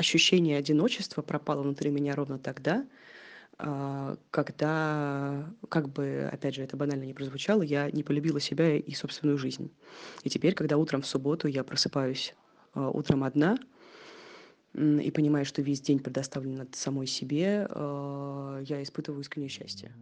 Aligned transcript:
ощущение 0.00 0.56
одиночества 0.58 1.22
пропало 1.22 1.62
внутри 1.62 1.90
меня 1.90 2.16
ровно 2.16 2.38
тогда, 2.38 2.86
а, 3.58 4.16
когда, 4.30 5.46
как 5.68 5.90
бы, 5.90 6.28
опять 6.32 6.54
же, 6.54 6.62
это 6.62 6.76
банально 6.76 7.04
не 7.04 7.12
прозвучало, 7.12 7.62
я 7.62 7.90
не 7.90 8.02
полюбила 8.02 8.40
себя 8.40 8.76
и 8.76 8.92
собственную 8.94 9.36
жизнь. 9.36 9.70
И 10.24 10.30
теперь, 10.30 10.54
когда 10.54 10.78
утром 10.78 11.02
в 11.02 11.06
субботу 11.06 11.46
я 11.46 11.62
просыпаюсь 11.62 12.34
а, 12.72 12.88
утром 12.88 13.24
одна 13.24 13.58
и 14.72 15.10
понимаю, 15.10 15.44
что 15.44 15.62
весь 15.62 15.80
день 15.80 15.98
предоставлен 15.98 16.66
самой 16.72 17.06
себе, 17.06 17.66
а, 17.68 18.60
я 18.62 18.82
испытываю 18.82 19.20
искреннее 19.20 19.50
счастье. 19.50 19.92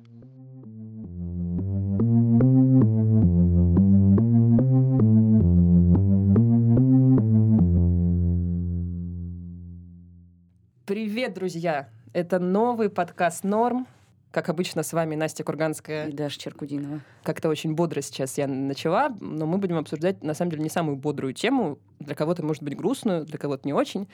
Привет, 11.28 11.40
друзья! 11.40 11.88
Это 12.14 12.38
новый 12.38 12.88
подкаст 12.88 13.44
«Норм». 13.44 13.86
Как 14.30 14.48
обычно, 14.48 14.82
с 14.82 14.94
вами 14.94 15.14
Настя 15.14 15.44
Курганская. 15.44 16.06
И 16.06 16.12
Даша 16.12 16.40
Черкудинова. 16.40 17.02
Как-то 17.22 17.50
очень 17.50 17.74
бодро 17.74 18.00
сейчас 18.00 18.38
я 18.38 18.46
начала, 18.46 19.10
но 19.20 19.44
мы 19.44 19.58
будем 19.58 19.76
обсуждать, 19.76 20.24
на 20.24 20.32
самом 20.32 20.52
деле, 20.52 20.62
не 20.62 20.70
самую 20.70 20.96
бодрую 20.96 21.34
тему. 21.34 21.78
Для 21.98 22.14
кого-то, 22.14 22.42
может 22.42 22.62
быть, 22.62 22.74
грустную, 22.78 23.26
для 23.26 23.36
кого-то 23.36 23.68
не 23.68 23.74
очень. 23.74 24.08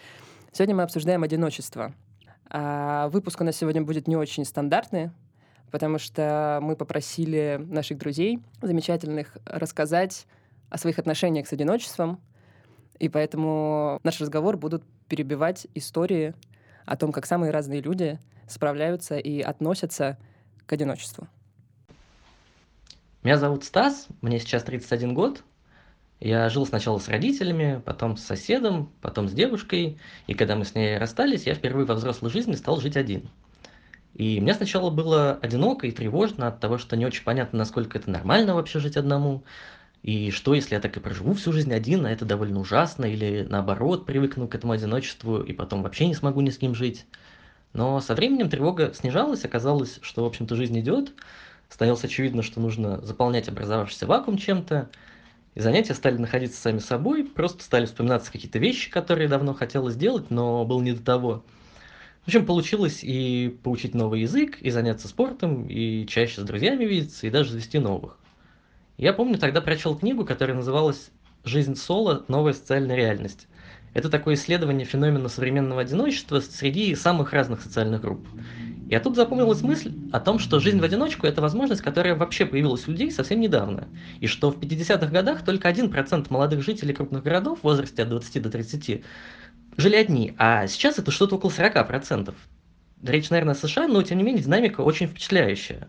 Сегодня 0.50 0.74
мы 0.74 0.82
обсуждаем 0.82 1.22
одиночество. 1.22 1.94
А 2.50 3.08
выпуск 3.10 3.40
у 3.40 3.44
нас 3.44 3.54
сегодня 3.54 3.82
будет 3.82 4.08
не 4.08 4.16
очень 4.16 4.44
стандартный, 4.44 5.12
потому 5.70 6.00
что 6.00 6.58
мы 6.62 6.74
попросили 6.74 7.60
наших 7.64 7.96
друзей 7.96 8.40
замечательных 8.60 9.38
рассказать 9.44 10.26
о 10.68 10.78
своих 10.78 10.98
отношениях 10.98 11.46
с 11.46 11.52
одиночеством, 11.52 12.20
и 12.98 13.08
поэтому 13.08 14.00
наш 14.02 14.20
разговор 14.20 14.56
будут 14.56 14.82
перебивать 15.06 15.68
истории 15.74 16.34
о 16.84 16.96
том, 16.96 17.12
как 17.12 17.26
самые 17.26 17.50
разные 17.50 17.80
люди 17.80 18.18
справляются 18.48 19.18
и 19.18 19.40
относятся 19.40 20.18
к 20.66 20.72
одиночеству. 20.72 21.28
Меня 23.22 23.38
зовут 23.38 23.64
Стас, 23.64 24.06
мне 24.20 24.38
сейчас 24.38 24.64
31 24.64 25.14
год. 25.14 25.42
Я 26.20 26.48
жил 26.48 26.66
сначала 26.66 26.98
с 26.98 27.08
родителями, 27.08 27.82
потом 27.84 28.16
с 28.16 28.24
соседом, 28.24 28.90
потом 29.00 29.28
с 29.28 29.32
девушкой. 29.32 29.98
И 30.26 30.34
когда 30.34 30.56
мы 30.56 30.64
с 30.64 30.74
ней 30.74 30.98
расстались, 30.98 31.46
я 31.46 31.54
впервые 31.54 31.86
во 31.86 31.94
взрослой 31.94 32.30
жизни 32.30 32.54
стал 32.54 32.80
жить 32.80 32.96
один. 32.96 33.28
И 34.14 34.40
мне 34.40 34.54
сначала 34.54 34.90
было 34.90 35.38
одиноко 35.42 35.86
и 35.86 35.90
тревожно 35.90 36.48
от 36.48 36.60
того, 36.60 36.78
что 36.78 36.96
не 36.96 37.04
очень 37.04 37.24
понятно, 37.24 37.58
насколько 37.58 37.98
это 37.98 38.10
нормально 38.10 38.54
вообще 38.54 38.78
жить 38.78 38.96
одному. 38.96 39.42
И 40.04 40.30
что, 40.32 40.52
если 40.52 40.74
я 40.74 40.82
так 40.82 40.94
и 40.98 41.00
проживу 41.00 41.32
всю 41.32 41.50
жизнь 41.50 41.72
один, 41.72 42.04
а 42.04 42.10
это 42.10 42.26
довольно 42.26 42.60
ужасно, 42.60 43.06
или 43.06 43.46
наоборот, 43.48 44.04
привыкну 44.04 44.46
к 44.48 44.54
этому 44.54 44.74
одиночеству, 44.74 45.40
и 45.40 45.54
потом 45.54 45.82
вообще 45.82 46.06
не 46.06 46.14
смогу 46.14 46.42
ни 46.42 46.50
с 46.50 46.58
кем 46.58 46.74
жить. 46.74 47.06
Но 47.72 48.02
со 48.02 48.14
временем 48.14 48.50
тревога 48.50 48.92
снижалась, 48.92 49.46
оказалось, 49.46 50.00
что, 50.02 50.24
в 50.24 50.26
общем-то, 50.26 50.56
жизнь 50.56 50.78
идет. 50.78 51.14
Становилось 51.70 52.04
очевидно, 52.04 52.42
что 52.42 52.60
нужно 52.60 53.00
заполнять 53.00 53.48
образовавшийся 53.48 54.06
вакуум 54.06 54.36
чем-то. 54.36 54.90
И 55.54 55.60
занятия 55.60 55.94
стали 55.94 56.18
находиться 56.18 56.60
сами 56.60 56.80
собой, 56.80 57.24
просто 57.24 57.64
стали 57.64 57.86
вспоминаться 57.86 58.30
какие-то 58.30 58.58
вещи, 58.58 58.90
которые 58.90 59.26
давно 59.26 59.54
хотелось 59.54 59.94
сделать, 59.94 60.30
но 60.30 60.66
было 60.66 60.82
не 60.82 60.92
до 60.92 61.02
того. 61.02 61.44
В 62.24 62.26
общем, 62.26 62.44
получилось 62.44 63.00
и 63.02 63.56
поучить 63.62 63.94
новый 63.94 64.20
язык, 64.20 64.58
и 64.60 64.68
заняться 64.68 65.08
спортом, 65.08 65.66
и 65.66 66.06
чаще 66.06 66.42
с 66.42 66.44
друзьями 66.44 66.84
видеться, 66.84 67.26
и 67.26 67.30
даже 67.30 67.52
завести 67.52 67.78
новых. 67.78 68.18
Я 68.96 69.12
помню, 69.12 69.38
тогда 69.38 69.60
прочел 69.60 69.96
книгу, 69.96 70.24
которая 70.24 70.56
называлась 70.56 71.10
«Жизнь 71.44 71.74
соло. 71.74 72.24
Новая 72.28 72.52
социальная 72.52 72.96
реальность». 72.96 73.48
Это 73.92 74.08
такое 74.08 74.34
исследование 74.34 74.84
феномена 74.84 75.28
современного 75.28 75.80
одиночества 75.80 76.40
среди 76.40 76.94
самых 76.94 77.32
разных 77.32 77.62
социальных 77.62 78.00
групп. 78.00 78.26
И 78.90 78.98
тут 78.98 79.16
запомнилась 79.16 79.62
мысль 79.62 79.92
о 80.12 80.20
том, 80.20 80.38
что 80.38 80.60
жизнь 80.60 80.80
в 80.80 80.84
одиночку– 80.84 81.26
это 81.28 81.40
возможность, 81.40 81.80
которая 81.80 82.14
вообще 82.16 82.44
появилась 82.44 82.86
у 82.86 82.90
людей 82.90 83.10
совсем 83.10 83.40
недавно. 83.40 83.88
И 84.20 84.26
что 84.26 84.50
в 84.50 84.58
50-х 84.58 85.06
годах 85.06 85.44
только 85.44 85.68
1% 85.68 86.26
молодых 86.30 86.62
жителей 86.62 86.92
крупных 86.92 87.22
городов 87.22 87.60
в 87.60 87.64
возрасте 87.64 88.02
от 88.02 88.10
20 88.10 88.42
до 88.42 88.50
30 88.50 89.04
жили 89.76 89.96
одни, 89.96 90.34
а 90.38 90.66
сейчас 90.66 90.98
это 90.98 91.10
что-то 91.10 91.36
около 91.36 91.50
40%. 91.50 92.34
Речь, 93.02 93.30
наверное, 93.30 93.54
о 93.54 93.56
США, 93.56 93.86
но 93.86 94.02
тем 94.02 94.18
не 94.18 94.24
менее 94.24 94.42
динамика 94.42 94.80
очень 94.80 95.06
впечатляющая. 95.06 95.88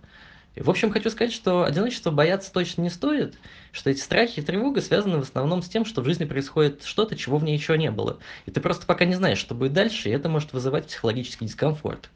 В 0.55 0.69
общем, 0.69 0.89
хочу 0.89 1.09
сказать, 1.09 1.33
что 1.33 1.66
одиночество 1.66 2.11
бояться 2.11 2.51
точно 2.51 2.81
не 2.83 2.89
стоит, 2.89 3.35
что 3.73 3.89
эти 3.89 3.99
страхи 3.99 4.39
и 4.39 4.43
тревога 4.43 4.79
связаны 4.79 5.17
в 5.17 5.21
основном 5.21 5.61
с 5.61 5.67
тем, 5.67 5.83
что 5.83 6.01
в 6.01 6.05
жизни 6.05 6.23
происходит 6.23 6.83
что-то, 6.83 7.17
чего 7.17 7.38
в 7.38 7.43
ней 7.43 7.57
еще 7.57 7.77
не 7.77 7.91
было. 7.91 8.19
И 8.45 8.51
ты 8.51 8.61
просто 8.61 8.85
пока 8.85 9.03
не 9.03 9.15
знаешь, 9.15 9.38
что 9.38 9.53
будет 9.53 9.73
дальше, 9.73 10.07
и 10.07 10.13
это 10.13 10.29
может 10.29 10.53
вызывать 10.53 10.88
психологический 10.88 11.45
дискомфорт. 11.45 12.09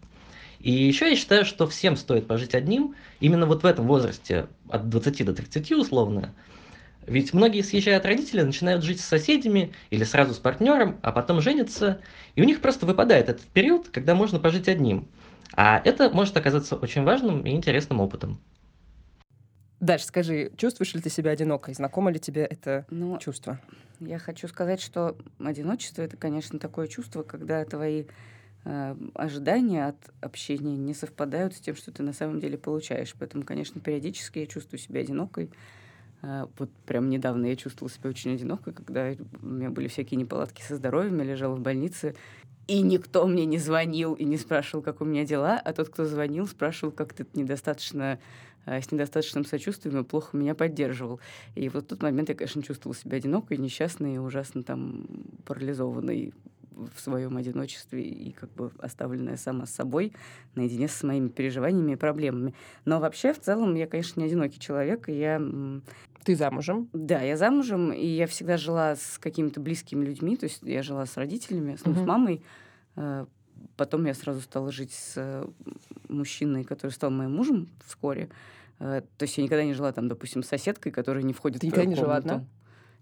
И 0.59 0.71
еще 0.71 1.09
я 1.09 1.17
считаю, 1.17 1.43
что 1.43 1.67
всем 1.67 1.97
стоит 1.97 2.27
пожить 2.27 2.55
одним, 2.55 2.95
именно 3.19 3.45
вот 3.45 3.63
в 3.63 3.65
этом 3.65 3.87
возрасте, 3.87 4.47
от 4.69 4.89
20 4.89 5.25
до 5.25 5.33
30 5.33 5.71
условно. 5.73 6.33
Ведь 7.07 7.33
многие, 7.33 7.61
съезжая 7.61 7.97
от 7.97 8.05
родителей, 8.05 8.43
начинают 8.43 8.83
жить 8.83 9.01
с 9.01 9.05
соседями 9.05 9.73
или 9.89 10.05
сразу 10.05 10.33
с 10.33 10.37
партнером, 10.37 10.97
а 11.01 11.11
потом 11.11 11.41
женятся, 11.41 11.99
и 12.35 12.41
у 12.41 12.45
них 12.45 12.61
просто 12.61 12.85
выпадает 12.85 13.27
этот 13.27 13.45
период, 13.47 13.89
когда 13.89 14.15
можно 14.15 14.39
пожить 14.39 14.69
одним– 14.69 15.09
а 15.61 15.81
это 15.83 16.09
может 16.09 16.37
оказаться 16.37 16.77
очень 16.77 17.03
важным 17.03 17.41
и 17.45 17.49
интересным 17.49 17.99
опытом. 17.99 18.39
Даш, 19.81 20.03
скажи, 20.03 20.53
чувствуешь 20.55 20.93
ли 20.93 21.01
ты 21.01 21.09
себя 21.09 21.31
одинокой? 21.31 21.73
Знакомо 21.73 22.11
ли 22.11 22.17
тебе 22.17 22.45
это 22.45 22.85
ну, 22.89 23.17
чувство? 23.17 23.59
Я 23.99 24.19
хочу 24.19 24.47
сказать, 24.47 24.79
что 24.79 25.17
одиночество 25.37 26.01
это, 26.01 26.15
конечно, 26.15 26.59
такое 26.59 26.87
чувство, 26.87 27.23
когда 27.23 27.65
твои 27.65 28.05
э, 28.63 28.95
ожидания 29.15 29.87
от 29.87 29.97
общения 30.21 30.77
не 30.77 30.93
совпадают 30.93 31.53
с 31.53 31.59
тем, 31.59 31.75
что 31.75 31.91
ты 31.91 32.03
на 32.03 32.13
самом 32.13 32.39
деле 32.39 32.57
получаешь. 32.57 33.13
Поэтому, 33.19 33.43
конечно, 33.43 33.81
периодически 33.81 34.39
я 34.39 34.47
чувствую 34.47 34.79
себя 34.79 35.01
одинокой. 35.01 35.51
Э, 36.21 36.47
вот 36.57 36.71
прям 36.85 37.09
недавно 37.09 37.47
я 37.47 37.57
чувствовала 37.57 37.93
себя 37.93 38.11
очень 38.11 38.33
одинокой, 38.33 38.71
когда 38.71 39.13
у 39.41 39.45
меня 39.45 39.71
были 39.71 39.89
всякие 39.89 40.21
неполадки 40.21 40.61
со 40.61 40.77
здоровьем, 40.77 41.17
я 41.17 41.25
лежала 41.25 41.55
в 41.55 41.59
больнице, 41.59 42.15
и 42.69 42.81
никто 42.81 43.25
мне 43.25 43.45
не 43.45 43.57
звонил 43.57 44.13
и 44.13 44.23
не 44.23 44.37
спрашивал, 44.37 44.83
как 44.83 45.01
у 45.01 45.05
меня 45.05 45.25
дела, 45.25 45.59
а 45.59 45.73
тот, 45.73 45.89
кто 45.89 46.05
звонил, 46.05 46.45
спрашивал, 46.45 46.91
как 46.91 47.13
ты 47.13 47.25
недостаточно 47.33 48.19
э, 48.67 48.79
с 48.79 48.91
недостаточным 48.91 49.43
сочувствием 49.43 49.99
и 49.99 50.03
плохо 50.03 50.37
меня 50.37 50.53
поддерживал. 50.53 51.19
И 51.55 51.67
вот 51.67 51.85
в 51.85 51.87
тот 51.87 52.03
момент 52.03 52.29
я, 52.29 52.35
конечно, 52.35 52.61
чувствовала 52.61 52.95
себя 52.95 53.17
одинокой, 53.17 53.57
несчастной 53.57 54.15
и 54.15 54.17
ужасно 54.19 54.61
там 54.61 55.07
парализованной 55.45 56.31
в 56.95 57.01
своем 57.01 57.37
одиночестве 57.37 58.03
и 58.03 58.31
как 58.31 58.51
бы 58.53 58.71
оставленная 58.77 59.37
сама 59.37 59.65
с 59.65 59.71
собой, 59.71 60.13
наедине 60.53 60.87
со 60.87 61.07
моими 61.07 61.29
переживаниями 61.29 61.93
и 61.93 61.95
проблемами. 61.95 62.53
Но 62.85 62.99
вообще, 62.99 63.33
в 63.33 63.39
целом, 63.39 63.73
я, 63.73 63.87
конечно, 63.87 64.19
не 64.19 64.27
одинокий 64.27 64.59
человек, 64.59 65.09
и 65.09 65.13
я... 65.13 65.41
Ты 66.23 66.35
замужем? 66.35 66.89
Да, 66.93 67.21
я 67.21 67.37
замужем, 67.37 67.91
и 67.91 68.05
я 68.05 68.27
всегда 68.27 68.57
жила 68.57 68.95
с 68.95 69.17
какими-то 69.19 69.59
близкими 69.59 70.05
людьми, 70.05 70.35
то 70.35 70.45
есть 70.45 70.59
я 70.63 70.83
жила 70.83 71.05
с 71.05 71.15
родителями, 71.17 71.75
с, 71.75 71.85
ну, 71.85 71.93
uh-huh. 71.93 72.03
с 72.03 72.05
мамой, 72.05 72.43
э, 72.95 73.25
Потом 73.75 74.05
я 74.05 74.13
сразу 74.13 74.41
стала 74.41 74.71
жить 74.71 74.93
с 74.93 75.47
мужчиной, 76.07 76.63
который 76.63 76.91
стал 76.91 77.11
моим 77.11 77.35
мужем 77.35 77.69
вскоре. 77.85 78.29
Э, 78.79 79.01
то 79.17 79.23
есть 79.23 79.37
я 79.37 79.43
никогда 79.43 79.63
не 79.63 79.73
жила 79.73 79.91
там, 79.91 80.07
допустим, 80.07 80.43
с 80.43 80.47
соседкой, 80.47 80.91
которая 80.91 81.23
не 81.23 81.33
входит 81.33 81.61
Ты 81.61 81.67
в 81.67 81.69
никогда 81.69 81.89
не 81.89 81.95
жила 81.95 82.15
одна? 82.17 82.45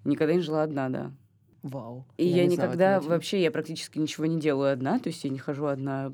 Никогда 0.03 0.33
не 0.33 0.41
жила 0.41 0.63
одна, 0.63 0.89
да. 0.89 1.11
Вау. 1.63 2.05
И 2.17 2.27
я, 2.27 2.43
я 2.43 2.47
никогда 2.47 2.99
вообще, 2.99 3.41
я 3.41 3.51
практически 3.51 3.97
ничего 3.97 4.25
не 4.25 4.39
делаю 4.39 4.71
одна, 4.71 4.99
то 4.99 5.07
есть 5.07 5.23
я 5.23 5.29
не 5.29 5.39
хожу 5.39 5.65
одна 5.65 6.13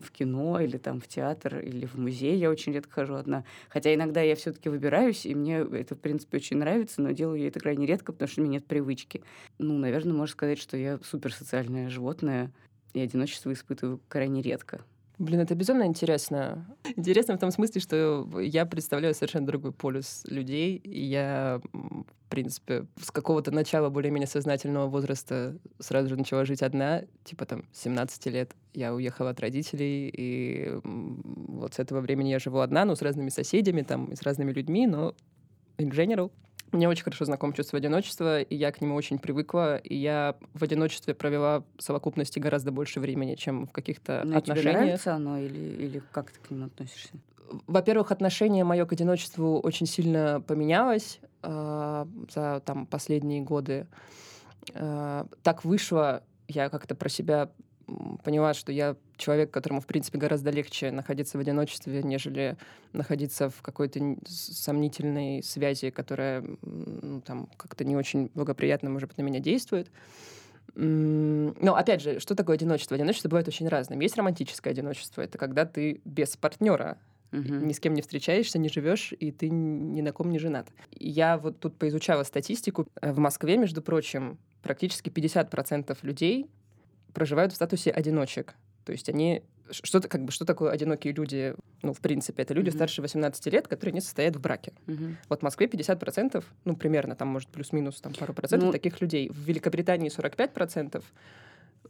в 0.00 0.10
кино 0.10 0.60
или 0.60 0.76
там 0.76 1.00
в 1.00 1.08
театр 1.08 1.58
или 1.58 1.86
в 1.86 1.94
музей. 1.96 2.36
Я 2.36 2.50
очень 2.50 2.72
редко 2.72 2.92
хожу 2.92 3.14
одна. 3.14 3.44
Хотя 3.68 3.94
иногда 3.94 4.20
я 4.22 4.36
все-таки 4.36 4.68
выбираюсь, 4.68 5.26
и 5.26 5.34
мне 5.34 5.58
это, 5.58 5.94
в 5.94 6.00
принципе, 6.00 6.38
очень 6.38 6.58
нравится, 6.58 7.02
но 7.02 7.12
делаю 7.12 7.40
я 7.40 7.48
это 7.48 7.60
крайне 7.60 7.86
редко, 7.86 8.12
потому 8.12 8.28
что 8.28 8.40
у 8.40 8.44
меня 8.44 8.54
нет 8.54 8.66
привычки. 8.66 9.22
Ну, 9.58 9.76
наверное, 9.78 10.12
можно 10.12 10.32
сказать, 10.32 10.58
что 10.58 10.76
я 10.76 10.98
суперсоциальное 11.02 11.88
животное, 11.90 12.52
и 12.92 13.00
одиночество 13.00 13.52
испытываю 13.52 14.00
крайне 14.08 14.42
редко. 14.42 14.80
Блин, 15.18 15.40
это 15.40 15.54
безумно 15.54 15.84
интересно. 15.84 16.66
Интересно 16.96 17.36
в 17.36 17.40
том 17.40 17.50
смысле, 17.50 17.80
что 17.80 18.28
я 18.38 18.66
представляю 18.66 19.14
совершенно 19.14 19.46
другой 19.46 19.72
полюс 19.72 20.24
людей, 20.28 20.76
и 20.76 21.04
я, 21.04 21.60
принципе, 22.36 22.84
с 23.02 23.10
какого-то 23.10 23.50
начала 23.50 23.88
более-менее 23.88 24.26
сознательного 24.26 24.88
возраста 24.88 25.56
сразу 25.78 26.10
же 26.10 26.16
начала 26.16 26.44
жить 26.44 26.62
одна, 26.62 27.04
типа 27.24 27.46
там 27.46 27.64
17 27.72 28.26
лет. 28.26 28.54
Я 28.74 28.92
уехала 28.92 29.30
от 29.30 29.40
родителей, 29.40 30.10
и 30.14 30.78
вот 30.84 31.72
с 31.72 31.78
этого 31.78 32.02
времени 32.02 32.28
я 32.28 32.38
живу 32.38 32.58
одна, 32.58 32.84
но 32.84 32.94
с 32.94 33.00
разными 33.00 33.30
соседями, 33.30 33.80
там, 33.80 34.12
и 34.12 34.16
с 34.16 34.22
разными 34.22 34.52
людьми, 34.52 34.86
но 34.86 35.14
in 35.78 35.90
general 35.90 36.30
мне 36.72 36.90
очень 36.90 37.04
хорошо 37.04 37.24
знакомо 37.24 37.54
чувство 37.54 37.78
одиночества, 37.78 38.42
и 38.42 38.54
я 38.54 38.70
к 38.70 38.82
нему 38.82 38.96
очень 38.96 39.18
привыкла. 39.18 39.78
И 39.78 39.94
я 39.94 40.36
в 40.52 40.62
одиночестве 40.62 41.14
провела 41.14 41.64
в 41.78 41.82
совокупности 41.82 42.38
гораздо 42.38 42.70
больше 42.70 43.00
времени, 43.00 43.36
чем 43.36 43.66
в 43.66 43.72
каких-то 43.72 44.24
Но 44.26 44.36
отношениях. 44.36 44.74
Тебе 44.74 44.84
нравится 44.84 45.14
оно 45.14 45.38
или, 45.38 45.82
или 45.82 46.02
как 46.12 46.32
ты 46.32 46.40
к 46.40 46.50
нему 46.50 46.66
относишься? 46.66 47.14
Во-первых, 47.66 48.10
отношение 48.10 48.64
мое 48.64 48.84
к 48.84 48.92
одиночеству 48.92 49.60
очень 49.60 49.86
сильно 49.86 50.42
поменялось 50.46 51.20
э, 51.46 52.06
за 52.34 52.60
там, 52.64 52.86
последние 52.86 53.40
годы. 53.42 53.86
Э, 54.74 55.24
так 55.42 55.64
вышло, 55.64 56.22
я 56.48 56.68
как-то 56.68 56.94
про 56.94 57.08
себя 57.08 57.50
поняла, 58.24 58.52
что 58.54 58.72
я 58.72 58.96
человек, 59.16 59.50
которому, 59.50 59.80
в 59.80 59.86
принципе, 59.86 60.18
гораздо 60.18 60.50
легче 60.50 60.90
находиться 60.90 61.38
в 61.38 61.40
одиночестве, 61.40 62.02
нежели 62.02 62.56
находиться 62.92 63.48
в 63.48 63.62
какой-то 63.62 64.16
сомнительной 64.26 65.42
связи, 65.42 65.90
которая 65.90 66.44
ну, 66.62 67.20
там 67.20 67.48
как-то 67.56 67.84
не 67.84 67.96
очень 67.96 68.30
благоприятно, 68.34 68.90
может 68.90 69.08
быть, 69.08 69.18
на 69.18 69.22
меня 69.22 69.38
действует. 69.38 69.88
Но, 70.74 71.76
опять 71.76 72.02
же, 72.02 72.18
что 72.18 72.34
такое 72.34 72.56
одиночество? 72.56 72.96
Одиночество 72.96 73.28
бывает 73.28 73.48
очень 73.48 73.68
разным. 73.68 74.00
Есть 74.00 74.16
романтическое 74.16 74.72
одиночество. 74.72 75.22
Это 75.22 75.38
когда 75.38 75.64
ты 75.64 76.00
без 76.04 76.36
партнера 76.36 76.98
угу. 77.32 77.54
ни 77.54 77.72
с 77.72 77.80
кем 77.80 77.94
не 77.94 78.02
встречаешься, 78.02 78.58
не 78.58 78.68
живешь, 78.68 79.12
и 79.18 79.30
ты 79.30 79.48
ни 79.48 80.00
на 80.00 80.12
ком 80.12 80.30
не 80.30 80.38
женат. 80.38 80.68
Я 80.92 81.38
вот 81.38 81.60
тут 81.60 81.76
поизучала 81.76 82.22
статистику. 82.22 82.86
В 83.00 83.18
Москве, 83.18 83.56
между 83.56 83.82
прочим, 83.82 84.38
практически 84.62 85.08
50% 85.10 85.96
людей 86.02 86.50
проживают 87.12 87.52
в 87.52 87.56
статусе 87.56 87.90
одиночек. 87.90 88.54
То 88.84 88.92
есть 88.92 89.08
они 89.08 89.42
что, 89.70 90.00
как 90.00 90.24
бы, 90.24 90.30
что 90.30 90.44
такое 90.44 90.70
одинокие 90.70 91.12
люди? 91.12 91.54
Ну, 91.82 91.92
в 91.92 92.00
принципе, 92.00 92.42
это 92.42 92.54
люди 92.54 92.68
mm-hmm. 92.70 92.74
старше 92.74 93.02
18 93.02 93.46
лет, 93.46 93.68
которые 93.68 93.94
не 93.94 94.00
состоят 94.00 94.36
в 94.36 94.40
браке. 94.40 94.72
Mm-hmm. 94.86 95.14
Вот 95.28 95.40
в 95.40 95.42
Москве 95.42 95.66
50%, 95.66 96.44
ну, 96.64 96.76
примерно, 96.76 97.16
там, 97.16 97.28
может, 97.28 97.48
плюс-минус 97.48 98.00
там 98.00 98.12
пару 98.14 98.32
процентов 98.32 98.66
ну... 98.66 98.72
таких 98.72 99.00
людей. 99.00 99.28
В 99.28 99.38
Великобритании 99.38 100.10
45%. 100.10 101.02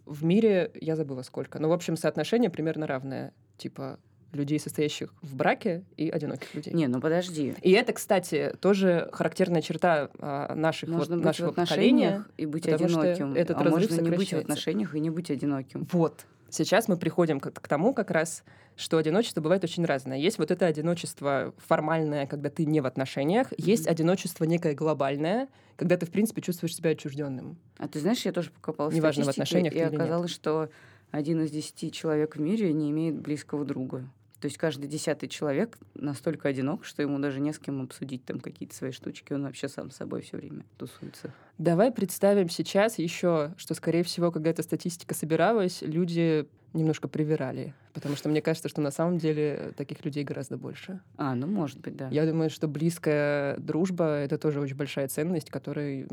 В 0.06 0.24
мире 0.24 0.70
я 0.80 0.96
забыла 0.96 1.22
сколько. 1.22 1.58
Ну, 1.58 1.68
в 1.68 1.72
общем, 1.72 1.96
соотношение 1.96 2.50
примерно 2.50 2.86
равное. 2.86 3.34
Типа 3.58 3.98
людей, 4.32 4.58
состоящих 4.58 5.14
в 5.22 5.34
браке, 5.34 5.84
и 5.96 6.08
одиноких 6.10 6.54
людей. 6.54 6.72
Не, 6.74 6.88
ну 6.88 7.00
подожди. 7.00 7.54
И 7.62 7.70
это, 7.72 7.92
кстати, 7.92 8.54
тоже 8.60 9.08
характерная 9.12 9.62
черта 9.62 10.10
а, 10.18 10.54
наших 10.54 10.88
можно 10.88 11.16
вот, 11.16 11.20
быть 11.20 11.24
нашего 11.24 11.52
в 11.52 11.54
поколения 11.54 12.24
и 12.36 12.46
быть 12.46 12.66
одиноким. 12.68 13.34
Этот 13.34 13.56
а 13.58 13.64
можно 13.64 14.00
не 14.00 14.10
быть 14.10 14.32
в 14.32 14.38
отношениях 14.38 14.94
и 14.94 15.00
не 15.00 15.10
быть 15.10 15.30
одиноким. 15.30 15.86
Вот. 15.92 16.26
Сейчас 16.48 16.88
мы 16.88 16.96
приходим 16.96 17.40
к, 17.40 17.50
к 17.50 17.68
тому 17.68 17.92
как 17.92 18.10
раз, 18.10 18.44
что 18.76 18.98
одиночество 18.98 19.40
бывает 19.40 19.64
очень 19.64 19.84
разное. 19.84 20.16
Есть 20.16 20.38
вот 20.38 20.50
это 20.50 20.66
одиночество 20.66 21.52
формальное, 21.66 22.26
когда 22.26 22.50
ты 22.50 22.64
не 22.64 22.80
в 22.80 22.86
отношениях, 22.86 23.52
mm-hmm. 23.52 23.62
есть 23.62 23.86
одиночество 23.86 24.44
некое 24.44 24.74
глобальное, 24.74 25.48
когда 25.76 25.96
ты, 25.96 26.06
в 26.06 26.10
принципе, 26.10 26.42
чувствуешь 26.42 26.76
себя 26.76 26.90
отчужденным. 26.90 27.58
А 27.78 27.88
ты 27.88 28.00
знаешь, 28.00 28.24
я 28.24 28.32
тоже 28.32 28.50
покопала 28.50 28.90
Неважно, 28.90 29.24
в 29.24 29.28
отношениях 29.28 29.74
и 29.74 29.80
оказалось, 29.80 30.30
что 30.30 30.70
один 31.16 31.40
из 31.42 31.50
десяти 31.50 31.90
человек 31.90 32.36
в 32.36 32.40
мире 32.40 32.72
не 32.74 32.90
имеет 32.90 33.18
близкого 33.18 33.64
друга. 33.64 34.06
То 34.38 34.46
есть 34.46 34.58
каждый 34.58 34.86
десятый 34.86 35.30
человек 35.30 35.78
настолько 35.94 36.48
одинок, 36.48 36.84
что 36.84 37.00
ему 37.00 37.18
даже 37.18 37.40
не 37.40 37.54
с 37.54 37.58
кем 37.58 37.80
обсудить 37.82 38.22
там 38.26 38.38
какие-то 38.38 38.74
свои 38.74 38.90
штучки. 38.90 39.32
Он 39.32 39.44
вообще 39.44 39.68
сам 39.68 39.90
с 39.90 39.96
собой 39.96 40.20
все 40.20 40.36
время 40.36 40.66
тусуется. 40.76 41.32
Давай 41.56 41.90
представим 41.90 42.50
сейчас 42.50 42.98
еще, 42.98 43.54
что, 43.56 43.72
скорее 43.72 44.02
всего, 44.02 44.30
когда 44.30 44.50
эта 44.50 44.62
статистика 44.62 45.14
собиралась, 45.14 45.80
люди 45.80 46.46
немножко 46.76 47.08
привирали. 47.08 47.74
Потому 47.92 48.14
что 48.14 48.28
мне 48.28 48.42
кажется, 48.42 48.68
что 48.68 48.80
на 48.82 48.90
самом 48.90 49.18
деле 49.18 49.72
таких 49.76 50.04
людей 50.04 50.22
гораздо 50.22 50.58
больше. 50.58 51.00
А, 51.16 51.34
ну, 51.34 51.46
может 51.46 51.80
быть, 51.80 51.96
да. 51.96 52.08
Я 52.10 52.26
думаю, 52.26 52.50
что 52.50 52.68
близкая 52.68 53.56
дружба— 53.56 54.04
это 54.04 54.36
тоже 54.36 54.60
очень 54.60 54.76
большая 54.76 55.08
ценность, 55.08 55.50
которой, 55.50 56.06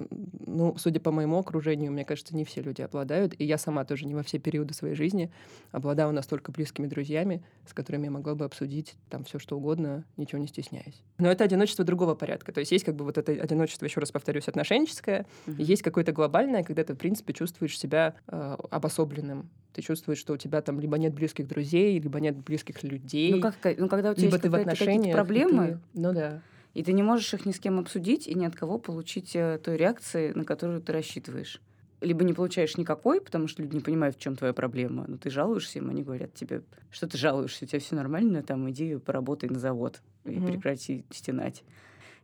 ну, 0.46 0.76
судя 0.78 1.02
по 1.02 1.12
моему 1.12 1.38
окружению, 1.38 1.92
мне 1.92 2.06
кажется, 2.06 2.36
не 2.36 2.46
все 2.46 2.62
люди 2.62 2.82
обладают. 2.82 3.36
И 3.38 3.44
я 3.44 3.58
сама 3.58 3.84
тоже 3.84 4.06
не 4.06 4.16
во 4.16 4.24
все 4.24 4.40
периоды 4.40 4.74
своей 4.74 4.96
жизни 4.96 5.30
обладала 5.72 6.12
настолько 6.12 6.54
близкими 6.54 6.88
друзьями, 6.88 7.44
с 7.68 7.74
которыми 7.74 8.06
я 8.06 8.12
могла 8.12 8.36
бы 8.36 8.46
обсудить 8.46 8.96
там 9.10 9.26
все 9.26 9.38
что 9.38 9.58
угодно, 9.58 10.06
ничего 10.16 10.40
не 10.40 10.48
стесняясь. 10.48 11.04
Но 11.18 11.30
это 11.30 11.44
одиночество 11.44 11.84
другого 11.84 12.16
порядка. 12.16 12.54
То 12.54 12.62
есть 12.62 12.72
есть 12.72 12.86
как 12.86 12.96
бы 12.96 13.04
вот 13.04 13.18
это 13.18 13.34
одиночество, 13.34 13.86
еще 13.86 14.00
раз 14.00 14.12
повторюсь, 14.12 14.48
отношенческое, 14.48 15.26
mm-hmm. 15.48 15.62
есть 15.62 15.82
какое-то 15.82 16.14
глобальное, 16.14 16.64
когда 16.64 16.84
ты, 16.86 16.94
в 16.94 16.98
принципе, 16.98 17.34
чувствуешь 17.34 17.78
себя 17.78 18.16
э, 18.28 18.58
обособленным. 18.72 19.50
Ты 19.74 19.82
чувствуешь, 19.82 20.20
что 20.20 20.34
у 20.34 20.38
тебя 20.38 20.62
там 20.62 20.80
либо 20.80 20.98
нет 20.98 21.14
близких 21.14 21.48
друзей, 21.48 22.00
либо 22.00 22.20
нет 22.20 22.38
близких 22.38 22.84
людей. 22.84 23.34
Ну, 23.34 23.42
как, 23.42 23.56
ну 23.78 23.90
когда 23.90 24.12
у 24.12 24.14
тебя 24.14 24.26
либо 24.26 24.36
есть 24.36 24.44
ты 24.44 24.50
в 24.50 24.56
отношениях, 24.56 25.16
проблемы, 25.16 25.80
ты, 25.94 26.00
ну 26.00 26.14
да. 26.14 26.42
И 26.74 26.84
ты 26.84 26.94
не 26.94 27.04
можешь 27.04 27.34
их 27.34 27.46
ни 27.46 27.52
с 27.52 27.60
кем 27.60 27.80
обсудить 27.80 28.28
и 28.28 28.34
ни 28.34 28.46
от 28.46 28.56
кого 28.56 28.78
получить 28.78 29.36
э, 29.36 29.60
той 29.64 29.78
реакции, 29.78 30.32
на 30.34 30.44
которую 30.44 30.82
ты 30.82 30.92
рассчитываешь. 30.92 31.62
Либо 32.02 32.24
не 32.24 32.34
получаешь 32.34 32.78
никакой, 32.78 33.22
потому 33.22 33.48
что 33.48 33.62
люди 33.62 33.76
не 33.76 33.82
понимают, 33.82 34.16
в 34.16 34.20
чем 34.20 34.36
твоя 34.36 34.54
проблема. 34.54 35.06
Но 35.08 35.18
ты 35.18 35.30
жалуешься 35.30 35.80
им, 35.80 35.90
они 35.90 36.04
говорят 36.04 36.34
тебе, 36.34 36.64
что 36.92 37.08
ты 37.08 37.18
жалуешься, 37.18 37.66
у 37.66 37.68
тебя 37.68 37.80
все 37.80 37.96
нормально, 37.96 38.44
там 38.44 38.70
иди 38.70 38.98
поработай 38.98 39.50
на 39.50 39.60
завод 39.60 40.02
и 40.26 40.30
mm-hmm. 40.30 40.48
прекрати 40.48 41.06
стенать. 41.12 41.64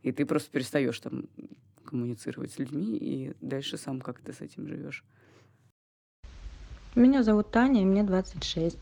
И 0.01 0.11
ты 0.11 0.25
просто 0.25 0.51
перестаешь 0.51 0.99
там 0.99 1.25
коммуницировать 1.83 2.51
с 2.51 2.59
людьми, 2.59 2.97
и 2.97 3.33
дальше 3.41 3.77
сам 3.77 4.01
как 4.01 4.19
ты 4.19 4.33
с 4.33 4.41
этим 4.41 4.67
живешь. 4.67 5.03
Меня 6.95 7.21
зовут 7.21 7.51
Таня, 7.51 7.85
мне 7.85 8.03
26. 8.03 8.77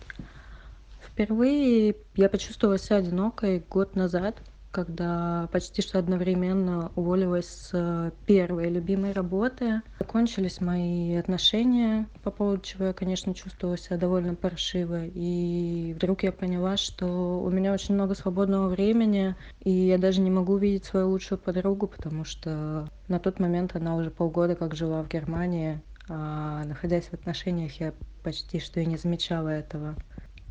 Впервые 1.01 1.95
я 2.15 2.29
почувствовала 2.29 2.77
себя 2.77 2.97
одинокой 2.97 3.63
год 3.69 3.95
назад, 3.95 4.41
когда 4.71 5.49
почти 5.51 5.81
что 5.81 5.99
одновременно 5.99 6.91
уволилась 6.95 7.47
с 7.47 8.13
первой 8.25 8.69
любимой 8.69 9.11
работы. 9.11 9.81
Закончились 9.99 10.61
мои 10.61 11.15
отношения, 11.15 12.07
по 12.23 12.31
поводу 12.31 12.61
чего 12.61 12.85
я, 12.85 12.93
конечно, 12.93 13.33
чувствовала 13.33 13.77
себя 13.77 13.97
довольно 13.97 14.35
паршиво. 14.35 15.05
И 15.05 15.93
вдруг 15.95 16.23
я 16.23 16.31
поняла, 16.31 16.77
что 16.77 17.41
у 17.43 17.49
меня 17.49 17.73
очень 17.73 17.95
много 17.95 18.15
свободного 18.15 18.69
времени, 18.69 19.35
и 19.63 19.71
я 19.71 19.97
даже 19.97 20.21
не 20.21 20.31
могу 20.31 20.55
видеть 20.57 20.85
свою 20.85 21.09
лучшую 21.09 21.39
подругу, 21.39 21.87
потому 21.87 22.23
что 22.23 22.87
на 23.07 23.19
тот 23.19 23.39
момент 23.39 23.75
она 23.75 23.95
уже 23.95 24.11
полгода 24.11 24.55
как 24.55 24.75
жила 24.75 25.03
в 25.03 25.09
Германии, 25.09 25.81
находясь 26.07 27.05
в 27.05 27.13
отношениях, 27.13 27.79
я 27.79 27.93
почти 28.23 28.59
что 28.59 28.79
и 28.79 28.85
не 28.85 28.97
замечала 28.97 29.49
этого. 29.49 29.95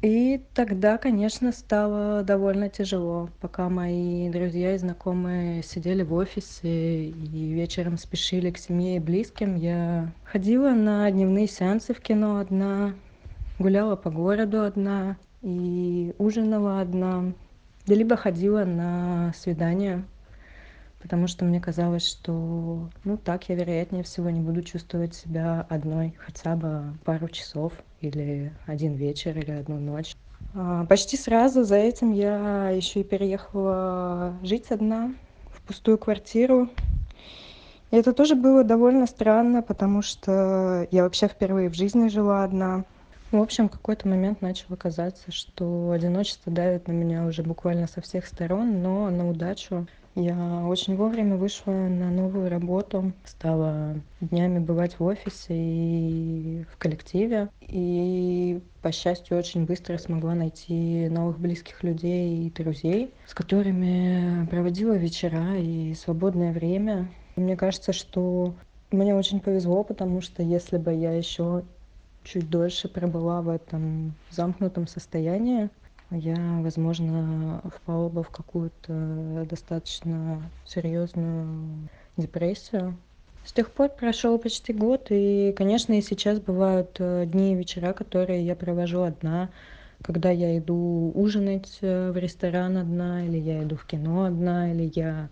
И 0.02 0.42
тогда, 0.54 0.98
конечно, 0.98 1.52
стало 1.52 2.22
довольно 2.22 2.68
тяжело, 2.68 3.30
пока 3.40 3.68
мои 3.68 4.28
друзья 4.28 4.74
и 4.74 4.78
знакомые 4.78 5.62
сидели 5.62 6.02
в 6.02 6.12
офисе 6.12 7.06
и 7.06 7.52
вечером 7.52 7.96
спешили 7.96 8.50
к 8.50 8.58
семье 8.58 8.96
и 8.96 9.00
близким. 9.00 9.56
Я 9.56 10.12
ходила 10.24 10.70
на 10.70 11.10
дневные 11.10 11.46
сеансы 11.46 11.94
в 11.94 12.00
кино 12.00 12.38
одна, 12.38 12.94
гуляла 13.58 13.96
по 13.96 14.10
городу 14.10 14.62
одна 14.62 15.16
и 15.40 16.14
ужинала 16.18 16.80
одна, 16.80 17.32
да 17.86 17.94
либо 17.94 18.16
ходила 18.16 18.64
на 18.64 19.32
свидания 19.34 20.04
потому 21.06 21.28
что 21.28 21.44
мне 21.44 21.60
казалось, 21.60 22.04
что 22.04 22.90
ну 23.04 23.16
так 23.16 23.48
я 23.48 23.54
вероятнее 23.54 24.02
всего 24.02 24.28
не 24.28 24.40
буду 24.40 24.60
чувствовать 24.62 25.14
себя 25.14 25.64
одной 25.68 26.16
хотя 26.18 26.56
бы 26.56 26.94
пару 27.04 27.28
часов 27.28 27.72
или 28.00 28.52
один 28.66 28.94
вечер 28.94 29.38
или 29.38 29.52
одну 29.52 29.78
ночь. 29.78 30.16
А, 30.52 30.84
почти 30.86 31.16
сразу 31.16 31.62
за 31.62 31.76
этим 31.76 32.12
я 32.12 32.70
еще 32.70 33.02
и 33.02 33.04
переехала 33.04 34.34
жить 34.42 34.72
одна 34.72 35.14
в 35.52 35.62
пустую 35.62 35.96
квартиру. 35.96 36.70
И 37.92 37.96
это 37.96 38.12
тоже 38.12 38.34
было 38.34 38.64
довольно 38.64 39.06
странно, 39.06 39.62
потому 39.62 40.02
что 40.02 40.88
я 40.90 41.04
вообще 41.04 41.28
впервые 41.28 41.70
в 41.70 41.74
жизни 41.74 42.08
жила 42.08 42.42
одна. 42.42 42.84
В 43.30 43.40
общем, 43.40 43.68
в 43.68 43.72
какой-то 43.72 44.08
момент 44.08 44.42
начало 44.42 44.74
казаться, 44.74 45.30
что 45.30 45.92
одиночество 45.92 46.50
давит 46.50 46.88
на 46.88 46.92
меня 46.92 47.24
уже 47.24 47.44
буквально 47.44 47.86
со 47.86 48.00
всех 48.00 48.26
сторон, 48.26 48.82
но 48.82 49.08
на 49.10 49.30
удачу 49.30 49.86
я 50.16 50.64
очень 50.66 50.96
вовремя 50.96 51.36
вышла 51.36 51.72
на 51.72 52.10
новую 52.10 52.48
работу, 52.48 53.12
стала 53.24 53.94
днями 54.20 54.58
бывать 54.58 54.98
в 54.98 55.04
офисе 55.04 55.54
и 55.54 56.64
в 56.72 56.78
коллективе. 56.78 57.48
И, 57.60 58.60
по 58.80 58.90
счастью, 58.92 59.36
очень 59.36 59.66
быстро 59.66 59.98
смогла 59.98 60.34
найти 60.34 61.08
новых 61.10 61.38
близких 61.38 61.82
людей 61.82 62.46
и 62.46 62.50
друзей, 62.50 63.12
с 63.26 63.34
которыми 63.34 64.46
проводила 64.46 64.94
вечера 64.94 65.56
и 65.56 65.94
свободное 65.94 66.52
время. 66.52 67.08
Мне 67.36 67.56
кажется, 67.56 67.92
что 67.92 68.54
мне 68.90 69.14
очень 69.14 69.40
повезло, 69.40 69.84
потому 69.84 70.22
что 70.22 70.42
если 70.42 70.78
бы 70.78 70.94
я 70.94 71.12
еще 71.12 71.62
чуть 72.24 72.48
дольше 72.48 72.88
пробыла 72.88 73.42
в 73.42 73.50
этом 73.50 74.14
замкнутом 74.30 74.86
состоянии, 74.86 75.68
я, 76.10 76.36
возможно, 76.60 77.62
впала 77.64 78.22
в 78.22 78.30
какую-то 78.30 79.46
достаточно 79.48 80.42
серьезную 80.64 81.88
депрессию. 82.16 82.96
С 83.44 83.52
тех 83.52 83.70
пор 83.70 83.90
прошел 83.90 84.38
почти 84.38 84.72
год, 84.72 85.06
и, 85.10 85.54
конечно, 85.56 85.92
и 85.92 86.02
сейчас 86.02 86.40
бывают 86.40 86.96
э, 86.98 87.26
дни 87.26 87.52
и 87.52 87.54
вечера, 87.54 87.92
которые 87.92 88.44
я 88.44 88.56
провожу 88.56 89.02
одна, 89.02 89.50
когда 90.02 90.30
я 90.30 90.58
иду 90.58 91.12
ужинать 91.14 91.78
э, 91.80 92.10
в 92.10 92.16
ресторан 92.16 92.76
одна, 92.76 93.24
или 93.24 93.38
я 93.38 93.62
иду 93.62 93.76
в 93.76 93.86
кино 93.86 94.24
одна, 94.24 94.72
или 94.72 94.90
я 94.96 95.28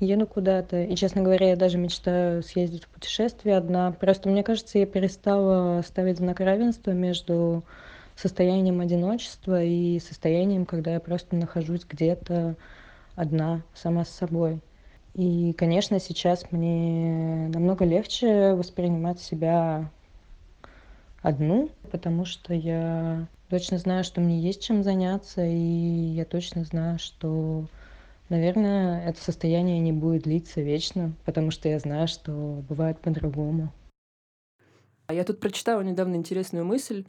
еду 0.00 0.26
куда-то. 0.26 0.82
И, 0.82 0.94
честно 0.96 1.22
говоря, 1.22 1.50
я 1.50 1.56
даже 1.56 1.76
мечтаю 1.76 2.42
съездить 2.42 2.84
в 2.84 2.88
путешествие 2.88 3.56
одна. 3.56 3.92
Просто, 3.92 4.30
мне 4.30 4.42
кажется, 4.42 4.78
я 4.78 4.86
перестала 4.86 5.82
ставить 5.82 6.16
знак 6.18 6.40
равенства 6.40 6.92
между 6.92 7.64
состоянием 8.18 8.80
одиночества 8.80 9.62
и 9.62 10.00
состоянием, 10.00 10.66
когда 10.66 10.94
я 10.94 11.00
просто 11.00 11.36
нахожусь 11.36 11.84
где-то 11.88 12.56
одна, 13.14 13.62
сама 13.74 14.04
с 14.04 14.10
собой. 14.10 14.60
И, 15.14 15.52
конечно, 15.52 16.00
сейчас 16.00 16.50
мне 16.50 17.48
намного 17.48 17.84
легче 17.84 18.54
воспринимать 18.54 19.20
себя 19.20 19.90
одну, 21.22 21.70
потому 21.90 22.24
что 22.24 22.54
я 22.54 23.26
точно 23.48 23.78
знаю, 23.78 24.02
что 24.04 24.20
мне 24.20 24.40
есть 24.40 24.62
чем 24.62 24.82
заняться, 24.82 25.44
и 25.44 25.56
я 25.56 26.24
точно 26.24 26.64
знаю, 26.64 26.98
что, 26.98 27.66
наверное, 28.28 29.08
это 29.08 29.22
состояние 29.22 29.78
не 29.78 29.92
будет 29.92 30.24
длиться 30.24 30.60
вечно, 30.60 31.12
потому 31.24 31.50
что 31.52 31.68
я 31.68 31.78
знаю, 31.78 32.08
что 32.08 32.62
бывает 32.68 32.98
по-другому. 32.98 33.72
А 35.06 35.14
я 35.14 35.24
тут 35.24 35.40
прочитала 35.40 35.82
недавно 35.82 36.16
интересную 36.16 36.64
мысль 36.64 37.04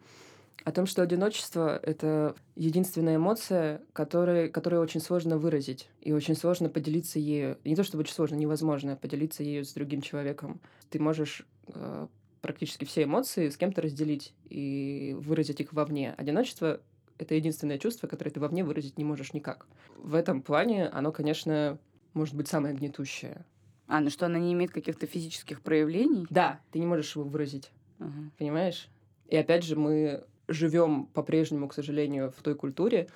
о 0.66 0.72
том, 0.72 0.86
что 0.86 1.01
одиночество— 1.01 1.78
это 1.84 2.36
единственная 2.56 3.16
эмоция, 3.16 3.82
которой, 3.94 4.50
которую 4.50 4.82
очень 4.82 5.00
сложно 5.00 5.38
выразить, 5.38 5.89
и 6.01 6.12
очень 6.12 6.36
сложно 6.36 6.70
поделиться 6.70 7.20
ею. 7.20 7.58
Не 7.63 7.75
то 7.75 7.84
чтобы 7.84 8.01
очень 8.01 8.13
сложно, 8.13 8.36
невозможно 8.36 8.96
поделиться 8.96 9.44
ею 9.44 9.63
с 9.63 9.74
другим 9.74 10.01
человеком. 10.01 10.60
Ты 10.89 11.00
можешь 11.00 11.46
э, 11.68 12.08
практически 12.42 12.86
все 12.86 13.04
эмоции 13.04 13.50
с 13.50 13.58
кем-то 13.58 13.82
разделить 13.82 14.34
и 14.50 15.16
выразить 15.20 15.62
их 15.62 15.74
вовне. 15.74 16.13
Одиночество— 16.18 16.82
это 17.18 17.36
единственное 17.36 17.78
чувство, 17.78 18.08
которое 18.08 18.32
ты 18.32 18.39
вовне 18.39 18.63
выразить 18.63 18.98
не 18.98 19.04
можешь 19.04 19.34
никак. 19.34 19.66
В 19.98 20.16
этом 20.16 20.42
плане 20.42 20.88
оно, 20.88 21.12
конечно, 21.12 21.78
может 22.13 22.36
быть 22.36 22.48
самое 22.48 22.75
гнетущее. 22.75 23.46
А, 23.88 24.01
ну 24.01 24.10
что, 24.10 24.28
она 24.28 24.38
не 24.38 24.54
имеет 24.54 24.72
каких-то 24.72 25.08
физических 25.08 25.62
проявлений? 25.62 26.28
Да, 26.30 26.60
ты 26.72 26.80
не 26.80 26.86
можешь 26.86 27.16
его 27.16 27.25
выразить. 27.25 27.72
Ага. 27.98 28.32
Понимаешь? 28.38 28.88
И 29.28 29.36
опять 29.36 29.63
же, 29.63 29.75
мы 29.75 30.25
живем 30.50 31.06
по-прежнему, 31.06 31.68
к 31.68 31.74
сожалению, 31.74 32.32
в 32.36 32.41
той 32.41 32.56
культуре, 32.56 33.08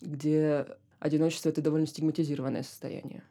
где 0.00 0.66
одиночество 0.98 1.48
это 1.48 1.62
довольно 1.62 1.86
стигматизированное 1.86 2.62
состояние. 2.62 3.22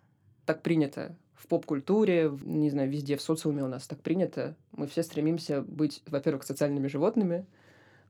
Так 0.46 0.62
принято 0.64 1.16
в 1.36 1.48
поп-культуре, 1.48 2.32
не 2.44 2.70
знаю, 2.70 2.90
везде 2.90 3.16
в 3.16 3.22
социуме 3.22 3.64
у 3.64 3.68
нас 3.68 3.88
так 3.88 4.00
принято. 4.00 4.56
Мы 4.72 4.88
все 4.88 5.04
стремимся 5.04 5.62
быть, 5.62 6.02
во-первых, 6.06 6.44
социальными 6.44 6.88
животными. 6.88 7.46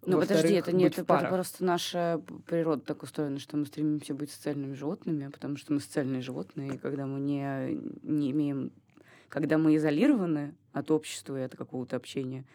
Ну 0.05 0.19
подожди, 0.19 0.53
это 0.53 0.71
не 0.71 0.85
это 0.85 1.03
парах. 1.03 1.29
просто 1.29 1.63
наша 1.63 2.21
природа 2.47 2.81
так 2.81 3.03
устроена, 3.03 3.37
что 3.37 3.57
мы 3.57 3.65
стремимся 3.65 4.13
быть 4.13 4.31
социальными 4.31 4.73
животными, 4.73 5.27
потому 5.27 5.57
что 5.57 5.73
мы 5.73 5.81
социальные 5.81 6.21
животные, 6.21 6.75
и 6.75 6.77
когда 6.77 7.05
мы 7.05 7.19
не, 7.19 7.81
не 8.01 8.31
имеем, 8.31 8.71
когда 9.27 9.57
мы 9.57 9.75
изолированы 9.75 10.55
от 10.71 10.89
общества 10.89 11.37
и 11.37 11.43
от 11.43 11.55
какого-то 11.55 11.97
общения, 11.97 12.45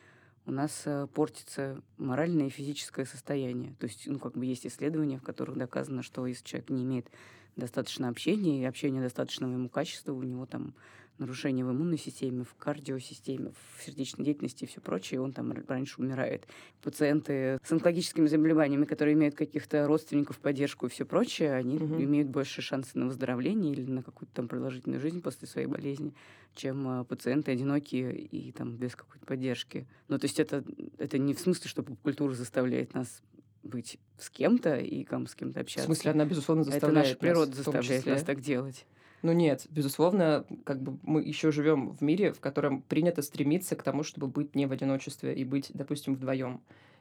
у 0.46 0.52
нас 0.52 0.82
э, 0.84 1.06
портится 1.12 1.80
моральное 1.96 2.46
и 2.46 2.50
физическое 2.50 3.06
состояние. 3.06 3.74
То 3.78 3.86
есть, 3.86 4.06
ну, 4.06 4.18
как 4.18 4.36
бы 4.36 4.44
есть 4.44 4.66
исследования, 4.66 5.18
в 5.18 5.22
которых 5.22 5.56
доказано, 5.56 6.02
что 6.02 6.26
если 6.26 6.44
человек 6.44 6.70
не 6.70 6.84
имеет 6.84 7.10
достаточно 7.56 8.08
общения, 8.08 8.60
и 8.60 8.64
общение 8.64 9.02
достаточного 9.02 9.52
ему 9.52 9.68
качества, 9.68 10.12
у 10.12 10.22
него 10.22 10.44
там 10.46 10.74
нарушения 11.18 11.64
в 11.64 11.71
иммунной 11.71 11.99
системе, 11.99 12.44
в 12.44 12.54
кардиосистеме, 12.54 13.52
в 13.76 13.83
сердечной 13.83 14.25
деятельности 14.25 14.64
и 14.64 14.66
все 14.66 14.80
прочее, 14.80 15.16
и 15.16 15.18
он 15.18 15.33
там 15.33 15.52
раньше 15.68 16.00
умирает. 16.00 16.47
Пациенты 16.83 17.59
с 17.64 17.73
онкологическими 17.73 18.26
заболеваниями, 18.26 18.85
которые 18.85 19.14
имеют 19.14 19.35
каких-то 19.35 19.87
родственников, 19.87 20.38
поддержку 20.38 20.87
и 20.87 20.88
все 20.88 21.04
прочее, 21.04 21.52
они 21.54 21.78
Мгм. 21.78 22.04
имеют 22.04 22.28
больше 22.28 22.62
шансы 22.62 22.99
на 22.99 23.06
выздоровление 23.06 23.73
или 23.73 23.90
на 23.90 24.02
какую-то 24.02 24.35
там 24.35 24.49
продолжительную 24.49 25.00
жизнь 25.00 25.23
после 25.23 25.47
своей 25.47 25.66
болезни, 25.66 26.14
чем 26.54 26.87
а, 26.88 27.04
пациенты 27.04 27.52
одинокие 27.52 28.16
и 28.16 28.52
там 28.52 28.76
без 28.76 28.94
какой-то 28.97 29.25
поддержки. 29.26 29.87
Ну, 30.09 30.18
то 30.18 30.25
есть 30.26 30.40
это, 30.40 30.64
это 30.99 31.18
не 31.18 31.35
в 31.35 31.40
смысле, 31.40 31.68
что 31.68 31.83
культура 31.83 32.35
заставляет 32.35 32.94
нас 32.94 33.23
быть 33.62 33.99
с 34.18 34.30
кем-то 34.30 34.76
и 34.76 35.04
там, 35.04 35.26
с 35.26 35.35
кем-то 35.35 35.61
В 35.61 35.62
общаться. 35.62 35.87
смысле, 35.87 36.11
она, 36.11 36.25
безусловно, 36.26 36.62
это 36.62 36.71
заставляет 36.73 36.94
наша 36.97 37.11
нас 37.11 37.18
природа 37.18 37.50
в 37.52 37.54
том 37.54 37.64
заставляет 37.64 38.06
нас 38.06 38.23
так 38.23 38.40
делать. 38.40 38.87
Ну 39.24 39.32
нет, 39.32 39.66
безусловно, 39.70 40.44
как 40.64 40.82
бы 40.82 40.98
мы 41.02 41.22
еще 41.22 41.50
живем 41.50 41.94
в 41.94 42.02
мире, 42.02 42.34
в 42.34 42.40
котором 42.40 42.82
принято 42.82 43.22
стремиться 43.22 43.74
к 43.74 43.82
тому, 43.82 44.02
чтобы 44.02 44.26
быть 44.26 44.54
не 44.54 44.66
в 44.66 44.72
одиночестве 44.72 45.34
и 45.34 45.44
быть, 45.44 45.70
допустим, 45.72 46.14
вдвоем. 46.14 46.60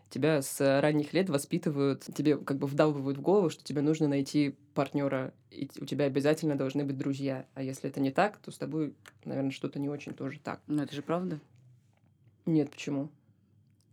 Тебя 0.09 0.41
с 0.41 0.79
ранних 0.79 1.11
лет 1.11 1.29
воспитывают, 1.29 2.05
тебе 2.15 2.37
как 2.37 2.59
бы 2.59 2.67
вдалбывают 2.67 3.17
в 3.17 3.21
голову, 3.21 3.49
что 3.49 3.61
тебе 3.65 3.81
нужно 3.81 4.07
найти 4.07 4.55
партнера, 4.73 5.33
и 5.51 5.69
у 5.81 5.85
тебя 5.85 6.05
обязательно 6.05 6.55
должны 6.55 6.85
быть 6.85 6.97
друзья. 6.97 7.45
А 7.55 7.61
если 7.61 7.89
это 7.89 7.99
не 7.99 8.11
так, 8.11 8.37
то 8.37 8.51
с 8.51 8.57
тобой, 8.57 8.93
наверное, 9.25 9.51
что-то 9.51 9.79
не 9.79 9.89
очень 9.89 10.13
тоже 10.13 10.39
так. 10.39 10.61
Ну, 10.67 10.81
это 10.81 10.95
же 10.95 11.01
правда. 11.01 11.41
Нет, 12.45 12.71
почему? 12.71 13.09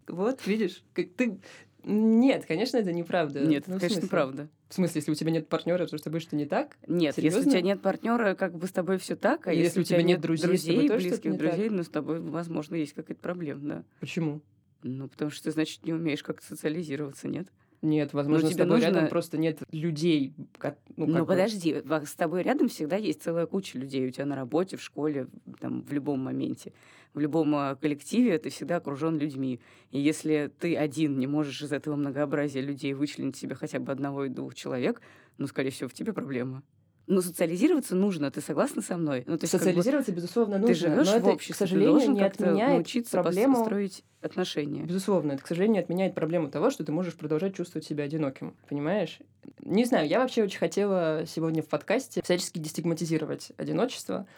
Вот, 0.06 0.46
видишь, 0.46 0.84
как 0.92 1.08
ты... 1.14 1.40
Нет, 1.84 2.44
конечно, 2.46 2.76
это 2.76 2.92
неправда. 2.92 3.40
Нет, 3.40 3.64
Ну, 3.66 3.74
это, 3.76 3.80
конечно, 3.80 4.00
смысле? 4.00 4.08
правда. 4.08 4.48
В 4.68 4.74
смысле, 4.74 4.98
если 5.00 5.10
у 5.10 5.14
тебя 5.14 5.30
нет 5.30 5.48
партнера, 5.48 5.86
то 5.86 5.96
с 5.98 6.02
тобой 6.02 6.20
что 6.20 6.36
не 6.36 6.46
так? 6.46 6.76
Нет, 6.86 7.16
если 7.18 7.40
у 7.40 7.44
тебя 7.44 7.60
нет 7.60 7.80
партнера, 7.82 8.34
как 8.34 8.54
бы 8.54 8.66
с 8.66 8.72
тобой 8.72 8.98
все 8.98 9.16
так, 9.16 9.46
а 9.48 9.52
И 9.52 9.58
если, 9.58 9.80
у 9.80 9.82
тебя 9.84 10.02
нет 10.02 10.20
друзей, 10.20 10.46
друзей, 10.46 10.88
тоже 10.88 11.08
близких 11.08 11.32
не 11.32 11.38
так? 11.38 11.48
друзей, 11.48 11.70
ну, 11.70 11.82
с 11.82 11.88
тобой, 11.88 12.20
возможно, 12.20 12.74
есть 12.76 12.92
какая-то 12.92 13.20
проблема, 13.20 13.60
да. 13.68 13.84
Почему? 14.00 14.40
Ну, 14.82 15.08
потому 15.08 15.30
что 15.30 15.44
ты, 15.44 15.50
значит, 15.50 15.84
не 15.84 15.92
умеешь 15.92 16.22
как-то 16.22 16.46
социализироваться, 16.46 17.28
нет? 17.28 17.48
Нет, 17.82 18.12
возможно, 18.12 18.48
с 18.48 18.52
тебе 18.52 18.64
тобой 18.64 18.80
рядом 18.80 18.94
нужно- 18.94 19.08
просто 19.10 19.38
нет 19.38 19.60
людей. 19.72 20.34
Ну, 20.36 21.06
Ну, 21.06 21.12
как 21.14 21.22
бы- 21.22 21.26
подожди, 21.28 21.82
с 22.04 22.14
тобой 22.14 22.42
рядом 22.42 22.68
всегда 22.68 22.96
есть 22.96 23.22
целая 23.22 23.46
куча 23.46 23.78
людей. 23.78 24.06
У 24.06 24.10
тебя 24.10 24.26
на 24.26 24.36
работе, 24.36 24.76
в 24.76 24.82
школе, 24.82 25.28
там, 25.60 25.82
в 25.82 25.92
любом 25.92 26.20
моменте. 26.20 26.72
В 27.14 27.18
любом 27.20 27.54
а, 27.56 27.74
коллективе 27.76 28.38
ты 28.38 28.50
всегда 28.50 28.76
окружен 28.76 29.18
людьми. 29.18 29.60
И 29.90 29.98
если 29.98 30.52
ты 30.60 30.76
один 30.76 31.18
не 31.18 31.26
можешь 31.26 31.62
из 31.62 31.72
этого 31.72 31.96
многообразия 31.96 32.60
людей 32.60 32.92
вычленить 32.92 33.36
себе 33.36 33.54
хотя 33.54 33.80
бы 33.80 33.90
одного 33.90 34.26
и 34.26 34.28
двух 34.28 34.54
человек, 34.54 35.00
ну, 35.38 35.46
скорее 35.46 35.70
всего, 35.70 35.88
в 35.88 35.94
тебе 35.94 36.12
проблема. 36.12 36.62
Ну, 37.10 37.22
социализироваться 37.22 37.96
нужно, 37.96 38.30
ты 38.30 38.40
согласна 38.40 38.82
со 38.82 38.96
мной? 38.96 39.24
Ну, 39.26 39.36
то 39.36 39.42
есть, 39.42 39.50
как 39.50 39.62
бы 39.62 39.66
Социализироваться, 39.66 40.12
безусловно, 40.12 40.58
нужно. 40.58 40.74
ты 40.74 40.80
живешь 40.80 41.06
но 41.08 41.12
в 41.12 41.16
это, 41.16 41.26
обществе, 41.30 41.54
к 41.54 41.58
ты 41.58 41.64
сожалению, 41.66 41.90
должен 41.90 42.14
не 42.14 42.22
отменяет 42.22 42.70
научиться 42.70 43.10
проблему... 43.10 43.64
строить 43.64 44.04
отношения. 44.22 44.84
Безусловно, 44.84 45.32
это, 45.32 45.42
к 45.42 45.48
сожалению, 45.48 45.82
отменяет 45.82 46.14
проблему 46.14 46.48
того, 46.48 46.70
что 46.70 46.84
ты 46.84 46.92
можешь 46.92 47.14
продолжать 47.14 47.56
чувствовать 47.56 47.84
себя 47.84 48.04
одиноким. 48.04 48.54
Понимаешь? 48.68 49.18
Не 49.60 49.84
знаю, 49.86 50.06
я 50.06 50.20
вообще 50.20 50.44
очень 50.44 50.60
хотела 50.60 51.24
сегодня 51.26 51.64
в 51.64 51.66
подкасте 51.66 52.22
всячески 52.22 52.60
дестигматизировать 52.60 53.50
одиночество 53.56 54.28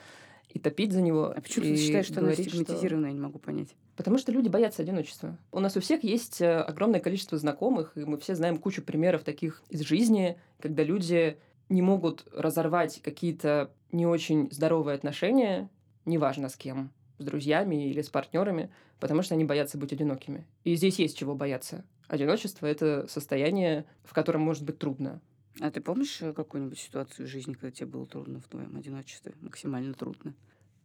и 0.48 0.58
топить 0.58 0.92
за 0.92 1.02
него. 1.02 1.26
А 1.26 1.42
почему 1.42 1.66
ты 1.66 1.76
считаешь, 1.76 2.06
что 2.06 2.20
оно 2.20 2.32
стигматизировано, 2.32 3.06
я 3.08 3.12
не 3.12 3.20
могу 3.20 3.38
понять. 3.38 3.68
Потому 3.96 4.16
что 4.16 4.32
люди 4.32 4.48
боятся 4.48 4.80
одиночества. 4.80 5.36
У 5.50 5.60
нас 5.60 5.76
у 5.76 5.80
всех 5.80 6.04
есть 6.04 6.40
э, 6.40 6.60
огромное 6.60 7.00
количество 7.00 7.36
знакомых, 7.36 7.92
и 7.96 8.00
мы 8.06 8.18
все 8.18 8.34
знаем 8.34 8.56
кучу 8.56 8.80
примеров 8.80 9.24
таких 9.24 9.62
из 9.68 9.80
жизни, 9.80 10.38
когда 10.58 10.82
люди 10.82 11.36
не 11.72 11.82
могут 11.82 12.26
разорвать 12.32 13.00
какие-то 13.02 13.72
не 13.90 14.06
очень 14.06 14.50
здоровые 14.52 14.94
отношения, 14.94 15.70
неважно 16.04 16.48
с 16.48 16.56
кем, 16.56 16.92
с 17.18 17.24
друзьями 17.24 17.88
или 17.88 18.02
с 18.02 18.10
партнерами, 18.10 18.70
потому 19.00 19.22
что 19.22 19.34
они 19.34 19.44
боятся 19.44 19.78
быть 19.78 19.92
одинокими. 19.92 20.46
И 20.64 20.74
здесь 20.74 20.98
есть 20.98 21.16
чего 21.16 21.34
бояться. 21.34 21.84
Одиночество— 22.08 22.66
это 22.68 23.06
состояние, 23.08 23.86
в 24.04 24.12
котором 24.12 24.42
может 24.42 24.64
быть 24.64 24.78
трудно. 24.78 25.20
А 25.60 25.70
ты 25.70 25.80
помнишь 25.80 26.20
э, 26.20 26.32
какую-нибудь 26.32 26.78
ситуацию 26.78 27.26
в 27.26 27.30
жизни, 27.30 27.54
когда 27.54 27.70
тебе 27.70 27.86
было 27.86 28.06
трудно 28.06 28.40
в 28.40 28.48
твоем 28.48 28.76
одиночестве? 28.76 29.34
Максимально 29.40 29.94
трудно. 29.94 30.34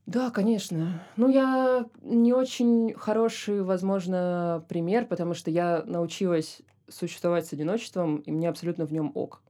Да, 0.05 0.29
конечно. 0.29 1.03
Ну, 1.17 1.27
я 1.29 1.85
не 2.01 2.33
очень 2.33 2.93
хороший, 2.93 3.61
возможно, 3.61 4.65
пример, 4.69 5.05
потому 5.05 5.33
что 5.33 5.51
я 5.51 5.83
научилась 5.85 6.61
существовать 6.89 7.45
с 7.45 7.53
одиночеством, 7.53 8.17
и 8.17 8.31
мне 8.31 8.47
абсолютно 8.47 8.85
в 8.85 8.93
нем 8.93 9.11
ок. 9.15 9.41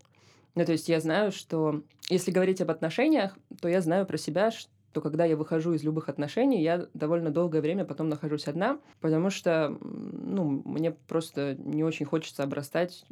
Ну, 0.57 0.65
то 0.65 0.71
есть 0.71 0.89
я 0.89 0.99
знаю, 0.99 1.31
что 1.31 1.83
если 2.09 2.31
говорить 2.31 2.61
об 2.61 2.71
отношениях, 2.71 3.37
то 3.61 3.67
я 3.69 3.79
знаю 3.79 4.07
про 4.07 4.17
себя, 4.17 4.49
что 4.49 5.01
когда 5.01 5.23
я 5.23 5.37
выхожу 5.37 5.73
из 5.73 5.83
любых 5.83 6.09
отношений, 6.09 6.63
я 6.63 6.87
довольно 6.95 7.29
долгое 7.29 7.61
время 7.61 7.85
потом 7.85 8.09
нахожусь 8.09 8.47
одна, 8.47 8.79
потому 8.99 9.29
что, 9.29 9.77
ну, 9.79 10.63
мне 10.65 10.89
просто 10.89 11.53
не 11.59 11.83
очень 11.83 12.07
хочется 12.07 12.41
обрастать 12.41 13.05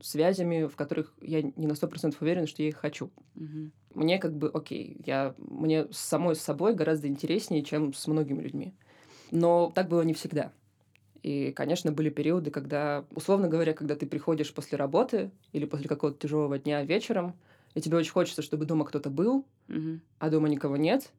связями, 0.00 0.68
в 0.68 0.74
которых 0.74 1.12
я 1.20 1.42
не 1.42 1.66
на 1.66 1.74
100% 1.74 2.16
уверена, 2.22 2.46
что 2.46 2.62
я 2.62 2.70
их 2.70 2.76
хочу 2.76 3.10
Мгм. 3.34 3.72
мне 3.94 4.18
как 4.18 4.34
бы 4.34 4.48
окей, 4.48 4.96
я, 5.04 5.34
мне 5.36 5.86
самой 5.90 6.34
с 6.34 6.40
собой 6.40 6.74
гораздо 6.74 7.08
интереснее, 7.08 7.62
чем 7.62 7.92
с 7.92 8.06
многими 8.06 8.40
людьми. 8.40 8.74
Но 9.30 9.70
так 9.74 9.88
было 9.90 10.00
не 10.00 10.14
всегда. 10.14 10.50
И, 11.22 11.52
конечно, 11.52 11.92
были 11.92 12.08
периоды, 12.10 12.50
когда, 12.50 13.04
условно 13.14 13.48
говоря, 13.48 13.74
когда 13.74 13.94
ты 13.94 14.06
приходишь 14.06 14.52
после 14.54 14.78
работы 14.78 15.30
или 15.52 15.66
после 15.66 15.88
какого-то 15.88 16.18
тяжелого 16.18 16.58
дня 16.58 16.82
вечером, 16.84 17.34
и 17.74 17.80
тебе 17.80 17.98
очень 17.98 18.12
хочется, 18.12 18.42
чтобы 18.42 18.64
дома 18.64 18.84
кто-то 18.84 19.10
был, 19.10 19.44
Мгм. 19.68 20.00
а 20.18 20.30
дома 20.30 20.48
никого 20.48 20.76
нет, 20.76 21.12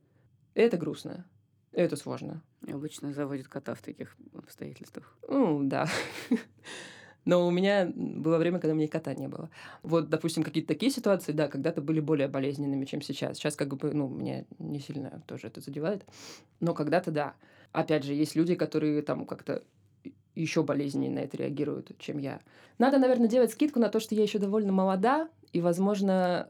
и 0.55 0.61
это 0.61 0.77
грустно. 0.77 1.25
И 1.71 1.79
это 1.79 1.95
сложно. 1.95 2.41
И 2.67 2.71
обычно 2.71 3.13
заводят 3.13 3.47
кота 3.47 3.73
в 3.75 3.81
таких 3.81 4.17
обстоятельствах. 4.35 5.17
Ну, 5.29 5.61
да. 5.63 5.87
Но 7.25 7.47
у 7.47 7.51
меня 7.51 7.91
было 7.95 8.37
время, 8.37 8.59
когда 8.59 8.73
у 8.73 8.75
меня 8.75 8.87
кота 8.87 9.13
не 9.13 9.27
было. 9.27 9.49
Вот, 9.83 10.09
допустим, 10.09 10.43
какие-то 10.43 10.67
такие 10.69 10.91
ситуации, 10.91 11.31
да, 11.31 11.47
когда-то 11.47 11.81
были 11.81 11.99
более 11.99 12.27
болезненными, 12.27 12.85
чем 12.85 13.01
сейчас. 13.01 13.37
Сейчас 13.37 13.55
как 13.55 13.75
бы, 13.75 13.93
ну, 13.93 14.09
меня 14.09 14.45
не 14.57 14.79
сильно 14.79 15.21
тоже 15.27 15.47
это 15.47 15.61
задевает. 15.61 16.03
Но 16.59 16.73
когда-то 16.73 17.11
да. 17.11 17.35
Опять 17.71 18.03
же, 18.03 18.13
есть 18.13 18.35
люди, 18.35 18.55
которые 18.55 19.01
там 19.01 19.25
как-то 19.25 19.63
еще 20.41 20.63
болезненнее 20.63 21.11
на 21.11 21.19
это 21.19 21.37
реагируют, 21.37 21.91
чем 21.99 22.17
я. 22.17 22.41
Надо, 22.77 22.97
наверное, 22.97 23.27
делать 23.27 23.51
скидку 23.51 23.79
на 23.79 23.89
то, 23.89 23.99
что 23.99 24.15
я 24.15 24.23
еще 24.23 24.39
довольно 24.39 24.71
молода, 24.71 25.29
и, 25.53 25.61
возможно, 25.61 26.49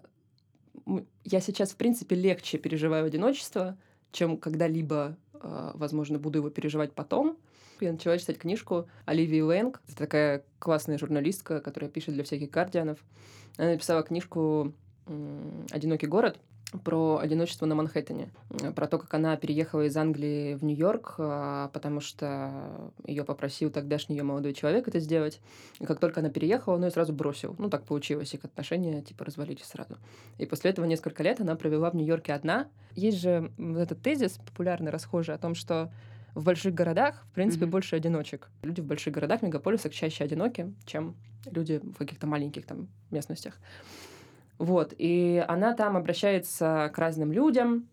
я 1.23 1.39
сейчас, 1.39 1.71
в 1.71 1.75
принципе, 1.75 2.15
легче 2.15 2.57
переживаю 2.57 3.05
одиночество, 3.05 3.77
чем 4.11 4.37
когда-либо, 4.37 5.17
э, 5.33 5.71
возможно, 5.73 6.19
буду 6.19 6.39
его 6.39 6.49
переживать 6.49 6.93
потом. 6.93 7.37
я 7.79 7.91
начала 7.91 8.17
читать 8.17 8.37
книжку 8.37 8.87
Оливии 9.05 9.41
Лэнг. 9.41 9.81
Это 9.87 9.97
такая 9.97 10.43
классная 10.59 10.99
журналистка, 10.99 11.61
которая 11.61 11.89
пишет 11.89 12.13
для 12.13 12.23
всяких 12.23 12.51
гардианов. 12.51 12.99
Она 13.57 13.71
написала 13.71 14.03
книжку 14.03 14.73
«Одинокий 15.71 16.07
город», 16.07 16.39
про 16.83 17.17
одиночество 17.17 17.65
на 17.65 17.75
Манхэттене, 17.75 18.29
про 18.75 18.87
то, 18.87 18.97
как 18.97 19.13
она 19.13 19.35
переехала 19.35 19.85
из 19.85 19.97
Англии 19.97 20.55
в 20.55 20.63
Нью-Йорк, 20.63 21.15
а, 21.17 21.69
потому 21.69 21.99
что 21.99 22.91
ее 23.05 23.23
попросил 23.23 23.69
тогдашний 23.71 24.15
ее 24.15 24.23
молодой 24.23 24.53
человек 24.53 24.87
это 24.87 24.99
сделать. 24.99 25.41
И 25.79 25.85
как 25.85 25.99
только 25.99 26.21
она 26.21 26.29
переехала, 26.29 26.75
он 26.75 26.85
ее 26.85 26.91
сразу 26.91 27.13
бросил. 27.13 27.55
Ну, 27.57 27.69
так 27.69 27.83
получилось, 27.83 28.33
их 28.33 28.45
отношения 28.45 29.01
типа 29.01 29.25
развалились 29.25 29.65
сразу. 29.65 29.97
И 30.37 30.45
после 30.45 30.71
этого 30.71 30.85
несколько 30.85 31.23
лет 31.23 31.41
она 31.41 31.55
провела 31.55 31.91
в 31.91 31.95
Нью-Йорке 31.95 32.33
одна. 32.33 32.67
Есть 32.95 33.19
же 33.19 33.51
этот 33.57 34.01
тезис 34.01 34.39
популярный, 34.45 34.91
расхожий, 34.91 35.35
о 35.35 35.37
том, 35.37 35.55
что 35.55 35.91
в 36.35 36.45
больших 36.45 36.73
городах, 36.73 37.25
в 37.31 37.33
принципе, 37.33 37.65
mm-hmm. 37.65 37.69
больше 37.69 37.95
одиночек. 37.97 38.49
Люди 38.63 38.79
в 38.79 38.85
больших 38.85 39.13
городах, 39.13 39.41
мегаполисах 39.41 39.93
чаще 39.93 40.23
одиноки, 40.23 40.73
чем 40.85 41.15
люди 41.45 41.79
в 41.83 41.95
каких-то 41.95 42.27
маленьких 42.27 42.65
там 42.65 42.87
местностях. 43.09 43.57
Вот, 44.61 44.93
и 44.95 45.43
она 45.47 45.73
там 45.73 45.97
обращается 45.97 46.91
к 46.93 46.99
разным 46.99 47.31
людям, 47.31 47.87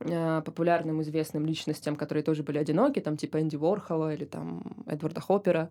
э, 0.00 0.42
популярным 0.44 1.00
известным 1.00 1.46
личностям, 1.46 1.96
которые 1.96 2.22
тоже 2.22 2.42
были 2.42 2.58
одиноки, 2.58 3.00
там 3.00 3.16
типа 3.16 3.40
Энди 3.40 3.56
Уорхола 3.56 4.12
или 4.12 4.26
там 4.26 4.84
Эдварда 4.86 5.22
Хоппера, 5.22 5.70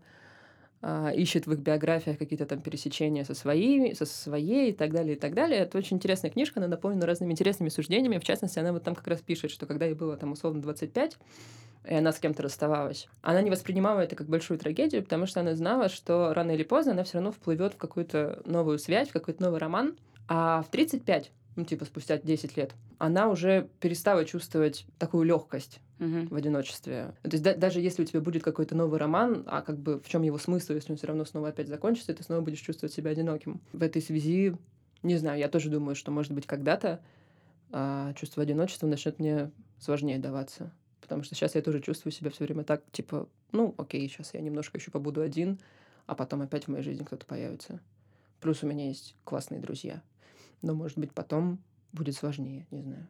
ищет 1.15 1.47
в 1.47 1.53
их 1.53 1.59
биографиях 1.59 2.17
какие-то 2.17 2.45
там 2.45 2.61
пересечения 2.61 3.23
со 3.23 3.33
своими, 3.33 3.93
со 3.93 4.05
своей 4.05 4.71
и 4.71 4.73
так 4.73 4.91
далее, 4.91 5.15
и 5.15 5.19
так 5.19 5.33
далее. 5.33 5.61
Это 5.61 5.77
очень 5.77 5.97
интересная 5.97 6.29
книжка, 6.29 6.59
она 6.59 6.67
наполнена 6.67 7.05
разными 7.05 7.31
интересными 7.31 7.69
суждениями. 7.69 8.19
В 8.19 8.23
частности, 8.23 8.59
она 8.59 8.71
вот 8.71 8.83
там 8.83 8.95
как 8.95 9.07
раз 9.07 9.21
пишет, 9.21 9.51
что 9.51 9.65
когда 9.65 9.85
ей 9.85 9.95
было 9.95 10.17
там 10.17 10.31
условно 10.31 10.61
25, 10.61 11.17
и 11.89 11.93
она 11.93 12.11
с 12.11 12.19
кем-то 12.19 12.43
расставалась, 12.43 13.07
она 13.21 13.41
не 13.41 13.49
воспринимала 13.49 14.01
это 14.01 14.15
как 14.15 14.27
большую 14.27 14.59
трагедию, 14.59 15.03
потому 15.03 15.25
что 15.25 15.39
она 15.39 15.55
знала, 15.55 15.89
что 15.89 16.33
рано 16.33 16.51
или 16.51 16.63
поздно 16.63 16.91
она 16.91 17.03
все 17.03 17.15
равно 17.15 17.31
вплывет 17.31 17.73
в 17.73 17.77
какую-то 17.77 18.41
новую 18.45 18.77
связь, 18.77 19.09
в 19.09 19.13
какой-то 19.13 19.41
новый 19.41 19.59
роман. 19.59 19.97
А 20.27 20.61
в 20.63 20.69
35, 20.69 21.31
ну, 21.55 21.65
типа 21.65 21.85
спустя 21.85 22.17
10 22.17 22.57
лет, 22.57 22.73
она 22.97 23.29
уже 23.29 23.69
перестала 23.79 24.25
чувствовать 24.25 24.85
такую 24.99 25.23
легкость 25.23 25.79
угу. 25.99 26.27
в 26.29 26.35
одиночестве. 26.35 27.13
То 27.23 27.29
есть 27.31 27.43
да, 27.43 27.55
даже 27.55 27.79
если 27.79 28.03
у 28.03 28.05
тебя 28.05 28.21
будет 28.21 28.43
какой-то 28.43 28.75
новый 28.75 28.99
роман, 28.99 29.43
а 29.47 29.61
как 29.61 29.77
бы 29.77 29.99
в 29.99 30.07
чем 30.07 30.23
его 30.23 30.37
смысл, 30.37 30.73
если 30.73 30.91
он 30.91 30.97
все 30.97 31.07
равно 31.07 31.25
снова 31.25 31.49
опять 31.49 31.67
закончится, 31.67 32.13
ты 32.13 32.23
снова 32.23 32.41
будешь 32.41 32.59
чувствовать 32.59 32.93
себя 32.93 33.11
одиноким. 33.11 33.61
В 33.73 33.83
этой 33.83 34.01
связи, 34.01 34.55
не 35.03 35.17
знаю, 35.17 35.39
я 35.39 35.47
тоже 35.47 35.69
думаю, 35.69 35.95
что, 35.95 36.11
может 36.11 36.31
быть, 36.31 36.45
когда-то 36.45 37.01
а, 37.71 38.13
чувство 38.13 38.43
одиночества 38.43 38.87
начнет 38.87 39.19
мне 39.19 39.51
сложнее 39.79 40.19
даваться. 40.19 40.71
Потому 41.01 41.23
что 41.23 41.35
сейчас 41.35 41.55
я 41.55 41.61
тоже 41.61 41.81
чувствую 41.81 42.11
себя 42.11 42.29
все 42.29 42.43
время 42.43 42.63
так, 42.63 42.83
типа, 42.91 43.29
ну, 43.51 43.73
окей, 43.77 44.07
сейчас 44.09 44.33
я 44.33 44.41
немножко 44.41 44.77
еще 44.77 44.91
побуду 44.91 45.21
один, 45.21 45.59
а 46.05 46.15
потом 46.15 46.41
опять 46.41 46.65
в 46.65 46.67
моей 46.69 46.83
жизни 46.83 47.03
кто-то 47.03 47.25
появится. 47.25 47.79
Плюс 48.41 48.63
у 48.63 48.67
меня 48.67 48.87
есть 48.87 49.15
классные 49.23 49.61
друзья. 49.61 50.01
Но, 50.61 50.73
может 50.73 50.97
быть, 50.97 51.11
потом 51.13 51.59
будет 51.93 52.15
сложнее, 52.15 52.67
не 52.71 52.81
знаю. 52.81 53.07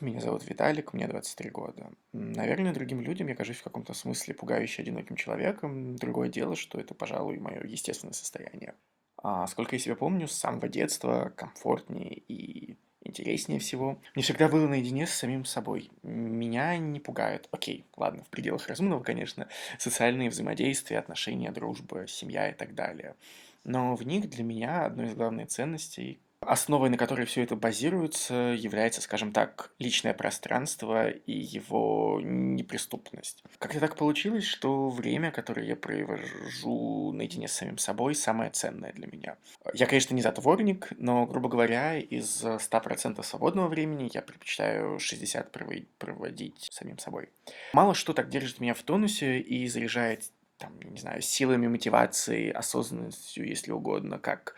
Меня 0.00 0.20
зовут 0.20 0.48
Виталик, 0.48 0.94
мне 0.94 1.06
23 1.06 1.50
года. 1.50 1.90
Наверное, 2.12 2.72
другим 2.72 3.02
людям 3.02 3.28
я 3.28 3.34
кажусь 3.34 3.58
в 3.58 3.62
каком-то 3.62 3.92
смысле 3.92 4.32
пугающе 4.32 4.80
одиноким 4.80 5.14
человеком. 5.14 5.94
Другое 5.96 6.30
дело, 6.30 6.56
что 6.56 6.80
это, 6.80 6.94
пожалуй, 6.94 7.38
мое 7.38 7.62
естественное 7.64 8.14
состояние. 8.14 8.74
А 9.22 9.46
сколько 9.46 9.76
я 9.76 9.78
себя 9.78 9.96
помню, 9.96 10.26
с 10.26 10.32
самого 10.32 10.68
детства 10.68 11.30
комфортнее 11.36 12.14
и 12.14 12.78
интереснее 13.02 13.60
всего. 13.60 14.00
Мне 14.14 14.22
всегда 14.22 14.48
было 14.48 14.66
наедине 14.66 15.06
с 15.06 15.12
самим 15.12 15.44
собой. 15.44 15.90
Меня 16.02 16.78
не 16.78 17.00
пугают, 17.00 17.48
окей, 17.50 17.84
ладно, 17.98 18.24
в 18.24 18.30
пределах 18.30 18.68
разумного, 18.68 19.02
конечно, 19.02 19.48
социальные 19.78 20.30
взаимодействия, 20.30 20.98
отношения, 20.98 21.50
дружба, 21.50 22.06
семья 22.06 22.48
и 22.48 22.54
так 22.54 22.74
далее. 22.74 23.16
Но 23.64 23.94
в 23.96 24.02
них 24.04 24.30
для 24.30 24.44
меня 24.44 24.86
одной 24.86 25.08
из 25.08 25.14
главных 25.14 25.48
ценностей, 25.48 26.20
основой 26.40 26.88
на 26.88 26.96
которой 26.96 27.26
все 27.26 27.42
это 27.42 27.54
базируется, 27.54 28.34
является, 28.34 29.00
скажем 29.02 29.32
так, 29.32 29.72
личное 29.78 30.14
пространство 30.14 31.08
и 31.10 31.32
его 31.32 32.20
неприступность. 32.22 33.44
Как-то 33.58 33.78
так 33.80 33.96
получилось, 33.96 34.44
что 34.44 34.88
время, 34.88 35.30
которое 35.32 35.66
я 35.66 35.76
провожу 35.76 37.12
наедине 37.12 37.46
с 37.46 37.52
самим 37.52 37.78
собой, 37.78 38.14
самое 38.14 38.50
ценное 38.50 38.92
для 38.92 39.06
меня. 39.06 39.36
Я, 39.74 39.86
конечно, 39.86 40.14
не 40.14 40.22
затворник, 40.22 40.88
но, 40.96 41.26
грубо 41.26 41.48
говоря, 41.48 41.98
из 41.98 42.42
100% 42.42 43.22
свободного 43.22 43.68
времени 43.68 44.10
я 44.12 44.22
предпочитаю 44.22 44.96
60% 44.96 45.86
проводить 45.98 46.68
самим 46.72 46.98
собой. 46.98 47.28
Мало 47.72 47.94
что 47.94 48.12
так 48.14 48.30
держит 48.30 48.60
меня 48.60 48.74
в 48.74 48.82
тонусе 48.82 49.40
и 49.40 49.68
заряжает 49.68 50.24
там, 50.60 50.78
не 50.82 51.00
знаю, 51.00 51.22
силами 51.22 51.66
мотивации, 51.66 52.50
осознанностью, 52.50 53.46
если 53.46 53.72
угодно, 53.72 54.18
как 54.18 54.54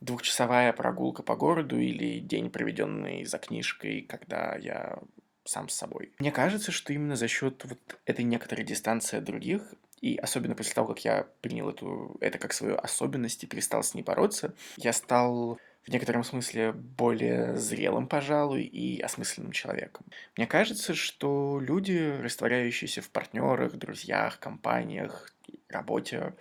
двухчасовая 0.00 0.72
прогулка 0.72 1.22
по 1.22 1.36
городу 1.36 1.78
или 1.78 2.20
день, 2.20 2.50
проведенный 2.50 3.24
за 3.24 3.38
книжкой, 3.38 4.02
когда 4.02 4.56
я 4.56 4.98
сам 5.44 5.68
с 5.68 5.74
собой. 5.74 6.12
Мне 6.18 6.32
кажется, 6.32 6.72
что 6.72 6.92
именно 6.92 7.16
за 7.16 7.28
счет 7.28 7.64
вот 7.64 7.98
этой 8.06 8.24
некоторой 8.24 8.64
дистанции 8.64 9.18
от 9.18 9.24
других, 9.24 9.62
и 10.00 10.16
особенно 10.16 10.54
после 10.54 10.74
того, 10.74 10.88
как 10.88 11.04
я 11.04 11.26
принял 11.40 11.68
эту, 11.68 12.16
это 12.20 12.38
как 12.38 12.52
свою 12.52 12.76
особенность 12.76 13.44
и 13.44 13.46
перестал 13.46 13.82
с 13.82 13.94
ней 13.94 14.02
бороться, 14.02 14.54
я 14.76 14.92
стал 14.92 15.58
в 15.82 15.88
некотором 15.88 16.24
смысле 16.24 16.72
более 16.72 17.56
зрелым, 17.56 18.06
пожалуй, 18.06 18.62
и 18.62 19.00
осмысленным 19.00 19.52
человеком. 19.52 20.06
Мне 20.36 20.46
кажется, 20.46 20.94
что 20.94 21.58
люди, 21.60 22.18
растворяющиеся 22.22 23.02
в 23.02 23.10
партнерах, 23.10 23.72
друзьях, 23.72 24.38
компаниях, 24.38 25.32
работе, 25.68 26.34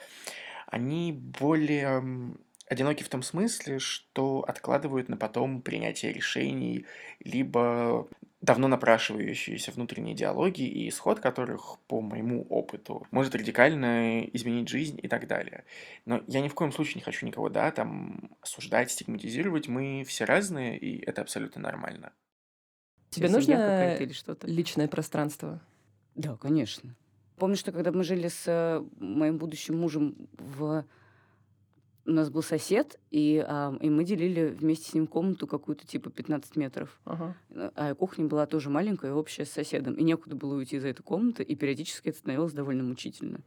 они 0.67 1.13
более 1.13 2.35
одиноки 2.69 3.03
в 3.03 3.09
том 3.09 3.23
смысле, 3.23 3.79
что 3.79 4.45
откладывают 4.47 5.09
на 5.09 5.17
потом 5.17 5.61
принятие 5.61 6.13
решений, 6.13 6.85
либо 7.19 8.07
давно 8.41 8.67
напрашивающиеся 8.69 9.71
внутренние 9.71 10.15
диалоги 10.15 10.61
и 10.61 10.87
исход 10.87 11.19
которых, 11.19 11.77
по 11.87 11.99
моему 11.99 12.45
опыту, 12.49 13.05
может 13.11 13.35
радикально 13.35 14.21
изменить 14.21 14.69
жизнь 14.69 14.99
и 15.01 15.07
так 15.09 15.27
далее. 15.27 15.65
Но 16.05 16.23
я 16.27 16.39
ни 16.39 16.47
в 16.47 16.53
коем 16.53 16.71
случае 16.71 16.95
не 16.95 17.01
хочу 17.01 17.25
никого, 17.25 17.49
да, 17.49 17.71
там 17.71 18.31
осуждать, 18.39 18.91
стигматизировать. 18.91 19.67
Мы 19.67 20.05
все 20.07 20.23
разные, 20.23 20.77
и 20.77 21.03
это 21.03 21.21
абсолютно 21.21 21.61
нормально. 21.61 22.13
Тебе 23.09 23.29
нужно 23.29 23.97
личное 24.43 24.87
пространство? 24.87 25.59
Да, 26.15 26.37
конечно. 26.37 26.95
Помню, 27.37 27.55
что 27.55 27.71
когда 27.71 27.91
мы 27.91 28.03
жили 28.03 28.27
с 28.27 28.43
э, 28.47 28.83
моим 28.99 29.37
будущим 29.37 29.79
мужем 29.79 30.27
в 30.33 30.85
у 32.09 32.13
нас 32.13 32.29
был 32.29 32.41
сосед, 32.41 32.99
и, 33.11 33.43
а, 33.47 33.77
и 33.79 33.89
мы 33.89 34.03
делили 34.03 34.47
вместе 34.47 34.89
с 34.89 34.93
ним 34.93 35.07
комнату 35.07 35.47
какую-то 35.47 35.85
типа 35.85 36.09
15 36.09 36.55
метров. 36.55 36.99
Ага. 37.05 37.35
А 37.75 37.93
кухня 37.93 38.25
была 38.25 38.45
тоже 38.47 38.69
маленькая, 38.69 39.13
общая 39.13 39.45
с 39.45 39.51
соседом. 39.51 39.93
И 39.93 40.03
некуда 40.03 40.35
было 40.35 40.55
уйти 40.55 40.77
из 40.77 40.85
этой 40.85 41.03
комнаты, 41.03 41.43
и 41.43 41.55
периодически 41.55 42.09
это 42.09 42.17
становилось 42.17 42.53
довольно 42.53 42.83
мучительно. 42.83 43.41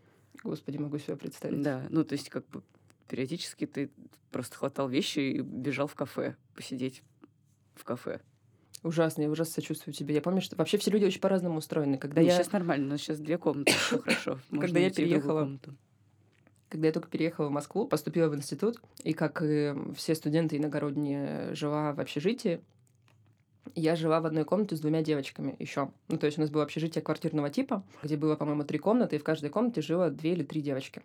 Господи, 0.44 0.78
могу 0.78 0.98
себе 0.98 1.16
представить. 1.16 1.60
Да, 1.60 1.82
ну 1.90 2.04
то 2.04 2.14
есть 2.14 2.30
как 2.30 2.46
бы 2.48 2.62
периодически 3.08 3.66
ты 3.66 3.90
просто 4.30 4.56
хватал 4.56 4.88
вещи 4.88 5.18
и 5.18 5.40
бежал 5.40 5.86
в 5.86 5.94
кафе 5.94 6.36
посидеть 6.54 7.02
в 7.74 7.84
кафе. 7.84 8.20
Ужасно, 8.82 9.22
я 9.22 9.30
ужасно 9.30 9.54
сочувствую 9.54 9.94
тебе. 9.94 10.14
Я 10.14 10.22
помню, 10.22 10.40
что 10.40 10.56
вообще 10.56 10.78
все 10.78 10.90
люди 10.90 11.04
очень 11.04 11.20
по-разному 11.20 11.58
устроены. 11.58 11.98
Когда 11.98 12.20
ну, 12.20 12.26
я... 12.26 12.36
Сейчас 12.36 12.50
нормально, 12.52 12.86
у 12.86 12.90
нас 12.90 13.00
сейчас 13.00 13.18
две 13.18 13.38
комнаты, 13.38 13.72
все 13.72 13.98
хорошо. 13.98 14.38
Когда 14.50 14.80
я 14.80 14.90
переехала, 14.90 15.58
когда 16.72 16.86
я 16.86 16.92
только 16.92 17.08
переехала 17.08 17.48
в 17.48 17.50
Москву, 17.50 17.86
поступила 17.86 18.28
в 18.28 18.34
институт, 18.34 18.80
и 19.04 19.12
как 19.12 19.42
и 19.42 19.74
все 19.94 20.14
студенты 20.14 20.56
иногородние 20.56 21.54
жила 21.54 21.92
в 21.92 22.00
общежитии, 22.00 22.62
я 23.74 23.94
жила 23.94 24.22
в 24.22 24.26
одной 24.26 24.44
комнате 24.44 24.74
с 24.74 24.80
двумя 24.80 25.02
девочками 25.02 25.54
еще. 25.58 25.90
Ну, 26.08 26.16
то 26.16 26.24
есть 26.24 26.38
у 26.38 26.40
нас 26.40 26.50
было 26.50 26.62
общежитие 26.62 27.02
квартирного 27.02 27.50
типа, 27.50 27.84
где 28.02 28.16
было, 28.16 28.36
по-моему, 28.36 28.64
три 28.64 28.78
комнаты, 28.78 29.16
и 29.16 29.18
в 29.18 29.24
каждой 29.24 29.50
комнате 29.50 29.82
жило 29.82 30.10
две 30.10 30.32
или 30.32 30.44
три 30.44 30.62
девочки. 30.62 31.02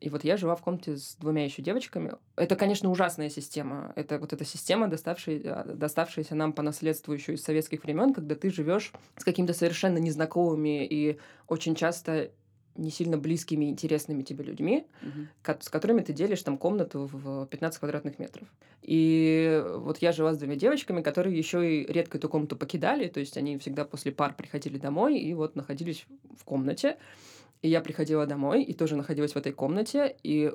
И 0.00 0.08
вот 0.08 0.22
я 0.22 0.36
жила 0.36 0.54
в 0.54 0.62
комнате 0.62 0.96
с 0.96 1.16
двумя 1.16 1.44
еще 1.44 1.60
девочками. 1.60 2.12
Это, 2.36 2.54
конечно, 2.54 2.88
ужасная 2.88 3.28
система. 3.28 3.92
Это 3.96 4.20
вот 4.20 4.32
эта 4.32 4.44
система, 4.44 4.86
доставшая, 4.86 5.64
доставшаяся 5.64 6.36
нам 6.36 6.52
по 6.52 6.62
наследству 6.62 7.12
еще 7.12 7.34
из 7.34 7.42
советских 7.42 7.82
времен, 7.82 8.14
когда 8.14 8.36
ты 8.36 8.50
живешь 8.50 8.92
с 9.16 9.24
какими-то 9.24 9.54
совершенно 9.54 9.98
незнакомыми 9.98 10.86
и 10.86 11.18
очень 11.48 11.74
часто 11.74 12.30
не 12.78 12.90
сильно 12.90 13.18
близкими 13.18 13.66
и 13.66 13.68
интересными 13.70 14.22
тебе 14.22 14.44
людьми, 14.44 14.86
угу. 15.02 15.56
с 15.60 15.68
которыми 15.68 16.00
ты 16.00 16.12
делишь 16.12 16.42
там 16.42 16.56
комнату 16.56 17.10
в 17.12 17.46
15 17.46 17.80
квадратных 17.80 18.18
метров. 18.18 18.48
И 18.82 19.62
вот 19.76 19.98
я 19.98 20.12
жила 20.12 20.32
с 20.32 20.38
двумя 20.38 20.56
девочками, 20.56 21.02
которые 21.02 21.36
еще 21.36 21.82
и 21.82 21.92
редко 21.92 22.18
эту 22.18 22.28
комнату 22.28 22.56
покидали, 22.56 23.08
то 23.08 23.20
есть 23.20 23.36
они 23.36 23.58
всегда 23.58 23.84
после 23.84 24.12
пар 24.12 24.34
приходили 24.34 24.78
домой 24.78 25.18
и 25.18 25.34
вот 25.34 25.56
находились 25.56 26.06
в 26.38 26.44
комнате. 26.44 26.96
И 27.60 27.68
я 27.68 27.80
приходила 27.80 28.24
домой 28.24 28.62
и 28.62 28.72
тоже 28.72 28.94
находилась 28.94 29.32
в 29.32 29.36
этой 29.36 29.50
комнате, 29.50 30.16
и 30.22 30.52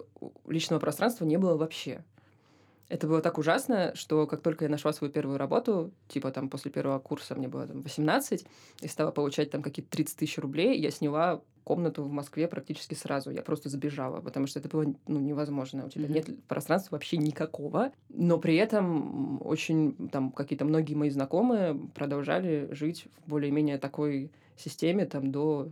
личного 0.48 0.80
пространства 0.80 1.26
не 1.26 1.38
было 1.38 1.58
вообще. 1.58 2.04
Это 2.90 3.08
было 3.08 3.22
так 3.22 3.38
ужасно, 3.38 3.94
что 3.96 4.28
как 4.28 4.42
только 4.42 4.66
я 4.66 4.70
нашла 4.70 4.94
свою 4.94 5.12
первую 5.12 5.38
работу, 5.38 5.92
типа 6.08 6.32
там 6.32 6.50
после 6.50 6.70
первого 6.72 7.00
курса 7.00 7.36
мне 7.36 7.48
было 7.48 7.66
там 7.66 7.82
18, 7.82 8.46
и 8.82 8.88
стала 8.88 9.12
получать 9.12 9.52
там 9.52 9.62
какие-то 9.62 9.90
30 9.92 10.18
тысяч 10.18 10.38
рублей, 10.38 10.80
я 10.80 10.92
сняла 10.92 11.42
комнату 11.64 12.04
в 12.04 12.12
Москве 12.12 12.48
практически 12.48 12.94
сразу. 12.94 13.32
Я 13.32 13.42
просто 13.42 13.70
забежала, 13.70 14.22
потому 14.22 14.48
что 14.48 14.60
это 14.60 14.68
было 14.68 14.94
ну, 15.08 15.20
невозможно. 15.20 15.86
У 15.86 15.90
тебя 15.90 16.06
mm-hmm. 16.06 16.14
нет 16.14 16.44
пространства 16.48 16.96
вообще 16.96 17.18
никакого. 17.18 17.92
Но 18.10 18.38
при 18.38 18.56
этом 18.56 19.42
очень 19.46 20.10
там 20.10 20.32
какие-то 20.32 20.66
многие 20.66 20.96
мои 20.96 21.10
знакомые 21.10 21.76
продолжали 21.96 22.68
жить 22.72 23.08
в 23.26 23.30
более-менее 23.30 23.78
такой 23.78 24.32
системе 24.58 25.06
там 25.06 25.32
до 25.32 25.70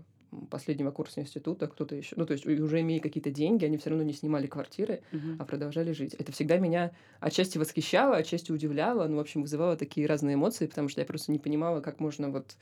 последнего 0.49 0.91
курса 0.91 1.21
института, 1.21 1.67
кто-то 1.67 1.95
еще, 1.95 2.15
ну, 2.17 2.25
то 2.25 2.33
есть 2.33 2.45
уже 2.45 2.81
имея 2.81 2.99
какие-то 2.99 3.31
деньги, 3.31 3.65
они 3.65 3.77
все 3.77 3.89
равно 3.89 4.03
не 4.03 4.13
снимали 4.13 4.47
квартиры, 4.47 5.01
uh-huh. 5.11 5.35
а 5.39 5.45
продолжали 5.45 5.91
жить. 5.91 6.13
Это 6.13 6.31
всегда 6.31 6.57
меня 6.57 6.91
отчасти 7.19 7.57
восхищало, 7.57 8.15
отчасти 8.15 8.51
удивляло, 8.51 9.07
ну, 9.07 9.17
в 9.17 9.19
общем, 9.19 9.41
вызывало 9.41 9.75
такие 9.75 10.07
разные 10.07 10.35
эмоции, 10.35 10.67
потому 10.67 10.89
что 10.89 11.01
я 11.01 11.05
просто 11.05 11.31
не 11.31 11.39
понимала, 11.39 11.81
как 11.81 11.99
можно 11.99 12.29
вот 12.29 12.55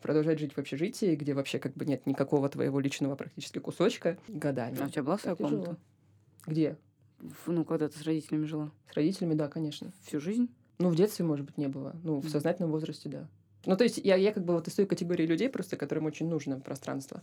продолжать 0.00 0.38
жить 0.38 0.54
в 0.54 0.58
общежитии, 0.58 1.14
где 1.14 1.34
вообще 1.34 1.58
как 1.58 1.74
бы 1.74 1.84
нет 1.86 2.06
никакого 2.06 2.48
твоего 2.48 2.80
личного 2.80 3.16
практически 3.16 3.58
кусочка 3.58 4.18
годами. 4.28 4.78
А 4.80 4.86
у 4.86 4.90
тебя 4.90 5.02
была 5.02 5.18
своя 5.18 5.36
комната? 5.36 5.76
Где? 6.46 6.76
Ну, 7.46 7.64
когда 7.64 7.88
ты 7.88 7.98
с 7.98 8.02
родителями 8.02 8.44
жила? 8.44 8.70
С 8.90 8.94
родителями, 8.94 9.34
да, 9.34 9.48
конечно. 9.48 9.92
Всю 10.02 10.20
жизнь? 10.20 10.50
Ну, 10.78 10.90
в 10.90 10.96
детстве, 10.96 11.24
может 11.24 11.46
быть, 11.46 11.56
не 11.56 11.68
было. 11.68 11.96
Ну, 12.02 12.20
в 12.20 12.28
сознательном 12.28 12.70
возрасте, 12.70 13.08
да. 13.08 13.28
Ну, 13.66 13.76
то 13.76 13.84
есть 13.84 13.98
я, 14.02 14.16
я 14.16 14.32
как 14.32 14.44
бы 14.44 14.54
вот 14.54 14.68
из 14.68 14.74
той 14.74 14.86
категории 14.86 15.26
людей, 15.26 15.48
просто 15.48 15.76
которым 15.76 16.06
очень 16.06 16.28
нужно 16.28 16.60
пространство. 16.60 17.22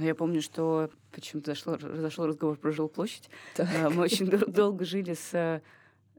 Я 0.00 0.14
помню, 0.14 0.40
что 0.40 0.90
почему-то 1.12 1.50
зашел, 1.54 1.78
зашел 1.78 2.26
разговор 2.26 2.56
про 2.56 2.72
жилплощадь. 2.72 3.28
Да. 3.56 3.90
Мы 3.90 4.02
очень 4.02 4.26
долго 4.26 4.84
жили 4.84 5.14
с 5.14 5.62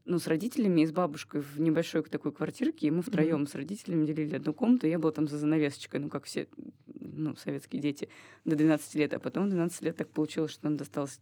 ну, 0.06 0.20
с 0.20 0.28
родителями 0.28 0.82
и 0.82 0.86
с 0.86 0.92
бабушкой 0.92 1.42
в 1.42 1.60
небольшой 1.60 2.04
такой 2.04 2.32
квартирке, 2.32 2.88
и 2.88 2.92
мы 2.92 3.02
втроем 3.02 3.44
mm-hmm. 3.44 3.50
с 3.50 3.56
родителями 3.56 4.06
делили 4.06 4.36
одну 4.36 4.54
комнату, 4.54 4.88
я 4.88 5.00
была 5.00 5.12
там 5.12 5.28
за 5.28 5.38
занавесочкой, 5.38 6.02
ну, 6.02 6.10
как 6.10 6.26
все, 6.26 6.48
ну, 6.88 7.36
советские 7.36 7.82
дети, 7.82 8.10
до 8.44 8.56
12 8.56 8.96
лет, 8.96 9.14
а 9.14 9.20
потом 9.20 9.48
в 9.48 9.50
12 9.50 9.82
лет 9.82 9.96
так 9.96 10.10
получилось, 10.10 10.52
что 10.52 10.66
нам 10.66 10.78
досталась 10.78 11.20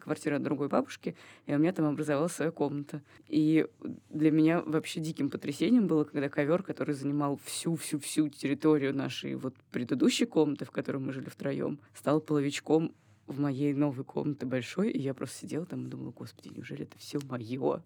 квартира 0.00 0.38
другой 0.38 0.68
бабушки, 0.68 1.16
и 1.46 1.54
у 1.54 1.58
меня 1.58 1.72
там 1.72 1.86
образовалась 1.86 2.32
своя 2.32 2.50
комната. 2.50 3.02
И 3.28 3.66
для 4.10 4.30
меня 4.30 4.62
вообще 4.62 5.00
диким 5.00 5.30
потрясением 5.30 5.86
было, 5.86 6.04
когда 6.04 6.28
ковер, 6.28 6.62
который 6.62 6.94
занимал 6.94 7.38
всю-всю-всю 7.44 8.28
территорию 8.28 8.94
нашей 8.94 9.34
вот 9.34 9.54
предыдущей 9.70 10.26
комнаты, 10.26 10.64
в 10.64 10.70
которой 10.70 10.98
мы 10.98 11.12
жили 11.12 11.28
втроем, 11.28 11.78
стал 11.94 12.20
половичком 12.20 12.92
в 13.26 13.38
моей 13.40 13.74
новой 13.74 14.04
комнате 14.04 14.46
большой, 14.46 14.90
и 14.90 15.00
я 15.00 15.14
просто 15.14 15.40
сидела 15.40 15.66
там 15.66 15.86
и 15.86 15.88
думала, 15.88 16.12
господи, 16.12 16.48
неужели 16.54 16.84
это 16.84 16.98
все 16.98 17.18
мое? 17.28 17.82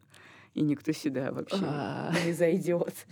И 0.55 0.61
никто 0.61 0.93
сюда 0.93 1.33
вообще 1.33 1.57
а. 1.63 2.15
не 2.27 2.33
зайдет. 2.33 3.07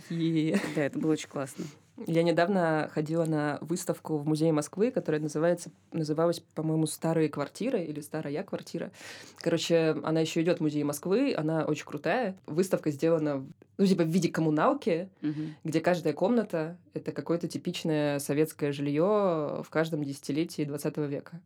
Да, 0.75 0.83
это 0.83 0.99
было 0.99 1.13
очень 1.13 1.27
классно. 1.27 1.65
Я 2.07 2.23
недавно 2.23 2.89
ходила 2.93 3.25
на 3.25 3.57
выставку 3.61 4.17
в 4.17 4.27
музее 4.27 4.51
Москвы, 4.51 4.91
которая 4.91 5.21
называется, 5.21 5.71
называлась, 5.91 6.39
по-моему, 6.39 6.87
«Старые 6.87 7.29
квартиры» 7.29 7.83
или 7.83 7.99
«Старая 8.01 8.43
квартира». 8.43 8.91
Короче, 9.37 9.95
она 10.03 10.19
еще 10.21 10.41
идет 10.41 10.59
в 10.59 10.61
музее 10.61 10.83
Москвы, 10.83 11.35
она 11.37 11.65
очень 11.65 11.85
крутая. 11.85 12.35
Выставка 12.47 12.91
сделана, 12.91 13.45
ну, 13.77 13.85
типа 13.85 14.03
в 14.03 14.07
виде 14.07 14.29
коммуналки, 14.29 15.09
угу. 15.21 15.41
где 15.63 15.81
каждая 15.81 16.13
комната— 16.13 16.77
это 16.93 17.11
какое-то 17.11 17.47
типичное 17.47 18.19
советское 18.19 18.71
жилье 18.71 19.63
в 19.63 19.67
каждом 19.69 20.03
десятилетии 20.03 20.63
20 20.63 20.97
века. 20.97 21.39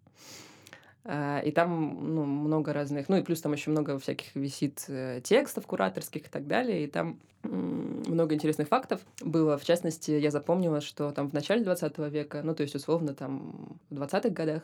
А, 1.08 1.40
и 1.40 1.52
там 1.52 2.16
ну, 2.16 2.26
много 2.26 2.74
разных, 2.74 3.10
ну 3.10 3.18
и 3.18 3.22
плюс 3.22 3.40
там 3.40 3.54
еще 3.54 3.70
много 3.70 4.00
всяких 4.00 4.34
висит 4.36 4.86
э, 4.88 5.22
текстов 5.24 5.68
кураторских 5.68 6.26
и 6.26 6.30
так 6.30 6.48
далее, 6.48 6.84
и 6.84 6.88
там 6.88 7.20
много 7.44 8.34
интересных 8.34 8.68
фактов 8.68 9.02
было. 9.22 9.60
В 9.60 9.64
частности, 9.64 10.10
я 10.10 10.32
запомнила, 10.32 10.82
что 10.82 11.12
там 11.12 11.30
в 11.30 11.34
начале 11.34 11.64
20 11.64 11.98
века, 12.10 12.42
ну 12.44 12.56
то 12.56 12.64
есть 12.64 12.74
условно 12.74 13.14
там 13.14 13.78
в 13.92 14.02
20-х 14.02 14.30
годах, 14.30 14.64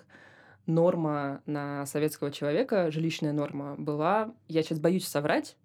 норма 0.66 1.42
на 1.46 1.86
советского 1.86 2.32
человека, 2.32 2.90
жилищная 2.90 3.34
норма 3.34 3.76
была, 3.78 4.34
я 4.48 4.64
сейчас 4.64 4.80
боюсь 4.80 5.08
соврать, 5.08 5.56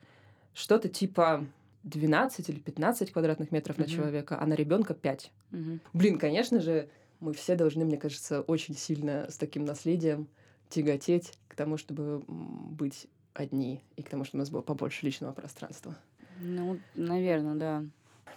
что-то 0.53 0.91
типа 0.91 1.47
12 1.85 2.51
или 2.51 2.59
15 2.59 3.12
квадратных 3.12 3.51
метров 3.51 3.79
mm-hmm. 3.79 3.81
на 3.81 3.89
человека, 3.89 4.39
а 4.39 4.47
на 4.47 4.53
ребенка 4.53 4.93
5. 4.93 5.33
Mm-hmm. 5.53 5.81
Блин, 5.95 6.19
конечно 6.19 6.61
же, 6.61 6.91
мы 7.21 7.33
все 7.33 7.55
должны, 7.55 7.87
мне 7.87 7.97
кажется, 7.97 8.43
очень 8.43 8.77
сильно 8.77 9.27
с 9.31 9.39
таким 9.39 9.65
наследием 9.65 10.29
тяготеть 10.68 11.33
к 11.48 11.55
тому, 11.55 11.76
чтобы 11.76 12.22
быть 12.26 13.07
одни, 13.35 13.83
и 13.96 14.02
к 14.02 14.09
тому, 14.09 14.24
чтобы 14.24 14.40
у 14.40 14.42
нас 14.42 14.50
было 14.50 14.62
побольше 14.62 15.05
личного 15.07 15.33
пространства. 15.33 15.96
Ну, 16.40 16.79
наверное, 16.94 17.55
да. 17.55 17.85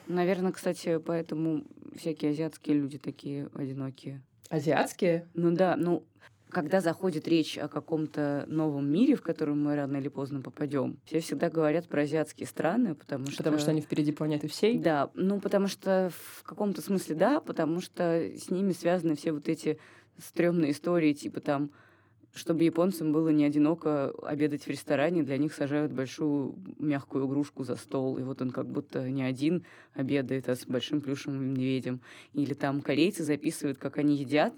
Наверное, 0.07 0.51
кстати, 0.51 0.97
поэтому 0.97 1.63
всякие 1.95 2.31
азиатские 2.31 2.77
люди 2.77 2.97
такие 2.97 3.49
одинокие. 3.53 4.21
Азиатские? 4.49 5.27
Ну 5.33 5.51
да, 5.51 5.75
ну, 5.75 6.03
когда 6.49 6.81
заходит 6.81 7.27
речь 7.27 7.57
о 7.57 7.67
каком-то 7.67 8.45
новом 8.47 8.91
мире, 8.91 9.15
в 9.15 9.21
котором 9.21 9.63
мы 9.63 9.75
рано 9.75 9.97
или 9.97 10.07
поздно 10.07 10.41
попадем, 10.41 10.97
все 11.05 11.19
всегда 11.19 11.49
говорят 11.49 11.87
про 11.87 12.01
азиатские 12.01 12.47
страны, 12.47 12.95
потому 12.95 13.27
что... 13.27 13.37
Потому 13.37 13.59
что 13.59 13.71
они 13.71 13.81
впереди 13.81 14.11
планеты 14.11 14.47
всей? 14.47 14.79
Да, 14.79 15.11
ну 15.13 15.39
потому 15.39 15.67
что 15.67 16.11
в 16.11 16.43
каком-то 16.43 16.81
смысле 16.81 17.15
да, 17.15 17.39
потому 17.39 17.81
что 17.81 18.19
с 18.35 18.49
ними 18.49 18.71
связаны 18.71 19.15
все 19.15 19.31
вот 19.31 19.47
эти 19.47 19.79
стрёмные 20.17 20.71
истории, 20.71 21.13
типа 21.13 21.39
там 21.39 21.71
чтобы 22.33 22.63
японцам 22.63 23.11
было 23.11 23.29
не 23.29 23.43
одиноко 23.43 24.11
обедать 24.23 24.63
в 24.63 24.67
ресторане, 24.67 25.23
для 25.23 25.37
них 25.37 25.53
сажают 25.53 25.91
большую 25.91 26.55
мягкую 26.77 27.27
игрушку 27.27 27.63
за 27.63 27.75
стол, 27.75 28.17
и 28.17 28.23
вот 28.23 28.41
он 28.41 28.51
как 28.51 28.67
будто 28.67 29.09
не 29.09 29.23
один 29.23 29.63
обедает, 29.93 30.47
а 30.49 30.55
с 30.55 30.65
большим 30.65 31.01
плюшевым 31.01 31.51
медведем. 31.51 32.01
Или 32.33 32.53
там 32.53 32.81
корейцы 32.81 33.23
записывают, 33.23 33.77
как 33.77 33.97
они 33.97 34.15
едят, 34.15 34.53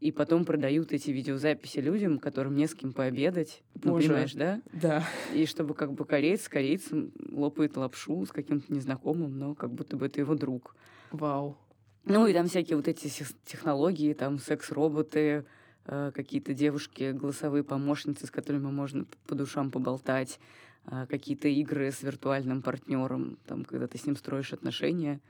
и 0.00 0.10
потом 0.10 0.44
продают 0.44 0.92
эти 0.92 1.10
видеозаписи 1.10 1.78
людям, 1.78 2.18
которым 2.18 2.56
не 2.56 2.66
с 2.66 2.74
кем 2.74 2.92
пообедать. 2.92 3.62
Ну, 3.84 3.92
Боже. 3.92 4.08
понимаешь, 4.08 4.32
да? 4.32 4.60
Да. 4.72 5.04
И 5.32 5.46
чтобы 5.46 5.74
как 5.74 5.92
бы 5.92 6.04
кореец 6.04 6.48
корейцем 6.48 7.12
лопает 7.30 7.76
лапшу 7.76 8.26
с 8.26 8.32
каким-то 8.32 8.72
незнакомым, 8.72 9.38
но 9.38 9.54
как 9.54 9.72
будто 9.72 9.96
бы 9.96 10.06
это 10.06 10.18
его 10.18 10.34
друг. 10.34 10.74
Вау. 11.12 11.56
Ну 12.04 12.26
и 12.26 12.32
там 12.32 12.48
всякие 12.48 12.76
вот 12.76 12.88
эти 12.88 13.12
технологии, 13.44 14.12
там 14.12 14.40
секс-роботы, 14.40 15.44
какие-то 15.84 16.54
девушки, 16.54 17.12
голосовые 17.12 17.64
помощницы, 17.64 18.26
с 18.26 18.30
которыми 18.30 18.70
можно 18.70 19.04
по 19.26 19.34
душам 19.34 19.70
поболтать, 19.70 20.38
э, 20.86 21.06
какие-то 21.08 21.48
игры 21.48 21.90
с 21.90 22.02
виртуальным 22.02 22.62
партнером, 22.62 23.38
там, 23.46 23.64
когда 23.64 23.86
ты 23.86 23.98
с 23.98 24.06
ним 24.06 24.16
строишь 24.16 24.52
отношения, 24.52 25.20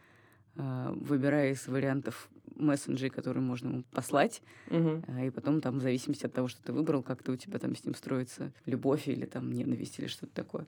э, 0.57 0.93
выбирая 0.95 1.53
из 1.53 1.67
вариантов 1.67 2.29
мессенджеры, 2.55 3.11
которые 3.11 3.43
можно 3.43 3.69
ему 3.69 3.83
послать, 3.93 4.43
угу. 4.71 5.03
и 5.25 5.31
потом 5.31 5.63
там 5.63 5.79
в 5.79 5.83
зависимости 5.83 6.27
от 6.27 6.35
того, 6.35 6.49
что 6.49 6.63
ты 6.63 6.73
выбрал, 6.73 7.03
как-то 7.03 7.33
у 7.33 7.37
тебя 7.37 7.59
там 7.59 7.75
с 7.75 7.85
ним 7.85 7.95
строится 7.95 8.53
любовь 8.67 9.09
или 9.09 9.25
там 9.25 9.51
ненависть 9.53 9.99
или 9.99 10.07
что-то 10.07 10.35
такое. 10.35 10.67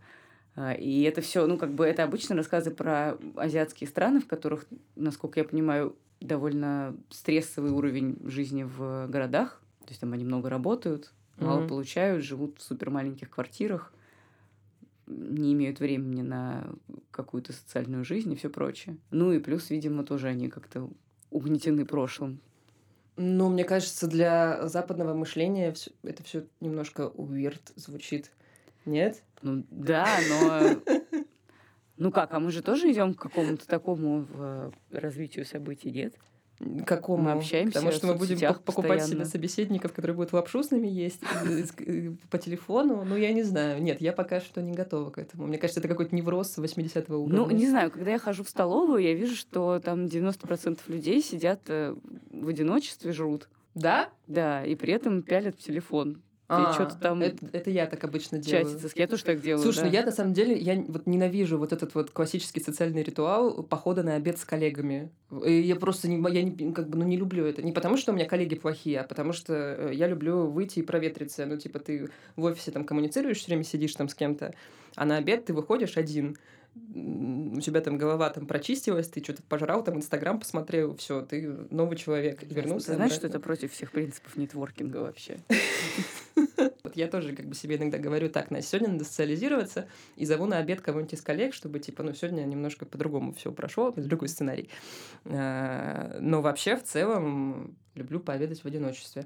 И 0.78 1.02
это 1.02 1.20
все, 1.20 1.46
ну, 1.46 1.58
как 1.58 1.74
бы 1.74 1.84
это 1.84 2.04
обычно 2.04 2.36
рассказы 2.36 2.70
про 2.70 3.18
азиатские 3.36 3.88
страны, 3.88 4.20
в 4.20 4.26
которых, 4.26 4.64
насколько 4.96 5.40
я 5.40 5.44
понимаю, 5.44 5.94
довольно 6.20 6.96
стрессовый 7.10 7.70
уровень 7.70 8.18
жизни 8.24 8.62
в 8.62 9.06
городах, 9.08 9.60
то 9.84 9.90
есть 9.90 10.00
там 10.00 10.12
они 10.12 10.24
много 10.24 10.48
работают, 10.48 11.12
мало 11.36 11.62
mm-hmm. 11.62 11.68
получают, 11.68 12.24
живут 12.24 12.58
в 12.58 12.62
супер 12.62 12.90
маленьких 12.90 13.30
квартирах, 13.30 13.92
не 15.06 15.52
имеют 15.52 15.80
времени 15.80 16.22
на 16.22 16.66
какую-то 17.10 17.52
социальную 17.52 18.04
жизнь 18.04 18.32
и 18.32 18.36
все 18.36 18.48
прочее. 18.48 18.96
Ну 19.10 19.32
и 19.32 19.38
плюс, 19.38 19.70
видимо, 19.70 20.04
тоже 20.04 20.28
они 20.28 20.48
как-то 20.48 20.88
угнетены 21.30 21.84
прошлым. 21.84 22.40
Ну, 23.16 23.48
мне 23.48 23.64
кажется, 23.64 24.08
для 24.08 24.66
западного 24.66 25.14
мышления 25.14 25.74
это 26.02 26.22
все 26.24 26.46
немножко 26.60 27.12
weird 27.14 27.60
звучит. 27.76 28.30
Нет? 28.86 29.22
Ну 29.42 29.64
да, 29.70 30.08
но 30.28 30.82
ну 31.96 32.10
как, 32.10 32.32
а 32.32 32.40
мы 32.40 32.50
же 32.50 32.62
тоже 32.62 32.90
идем 32.90 33.14
к 33.14 33.20
какому-то 33.20 33.66
такому 33.66 34.26
э, 34.30 34.70
развитию 34.90 35.46
событий, 35.46 35.90
нет? 35.90 36.14
Какому 36.86 37.24
мы 37.24 37.32
общаемся. 37.32 37.74
Потому 37.74 37.92
что 37.92 38.06
мы 38.08 38.14
будем 38.14 38.38
покупать 38.38 38.98
постоянно. 38.98 39.06
себе 39.06 39.24
собеседников, 39.24 39.92
которые 39.92 40.16
будут 40.16 40.32
лапшу 40.32 40.62
с 40.62 40.70
нами 40.70 40.88
есть 40.88 41.20
по 42.30 42.38
телефону. 42.38 43.04
Ну, 43.04 43.16
я 43.16 43.32
не 43.32 43.42
знаю. 43.42 43.82
Нет, 43.82 44.00
я 44.00 44.12
пока 44.12 44.40
что 44.40 44.62
не 44.62 44.72
готова 44.72 45.10
к 45.10 45.18
этому. 45.18 45.46
Мне 45.46 45.58
кажется, 45.58 45.80
это 45.80 45.88
какой-то 45.88 46.14
невроз 46.14 46.56
80-го 46.58 47.16
уровня. 47.16 47.38
Ну, 47.38 47.50
не 47.50 47.68
знаю, 47.68 47.90
когда 47.90 48.12
я 48.12 48.18
хожу 48.18 48.44
в 48.44 48.48
столовую, 48.48 49.02
я 49.02 49.14
вижу, 49.14 49.34
что 49.34 49.80
там 49.80 50.06
90% 50.06 50.78
людей 50.88 51.22
сидят 51.22 51.60
э, 51.68 51.94
в 52.30 52.48
одиночестве, 52.48 53.12
жрут. 53.12 53.48
Да? 53.74 54.10
Да, 54.26 54.64
и 54.64 54.74
при 54.74 54.92
этом 54.92 55.22
пялят 55.22 55.56
в 55.56 55.62
телефон. 55.62 56.22
А, 56.46 56.72
что-то 56.74 56.96
там... 56.96 57.22
Это, 57.22 57.46
это 57.52 57.70
я 57.70 57.86
так 57.86 58.04
обычно 58.04 58.38
делаю. 58.38 58.66
Чатиться. 58.66 58.90
Я 58.94 59.06
тоже 59.06 59.24
так 59.24 59.40
делаю, 59.40 59.62
Слушай, 59.62 59.78
да. 59.78 59.84
ну 59.86 59.92
я 59.92 60.04
на 60.04 60.12
самом 60.12 60.34
деле, 60.34 60.56
я 60.56 60.82
вот 60.88 61.06
ненавижу 61.06 61.58
вот 61.58 61.72
этот 61.72 61.94
вот 61.94 62.10
классический 62.10 62.60
социальный 62.60 63.02
ритуал 63.02 63.62
похода 63.62 64.02
на 64.02 64.14
обед 64.14 64.38
с 64.38 64.44
коллегами 64.44 65.10
И 65.46 65.60
я 65.62 65.76
просто 65.76 66.08
не, 66.08 66.16
я 66.32 66.42
не, 66.42 66.72
как 66.72 66.90
бы, 66.90 66.98
ну, 66.98 67.04
не 67.04 67.16
люблю 67.16 67.46
это. 67.46 67.62
Не 67.62 67.72
потому, 67.72 67.96
что 67.96 68.12
у 68.12 68.14
меня 68.14 68.26
коллеги 68.26 68.56
плохие, 68.56 69.00
а 69.00 69.04
потому 69.04 69.32
что 69.32 69.54
э, 69.54 69.90
я 69.94 70.06
люблю 70.06 70.46
выйти 70.46 70.80
и 70.80 70.82
проветриться. 70.82 71.46
Ну, 71.46 71.56
типа, 71.56 71.78
ты 71.78 72.10
в 72.36 72.44
офисе 72.44 72.72
там 72.72 72.84
коммуницируешь, 72.84 73.38
все 73.38 73.46
время 73.46 73.64
сидишь 73.64 73.94
там 73.94 74.08
с 74.08 74.14
кем-то, 74.14 74.54
а 74.96 75.04
на 75.06 75.16
обед 75.16 75.46
ты 75.46 75.54
выходишь 75.54 75.96
один 75.96 76.36
у 76.74 77.60
тебя 77.60 77.80
там 77.80 77.98
голова 77.98 78.30
там 78.30 78.46
прочистилась, 78.46 79.08
ты 79.08 79.22
что-то 79.22 79.42
пожрал, 79.42 79.84
там 79.84 79.96
Инстаграм 79.96 80.38
посмотрел, 80.38 80.96
все, 80.96 81.22
ты 81.22 81.48
новый 81.70 81.96
человек. 81.96 82.42
Вернулся. 82.42 82.88
Ты 82.88 82.94
знаешь, 82.94 83.12
что 83.12 83.26
это 83.26 83.40
против 83.40 83.72
всех 83.72 83.92
принципов 83.92 84.36
нетворкинга 84.36 84.98
вообще? 84.98 85.38
Вот 86.82 86.96
я 86.96 87.08
тоже 87.08 87.34
как 87.34 87.46
бы 87.46 87.54
себе 87.54 87.76
иногда 87.76 87.96
говорю 87.98 88.28
так, 88.28 88.50
на 88.50 88.60
сегодня 88.60 88.92
надо 88.92 89.04
социализироваться, 89.04 89.88
и 90.16 90.26
зову 90.26 90.44
на 90.46 90.58
обед 90.58 90.82
кого-нибудь 90.82 91.14
из 91.14 91.22
коллег, 91.22 91.54
чтобы, 91.54 91.80
типа, 91.80 92.02
ну, 92.02 92.12
сегодня 92.12 92.42
немножко 92.42 92.84
по-другому 92.84 93.32
все 93.32 93.50
прошло, 93.52 93.90
другой 93.90 94.28
сценарий. 94.28 94.68
А, 95.24 96.18
но 96.20 96.42
вообще, 96.42 96.76
в 96.76 96.84
целом, 96.84 97.74
люблю 97.94 98.20
пообедать 98.20 98.60
в 98.60 98.66
одиночестве. 98.66 99.24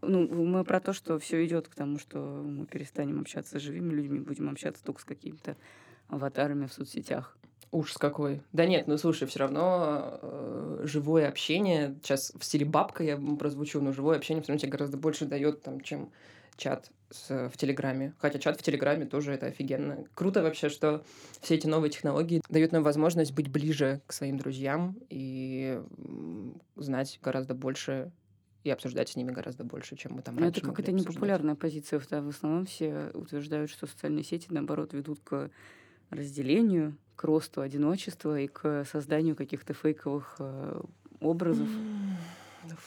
Ну, 0.00 0.28
мы 0.28 0.64
про 0.64 0.80
то, 0.80 0.92
что 0.92 1.18
все 1.18 1.44
идет 1.44 1.68
к 1.68 1.74
тому, 1.74 1.98
что 1.98 2.18
мы 2.18 2.66
перестанем 2.66 3.20
общаться 3.20 3.58
с 3.58 3.62
живыми 3.62 3.92
людьми, 3.92 4.20
будем 4.20 4.48
общаться 4.48 4.82
только 4.84 5.00
с 5.00 5.04
какими-то 5.04 5.56
аватарами 6.12 6.66
в 6.66 6.72
соцсетях. 6.72 7.36
Ужас 7.72 7.96
какой. 7.96 8.42
Да 8.52 8.66
нет, 8.66 8.86
ну 8.86 8.98
слушай, 8.98 9.26
все 9.26 9.40
равно 9.40 10.18
э, 10.20 10.82
живое 10.84 11.26
общение, 11.26 11.96
сейчас 12.02 12.32
в 12.38 12.44
стиле 12.44 12.66
бабка 12.66 13.02
я 13.02 13.16
прозвучу, 13.16 13.80
но 13.80 13.92
живое 13.92 14.18
общение 14.18 14.42
все 14.42 14.52
равно 14.52 14.60
тебе 14.60 14.72
гораздо 14.72 14.98
больше 14.98 15.24
дает, 15.24 15.62
там, 15.62 15.80
чем 15.80 16.10
чат 16.58 16.90
с, 17.10 17.48
в 17.48 17.56
Телеграме. 17.56 18.14
Хотя 18.18 18.38
чат 18.38 18.60
в 18.60 18.62
Телеграме 18.62 19.06
тоже 19.06 19.32
это 19.32 19.46
офигенно. 19.46 20.04
Круто 20.14 20.42
вообще, 20.42 20.68
что 20.68 21.02
все 21.40 21.54
эти 21.54 21.66
новые 21.66 21.90
технологии 21.90 22.42
дают 22.50 22.72
нам 22.72 22.82
возможность 22.82 23.32
быть 23.32 23.50
ближе 23.50 24.02
к 24.06 24.12
своим 24.12 24.36
друзьям 24.36 24.98
и 25.08 25.80
знать 26.76 27.18
гораздо 27.22 27.54
больше 27.54 28.12
и 28.64 28.70
обсуждать 28.70 29.08
с 29.08 29.16
ними 29.16 29.32
гораздо 29.32 29.64
больше, 29.64 29.96
чем 29.96 30.12
мы 30.12 30.22
там 30.22 30.36
Но 30.36 30.46
это 30.46 30.60
какая-то 30.60 30.92
непопулярная 30.92 31.54
позиция. 31.54 32.00
В 32.00 32.28
основном 32.28 32.66
все 32.66 33.10
утверждают, 33.14 33.70
что 33.70 33.86
социальные 33.86 34.24
сети, 34.24 34.48
наоборот, 34.50 34.92
ведут 34.92 35.20
к 35.24 35.50
разделению, 36.12 36.96
к 37.16 37.24
росту 37.24 37.60
одиночества 37.60 38.40
и 38.40 38.48
к 38.48 38.84
созданию 38.84 39.36
каких-то 39.36 39.74
фейковых 39.74 40.36
э, 40.38 40.80
образов. 41.20 41.68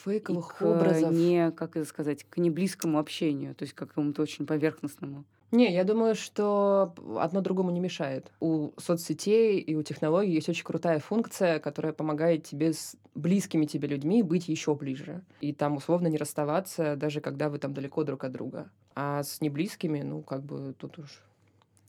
Фейковых 0.04 0.56
и 0.56 0.58
к 0.58 0.62
образов. 0.62 1.12
Не, 1.14 1.52
как 1.52 1.76
это 1.78 1.88
сказать, 1.88 2.24
к 2.24 2.38
неблизкому 2.38 3.00
общению, 3.00 3.56
то 3.56 3.64
есть 3.64 3.74
к 3.74 3.78
какому-то 3.78 4.22
очень 4.22 4.46
поверхностному. 4.46 5.26
Не, 5.52 5.74
я 5.74 5.84
думаю, 5.84 6.16
что 6.16 6.94
одно 7.18 7.40
другому 7.40 7.72
не 7.72 7.80
мешает. 7.80 8.32
У 8.40 8.72
соцсетей 8.78 9.60
и 9.60 9.76
у 9.76 9.84
технологий 9.84 10.34
есть 10.34 10.50
очень 10.50 10.66
крутая 10.66 11.00
функция, 11.00 11.60
которая 11.60 11.94
помогает 11.94 12.44
тебе 12.44 12.74
с 12.74 12.98
близкими 13.14 13.66
тебе 13.66 13.88
людьми 13.88 14.24
быть 14.24 14.50
еще 14.50 14.76
ближе. 14.76 15.24
И 15.40 15.54
там 15.54 15.78
условно 15.78 16.08
не 16.08 16.18
расставаться, 16.18 16.96
даже 16.96 17.22
когда 17.22 17.50
вы 17.50 17.60
там 17.60 17.74
далеко 17.74 18.04
друг 18.04 18.24
от 18.24 18.32
друга. 18.32 18.70
А 18.96 19.24
с 19.24 19.40
неблизкими, 19.40 20.02
ну, 20.02 20.22
как 20.24 20.44
бы 20.44 20.76
тут 20.78 21.00
уж 21.00 21.24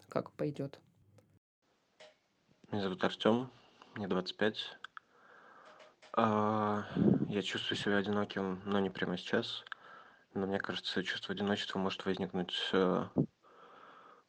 как 0.08 0.30
пойдет. 0.32 0.78
Меня 2.72 2.82
зовут 2.82 3.04
Артем, 3.04 3.48
мне 3.94 4.08
25. 4.08 4.78
А, 6.14 6.84
я 7.28 7.42
чувствую 7.42 7.78
себя 7.78 7.98
одиноким, 7.98 8.60
но 8.64 8.80
не 8.80 8.90
прямо 8.90 9.16
сейчас. 9.16 9.64
Но 10.34 10.48
мне 10.48 10.58
кажется, 10.58 11.04
чувство 11.04 11.32
одиночества 11.32 11.78
может 11.78 12.04
возникнуть 12.04 12.58
э, 12.72 13.06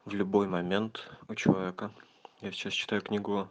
в 0.06 0.14
любой 0.14 0.48
момент 0.48 1.10
у 1.28 1.34
человека. 1.34 1.92
Я 2.42 2.52
сейчас 2.52 2.74
читаю 2.74 3.02
книгу 3.02 3.50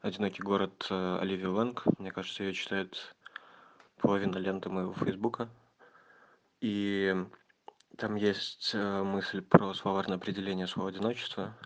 «Одинокий 0.00 0.42
город» 0.42 0.88
э, 0.90 1.18
Оливии 1.20 1.46
Лэнг. 1.46 1.84
Мне 2.00 2.10
кажется, 2.10 2.42
ее 2.42 2.54
читает 2.54 3.14
половина 3.98 4.38
ленты 4.38 4.70
моего 4.70 4.92
фейсбука. 4.92 5.48
И 6.60 7.14
там 7.96 8.16
есть 8.16 8.72
э, 8.74 9.02
мысль 9.04 9.40
про 9.40 9.72
словарное 9.72 10.16
определение 10.16 10.66
слова 10.66 10.88
«одиночество», 10.88 11.56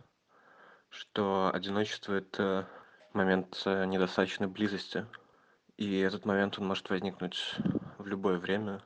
что 0.92 1.50
одиночество 1.52 2.12
это 2.12 2.68
момент 3.14 3.62
э, 3.64 3.86
недостаточной 3.86 4.46
близости 4.46 5.06
и 5.78 5.98
этот 5.98 6.26
момент 6.26 6.58
он 6.58 6.66
может 6.66 6.90
возникнуть 6.90 7.56
в 7.96 8.06
любое 8.06 8.38
время 8.38 8.82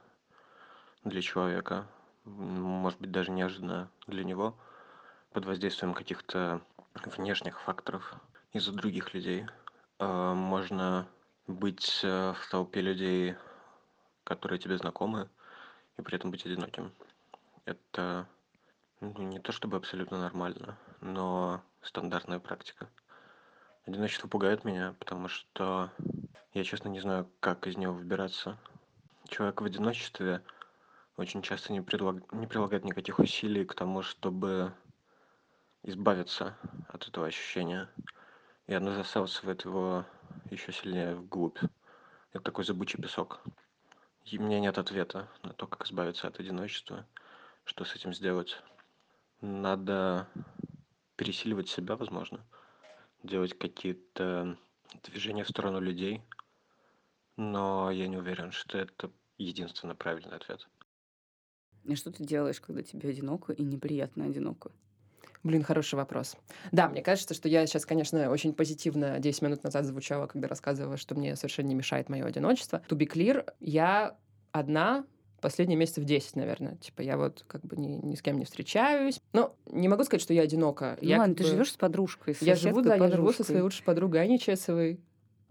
для 1.03 1.21
человека 1.21 1.87
может 2.25 3.01
быть 3.01 3.11
даже 3.11 3.33
неожиданно 3.33 3.91
для 4.07 4.23
него 4.23 4.57
под 5.33 5.47
воздействием 5.47 5.95
каких-то 5.95 6.61
внешних 7.17 7.61
факторов 7.61 8.15
из-за 8.53 8.73
других 8.73 9.13
людей. 9.13 9.45
Э, 9.99 10.33
можно 10.33 11.09
быть 11.49 12.01
э, 12.05 12.35
в 12.35 12.51
толпе 12.51 12.83
людей 12.83 13.37
которые 14.23 14.61
тебе 14.61 14.79
знакомы 14.79 15.29
и 15.99 16.03
при 16.03 16.17
этом 16.17 16.31
быть 16.31 16.47
одиноким. 16.47 16.93
Это 17.65 18.29
ну, 19.01 19.23
не 19.23 19.41
то 19.41 19.51
чтобы 19.51 19.77
абсолютно 19.77 20.21
нормально 20.21 20.79
но 21.01 21.63
стандартная 21.87 22.39
практика. 22.41 22.89
Одиночество 23.85 24.29
пугает 24.29 24.65
меня, 24.65 24.95
потому 24.99 25.29
что 25.29 25.93
я 26.53 26.65
честно 26.65 26.89
не 26.89 27.01
знаю, 27.01 27.31
как 27.41 27.67
из 27.67 27.77
него 27.77 27.93
выбираться. 27.93 28.59
Человек 29.29 29.61
в 29.61 29.65
одиночестве 29.65 30.43
очень 31.17 31.43
часто 31.43 31.73
не, 31.73 31.81
предлаг... 31.81 32.33
не 32.33 32.47
прилагает 32.47 32.85
никаких 32.85 33.19
усилий 33.19 33.65
к 33.65 33.75
тому, 33.75 34.03
чтобы 34.03 34.75
избавиться 35.83 36.57
от 36.89 37.07
этого 37.09 37.27
ощущения. 37.27 37.89
И 38.67 38.75
оно 38.75 38.93
засасывает 38.93 39.65
его 39.65 40.05
еще 40.51 40.73
сильнее 40.73 41.15
вглубь. 41.15 41.59
Это 42.33 42.43
такой 42.43 42.65
зыбучий 42.65 43.01
песок. 43.01 43.41
И 44.25 44.39
у 44.39 44.43
меня 44.43 44.59
нет 44.59 44.77
ответа 44.79 45.29
на 45.45 45.53
то, 45.53 45.69
как 45.69 45.87
избавиться 45.87 46.27
от 46.27 46.41
одиночества, 46.41 47.07
что 47.65 47.85
с 47.85 47.95
этим 47.95 48.13
сделать. 48.13 48.61
Надо 49.41 50.27
пересиливать 51.17 51.69
себя, 51.69 51.97
возможно, 51.97 52.45
делать 53.23 53.59
какие-то 53.59 54.59
движения 55.03 55.45
в 55.45 55.49
сторону 55.49 55.81
людей, 55.81 56.23
но 57.37 57.91
я 57.91 58.07
не 58.07 58.17
уверен, 58.17 58.53
что 58.53 58.79
это 58.79 59.11
единственно 59.39 59.95
правильный 59.95 60.37
ответ. 60.37 60.67
И 61.85 61.95
что 61.95 62.11
ты 62.11 62.25
делаешь, 62.25 62.61
когда 62.61 62.83
тебе 62.83 63.11
одиноко 63.11 63.53
и 63.53 63.63
неприятно 63.63 64.25
одиноко? 64.25 64.73
Блин, 65.43 65.63
хороший 65.63 65.95
вопрос. 65.95 66.37
Да, 66.73 66.89
мне 66.89 67.03
кажется, 67.03 67.33
что 67.33 67.49
я 67.49 67.65
сейчас, 67.67 67.87
конечно, 67.87 68.31
очень 68.31 68.53
позитивно 68.53 69.21
10 69.21 69.43
минут 69.43 69.63
назад 69.63 69.85
звучала, 69.85 70.27
когда 70.27 70.49
рассказывала, 70.49 70.97
что 70.97 71.15
мне 71.15 71.37
совершенно 71.37 71.69
не 71.69 71.75
мешает 71.77 72.09
мое 72.09 72.25
одиночество. 72.25 72.83
To 72.89 72.97
be 72.97 73.07
clear, 73.07 73.49
я 73.61 74.19
одна 74.51 75.05
последние 75.41 75.77
месяцев 75.77 76.05
10, 76.05 76.37
наверное. 76.37 76.77
Типа 76.77 77.03
я 77.03 77.17
вот 77.17 77.45
как 77.47 77.63
бы 77.63 77.77
ни, 77.77 77.89
ни 78.05 78.15
с 78.15 78.23
кем 78.23 78.39
не 78.39 78.45
встречаюсь. 78.45 79.21
Но 79.33 79.55
не 79.71 79.89
могу 79.89 80.05
сказать, 80.05 80.23
что 80.23 80.35
я 80.35 80.43
одинока. 80.43 80.99
Ну 81.01 81.09
я, 81.09 81.19
ладно, 81.19 81.35
ты 81.35 81.45
бы... 81.45 81.51
живешь 81.51 81.73
с 81.73 81.77
подружкой, 81.77 82.35
с 82.35 82.43
Я 82.43 82.55
живу, 82.55 82.83
да, 82.83 82.97
я 82.97 83.11
живу 83.11 83.33
со 83.33 83.45
своей 83.45 83.61
лучшей 83.61 83.85
подругой 83.85 84.23
Аней 84.23 84.39
Чесовой. 84.39 85.01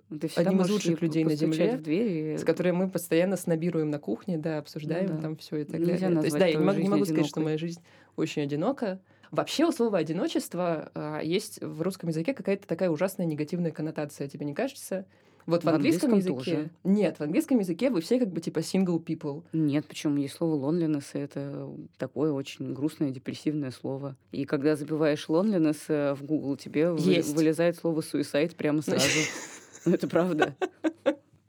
Ты 0.10 0.30
одним 0.36 0.62
из 0.62 0.70
лучших 0.70 1.02
людей 1.02 1.24
на 1.24 1.36
земле, 1.36 1.78
в 1.78 1.82
дверь 1.82 2.34
и... 2.34 2.38
с 2.38 2.44
которой 2.44 2.74
мы 2.74 2.90
постоянно 2.90 3.38
снабируем 3.38 3.90
на 3.90 3.98
кухне, 3.98 4.38
да, 4.38 4.60
обсуждаем 4.60 5.08
ну, 5.08 5.16
да. 5.16 5.22
там 5.22 5.38
все 5.38 5.58
и 5.58 5.64
так 5.64 5.80
Нельзя 5.80 6.10
далее. 6.10 6.20
То 6.20 6.26
есть, 6.26 6.38
да, 6.38 6.46
я 6.46 6.56
не 6.56 6.64
могу, 6.64 6.80
не 6.80 6.90
могу 6.90 7.06
сказать, 7.06 7.26
что 7.26 7.42
моя 7.42 7.58
жизнь 7.58 7.82
очень 8.16 8.44
одинока. 8.44 9.00
Вообще 9.32 9.66
у 9.66 9.72
слова 9.72 9.98
одиночество 9.98 10.92
а, 10.94 11.22
есть 11.22 11.60
в 11.62 11.82
русском 11.82 12.10
языке 12.10 12.34
какая-то 12.34 12.68
такая 12.68 12.90
ужасная 12.90 13.26
негативная 13.26 13.72
коннотация, 13.72 14.28
тебе 14.28 14.46
не 14.46 14.54
кажется? 14.54 15.06
Вот 15.46 15.62
в, 15.62 15.66
в 15.66 15.70
английском, 15.70 16.14
английском 16.14 16.38
языке... 16.38 16.56
Тоже. 16.56 16.70
Нет, 16.84 17.18
в 17.18 17.22
английском 17.22 17.60
языке 17.60 17.90
вы 17.90 18.02
все 18.02 18.20
как 18.20 18.30
бы 18.30 18.42
типа 18.42 18.60
single 18.60 19.04
people. 19.04 19.44
Нет, 19.54 19.86
почему? 19.86 20.18
Есть 20.18 20.36
слово 20.36 20.72
loneliness, 20.72 21.06
и 21.14 21.20
это 21.20 21.70
такое 21.98 22.32
очень 22.32 22.74
грустное, 22.74 23.12
депрессивное 23.12 23.72
слово. 23.72 24.16
И 24.32 24.46
когда 24.46 24.76
забиваешь 24.76 25.26
loneliness 25.28 25.78
э, 25.88 26.14
в 26.16 26.24
Google, 26.24 26.58
тебе 26.58 26.94
есть. 26.98 27.34
вылезает 27.36 27.78
слово 27.78 28.02
suicide 28.02 28.56
прямо 28.56 28.82
сразу. 28.82 29.06
Это 29.86 30.08
правда. 30.08 30.56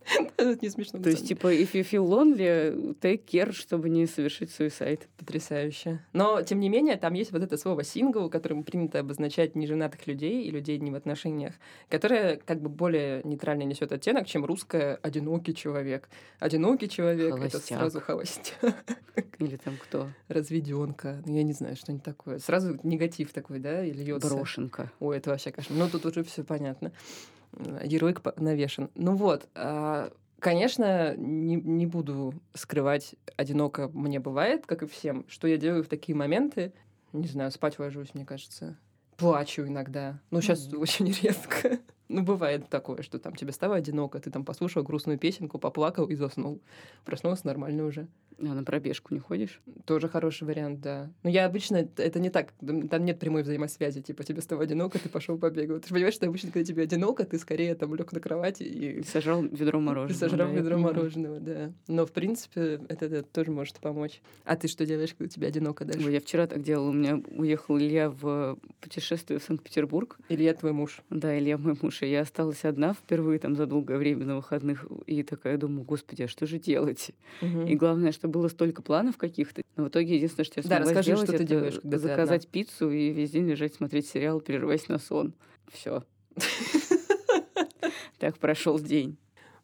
Это 0.36 0.58
не 0.62 0.70
смешно. 0.70 1.00
То 1.00 1.10
есть, 1.10 1.26
типа, 1.26 1.52
if 1.54 1.72
you 1.72 1.82
feel 1.82 2.06
lonely, 2.06 2.96
take 3.00 3.24
care, 3.24 3.52
чтобы 3.52 3.88
не 3.88 4.06
совершить 4.06 4.50
суицид. 4.50 5.08
Потрясающе. 5.18 6.00
Но, 6.12 6.42
тем 6.42 6.60
не 6.60 6.68
менее, 6.68 6.96
там 6.96 7.14
есть 7.14 7.32
вот 7.32 7.42
это 7.42 7.56
слово 7.56 7.84
сингл, 7.84 8.30
которым 8.30 8.62
принято 8.62 9.00
обозначать 9.00 9.54
неженатых 9.56 10.06
людей 10.06 10.44
и 10.44 10.50
людей 10.50 10.78
не 10.78 10.90
в 10.90 10.94
отношениях, 10.94 11.54
которое 11.88 12.36
как 12.36 12.60
бы 12.60 12.68
более 12.68 13.22
нейтрально 13.24 13.62
несет 13.62 13.92
оттенок, 13.92 14.26
чем 14.26 14.44
русское 14.44 14.98
«одинокий 15.02 15.54
человек». 15.54 16.08
Одинокий 16.38 16.88
человек— 16.88 17.36
это 17.40 17.58
сразу 17.58 18.00
холостяк. 18.00 18.84
Или 19.38 19.56
там 19.56 19.76
кто? 19.76 20.08
Разведенка. 20.28 21.22
Ну, 21.26 21.36
я 21.36 21.42
не 21.42 21.52
знаю, 21.52 21.76
что-нибудь 21.76 22.04
такое. 22.04 22.38
Сразу 22.38 22.78
негатив 22.82 23.32
такой, 23.32 23.58
да, 23.58 23.84
и 23.84 23.92
льется. 23.92 24.34
Брошенка. 24.34 24.92
Ой, 25.00 25.16
это 25.18 25.30
вообще 25.30 25.50
кошмар. 25.50 25.78
Ну, 25.78 25.88
тут 25.88 26.06
уже 26.06 26.22
все 26.22 26.44
понятно 26.44 26.92
ярлык 27.82 28.22
навешен. 28.38 28.90
Ну 28.94 29.16
вот, 29.16 29.48
а, 29.54 30.12
конечно, 30.38 31.16
не, 31.16 31.56
не 31.56 31.86
буду 31.86 32.34
скрывать, 32.54 33.14
одиноко 33.36 33.88
мне 33.88 34.20
бывает, 34.20 34.66
как 34.66 34.82
и 34.82 34.86
всем. 34.86 35.24
Что 35.28 35.48
я 35.48 35.56
делаю 35.56 35.84
в 35.84 35.88
такие 35.88 36.16
моменты? 36.16 36.72
Не 37.12 37.26
знаю, 37.28 37.50
спать 37.50 37.78
ложусь, 37.78 38.14
мне 38.14 38.24
кажется. 38.24 38.76
Плачу 39.16 39.66
иногда. 39.66 40.20
Ну, 40.30 40.40
сейчас 40.40 40.68
mm-hmm. 40.68 40.76
очень 40.76 41.12
редко. 41.22 41.78
Ну, 42.08 42.22
бывает 42.22 42.68
такое, 42.68 43.02
что 43.02 43.18
там 43.18 43.34
тебе 43.34 43.52
стало 43.52 43.76
одиноко, 43.76 44.20
ты 44.20 44.30
там 44.30 44.44
послушал 44.44 44.84
грустную 44.84 45.18
песенку, 45.18 45.58
поплакал 45.58 46.06
и 46.06 46.14
заснул. 46.14 46.60
Проснулся 47.04 47.46
нормально 47.46 47.84
уже. 47.84 48.06
А 48.38 48.55
на 48.55 48.64
пробежку 48.64 49.14
не 49.14 49.20
ходишь? 49.20 49.61
Тоже 49.87 50.09
хороший 50.09 50.44
вариант, 50.44 50.81
да. 50.81 51.11
Но 51.22 51.31
я 51.31 51.46
обычно, 51.46 51.88
это 51.96 52.20
не 52.20 52.29
так, 52.31 52.53
там 52.90 53.05
нет 53.05 53.18
прямой 53.18 53.42
взаимосвязи, 53.42 54.03
типа 54.03 54.25
тебе 54.25 54.42
стало 54.42 54.62
одиноко, 54.62 54.99
ты 54.99 55.09
пошел 55.09 55.38
побегал. 55.38 55.81
Ты 55.81 55.88
же 55.88 55.94
понимаешь, 55.94 56.14
что 56.14 56.27
обычно, 56.27 56.51
когда 56.51 56.64
тебе 56.64 56.83
одиноко, 56.83 57.25
ты 57.25 57.38
скорее 57.38 57.75
там 57.75 57.94
лег 57.94 58.12
на 58.12 58.20
кровати 58.20 58.62
и... 58.62 59.03
Сожрал 59.05 59.42
ведро 59.42 59.81
мороженого. 59.81 60.18
Сожрал 60.18 60.49
да, 60.49 60.55
ведро 60.55 60.79
мороженого, 60.79 61.40
да. 61.40 61.72
Но, 61.88 62.05
в 62.05 62.12
принципе, 62.12 62.81
это, 62.88 63.07
это 63.07 63.22
тоже 63.22 63.51
может 63.51 63.79
помочь. 63.81 64.20
А 64.44 64.57
ты 64.57 64.68
что 64.68 64.85
делаешь, 64.85 65.14
когда 65.16 65.31
тебе 65.31 65.46
одиноко 65.46 65.85
дальше? 65.85 66.07
Ой, 66.07 66.12
я 66.12 66.20
вчера 66.20 66.46
так 66.46 66.62
делала. 66.62 66.90
У 66.90 66.92
меня 66.92 67.22
уехал 67.31 67.79
Илья 67.79 68.11
в 68.11 68.59
путешествие 68.81 69.38
в 69.38 69.44
Санкт-Петербург. 69.44 70.18
Илья 70.29 70.53
твой 70.53 70.72
муж? 70.72 71.03
Да, 71.09 71.38
Илья 71.38 71.57
мой 71.57 71.77
муж. 71.81 72.03
И 72.03 72.07
я 72.07 72.20
осталась 72.20 72.64
одна 72.64 72.92
впервые 72.92 73.38
там 73.38 73.57
за 73.57 73.66
долгое 73.66 73.96
время 73.96 74.27
на 74.27 74.37
выходных. 74.37 74.87
И 75.07 75.22
такая 75.22 75.57
думаю, 75.57 75.85
господи, 75.85 76.22
а 76.22 76.29
что 76.29 76.46
же 76.46 76.59
делать? 76.59 77.12
Угу. 77.40 77.62
И 77.62 77.75
главное, 77.77 78.12
что 78.12 78.25
было 78.28 78.48
столько 78.48 78.82
планов 78.82 79.16
каких-то. 79.16 79.62
Но 79.76 79.84
в 79.84 79.88
итоге 79.88 80.16
единственное, 80.16 80.44
что 80.44 80.60
я 80.60 80.62
Да, 80.62 80.76
смогла 80.76 80.90
расскажи, 80.90 81.12
сделать, 81.12 81.28
что 81.28 81.38
ты 81.38 81.44
делаешь, 81.44 81.74
когда 81.80 81.96
ты 81.96 82.02
заказать 82.02 82.48
пиццу 82.48 82.90
и 82.90 83.10
весь 83.10 83.30
день 83.30 83.48
лежать, 83.48 83.74
смотреть 83.74 84.08
сериал, 84.08 84.40
прерываясь 84.40 84.88
на 84.88 84.98
сон. 84.98 85.34
Все. 85.72 86.02
Так 88.18 88.38
прошел 88.38 88.78
день. 88.78 89.18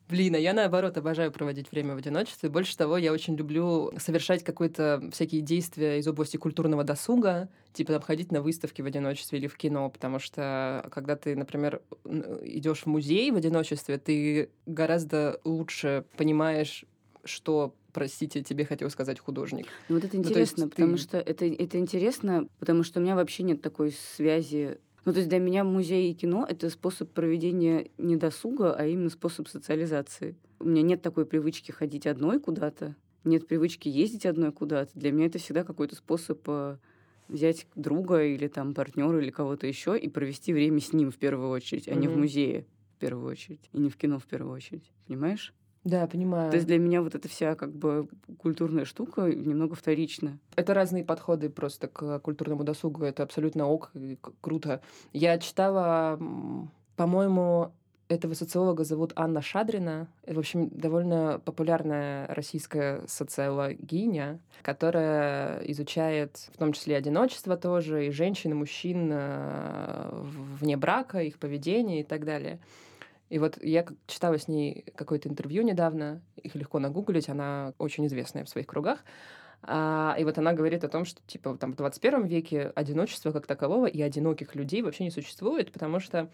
Блин, 0.09 0.35
а 0.35 0.39
я 0.39 0.53
наоборот 0.53 0.99
обожаю 0.99 1.33
проводить 1.33 1.73
время 1.73 1.95
в 1.95 1.99
одиночестве. 1.99 2.51
Больше 2.51 2.77
того, 2.77 2.99
я 2.99 3.13
очень 3.13 3.35
люблю 3.35 3.93
совершать 3.97 4.45
какие-то 4.45 5.03
всякие 5.11 5.41
действия 5.41 5.99
из 5.99 6.07
области 6.07 6.37
культурного 6.37 6.85
досуга, 6.85 7.49
типа 7.73 7.95
там 7.95 8.03
ходить 8.03 8.31
на 8.31 8.43
выставки 8.43 8.83
в 8.83 8.87
одиночестве 8.87 9.39
или 9.39 9.47
в 9.47 9.57
кино, 9.57 9.89
потому 9.89 10.19
что 10.19 10.87
когда 10.93 11.17
ты, 11.17 11.35
например, 11.35 11.81
идешь 12.05 12.83
в 12.83 12.87
музей 12.87 13.31
в 13.31 13.37
одиночестве, 13.37 13.97
ты 13.97 14.51
гораздо 14.67 15.41
лучше 15.45 16.05
понимаешь, 16.19 16.85
что 17.25 17.75
простите, 17.93 18.43
тебе 18.43 18.65
хотел 18.65 18.91
сказать 18.91 19.19
художник. 19.19 19.67
Ну, 19.89 19.97
вот 19.97 20.05
это 20.05 20.17
Ну, 20.17 20.23
интересно, 20.23 20.63
есть 20.63 20.71
потому 20.71 20.93
ты- 20.97 21.03
что 21.03 21.19
это, 21.19 21.45
это 21.47 21.79
интересно, 21.79 22.49
потому 22.59 22.83
что 22.83 23.01
у 23.01 23.03
меня 23.03 23.15
вообще 23.17 23.43
нет 23.43 23.61
такой 23.63 23.93
связи. 23.93 24.79
Ну, 25.05 25.13
то 25.13 25.19
есть 25.19 25.29
для 25.29 25.39
меня 25.39 25.65
музей 25.65 26.11
и 26.11 26.15
кино— 26.15 26.47
это 26.49 26.71
способ 26.71 27.11
проведения 27.13 27.91
не 27.99 28.17
досуга, 28.17 28.73
а 28.75 28.87
именно 28.87 29.11
способ 29.11 29.49
социализации. 29.49 30.37
У 30.61 30.65
меня 30.65 30.83
нет 30.83 31.03
такой 31.03 31.27
привычки 31.27 31.73
ходить 31.73 32.07
одной 32.07 32.39
куда-то, 32.39 32.95
нет 33.25 33.47
привычки 33.49 33.89
ездить 33.89 34.27
одной 34.27 34.53
куда-то. 34.53 34.93
Для 34.95 35.11
меня 35.11 35.27
это 35.27 35.39
всегда 35.39 35.65
какой-то 35.65 35.97
способ 35.97 36.41
э, 36.47 36.77
взять 37.29 37.67
друга 37.75 38.23
или 38.25 38.47
там 38.47 38.75
партнера 38.75 39.21
или 39.21 39.31
кого-то 39.31 39.67
еще 39.67 39.99
и 39.99 40.09
провести 40.09 40.53
время 40.53 40.81
с 40.81 40.93
ним 40.93 41.11
в 41.11 41.17
первую 41.17 41.51
очередь, 41.51 41.89
а 41.89 41.95
не 41.95 42.07
в 42.07 42.17
музее 42.17 42.67
в 42.97 43.01
первую 43.01 43.29
очередь, 43.33 43.69
и 43.73 43.79
не 43.79 43.91
в 43.91 43.97
кино 43.97 44.21
в 44.21 44.27
первую 44.27 44.55
очередь. 44.55 44.85
Понимаешь? 45.09 45.53
Да, 45.85 46.07
понимаю. 46.07 46.51
То 46.51 46.57
есть 46.57 46.67
для 46.67 46.79
меня 46.79 47.03
вот 47.03 47.15
эта 47.15 47.29
вся 47.29 47.55
как 47.57 47.75
бы 47.75 48.09
культурная 48.39 48.85
штука 48.85 49.23
немного 49.23 49.75
вторична. 49.75 50.39
Это 50.55 50.75
разные 50.75 51.05
подходы 51.05 51.51
просто 51.51 51.89
к 51.89 52.21
культурному 52.21 52.63
досугу. 52.63 53.05
Это 53.05 53.25
абсолютно 53.25 53.67
ок 53.67 53.91
и 53.95 54.19
круто. 54.41 54.81
Я 55.13 55.39
читала, 55.39 56.21
по-моему, 56.97 57.73
этого 58.13 58.35
социолога 58.35 58.85
зовут 58.85 59.13
Анна 59.17 59.41
Шадрина. 59.41 60.07
В 60.27 60.39
общем, 60.39 60.69
довольно 60.69 61.41
популярная 61.45 62.27
российская 62.29 63.03
социологиня, 63.07 64.39
которая 64.63 65.63
изучает 65.65 66.37
в 66.53 66.59
том 66.59 66.75
числе 66.75 66.97
одиночество 66.97 67.57
тоже, 67.57 68.07
и 68.07 68.11
женщин, 68.11 68.53
и 68.53 68.55
мужчин 68.55 69.09
э, 69.13 70.11
вне 70.61 70.77
брака, 70.77 71.23
их 71.23 71.39
поведение 71.39 72.01
и 72.01 72.05
так 72.05 72.25
далее. 72.25 72.61
И 73.33 73.39
вот 73.39 73.57
я 73.63 73.87
читала 74.07 74.39
с 74.39 74.47
ней 74.47 74.85
какое-то 74.95 75.27
интервью 75.27 75.63
недавно, 75.63 76.21
их 76.37 76.55
легко 76.55 76.79
нагуглить, 76.79 77.31
она 77.31 77.73
очень 77.79 78.07
известная 78.07 78.45
в 78.45 78.49
своих 78.51 78.67
кругах. 78.67 78.99
А, 79.63 80.15
и 80.19 80.25
вот 80.25 80.37
она 80.37 80.53
говорит 80.53 80.85
о 80.85 80.89
том, 80.89 81.07
что 81.07 81.23
типа 81.27 81.57
там 81.57 81.73
в 81.73 81.77
21 81.77 82.27
веке 82.27 82.73
одиночества 82.75 83.33
как 83.33 83.47
такового 83.47 83.87
и 83.87 84.03
одиноких 84.03 84.55
людей 84.55 84.83
вообще 84.83 85.05
не 85.05 85.11
существует, 85.11 85.73
потому 85.73 85.99
что 85.99 86.29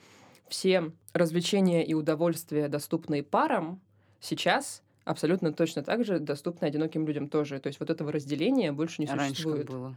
все 0.48 0.90
развлечения 1.12 1.86
и 1.86 1.94
удовольствия, 1.94 2.66
доступные 2.66 3.22
парам, 3.22 3.80
сейчас 4.18 4.82
абсолютно 5.04 5.52
точно 5.52 5.84
так 5.84 6.04
же 6.04 6.18
доступны 6.18 6.66
одиноким 6.66 7.06
людям 7.06 7.28
тоже. 7.28 7.60
То 7.60 7.68
есть 7.68 7.78
вот 7.78 7.90
этого 7.90 8.10
разделения 8.10 8.72
больше 8.72 9.02
не 9.02 9.06
раньше 9.06 9.42
существует. 9.42 9.68
как 9.68 9.76
было? 9.76 9.96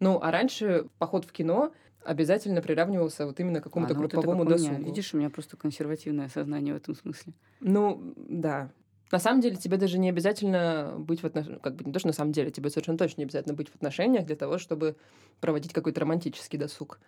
Ну, 0.00 0.18
а 0.22 0.30
раньше 0.30 0.86
поход 0.98 1.24
в 1.24 1.32
кино 1.32 1.72
обязательно 2.04 2.62
приравнивался 2.62 3.26
вот 3.26 3.38
именно 3.40 3.60
к 3.60 3.64
какому-то 3.64 3.92
А, 3.92 3.96
ну 3.96 4.02
вот 4.02 4.12
групповому 4.12 4.44
как 4.44 4.56
у 4.56 4.58
меня. 4.58 4.70
досугу. 4.70 4.86
Видишь, 4.86 5.14
у 5.14 5.18
меня 5.18 5.30
просто 5.30 5.56
консервативное 5.56 6.28
сознание 6.28 6.74
в 6.74 6.76
этом 6.76 6.94
смысле. 6.94 7.32
Ну, 7.60 8.14
да. 8.16 8.70
На 9.10 9.18
самом 9.18 9.40
деле 9.40 9.56
тебе 9.56 9.78
даже 9.78 9.98
не 9.98 10.10
обязательно 10.10 10.94
быть 10.98 11.22
в 11.22 11.24
отношениях, 11.24 11.62
как 11.62 11.76
бы 11.76 11.84
не 11.84 11.92
то, 11.92 11.98
что 11.98 12.08
на 12.08 12.14
самом 12.14 12.32
деле, 12.32 12.50
тебе 12.50 12.70
совершенно 12.70 12.98
точно 12.98 13.22
не 13.22 13.24
обязательно 13.24 13.54
быть 13.54 13.68
в 13.70 13.74
отношениях 13.74 14.26
для 14.26 14.36
того, 14.36 14.58
чтобы 14.58 14.96
проводить 15.40 15.72
какой-то 15.72 16.00
романтический 16.00 16.58
досуг. 16.58 17.00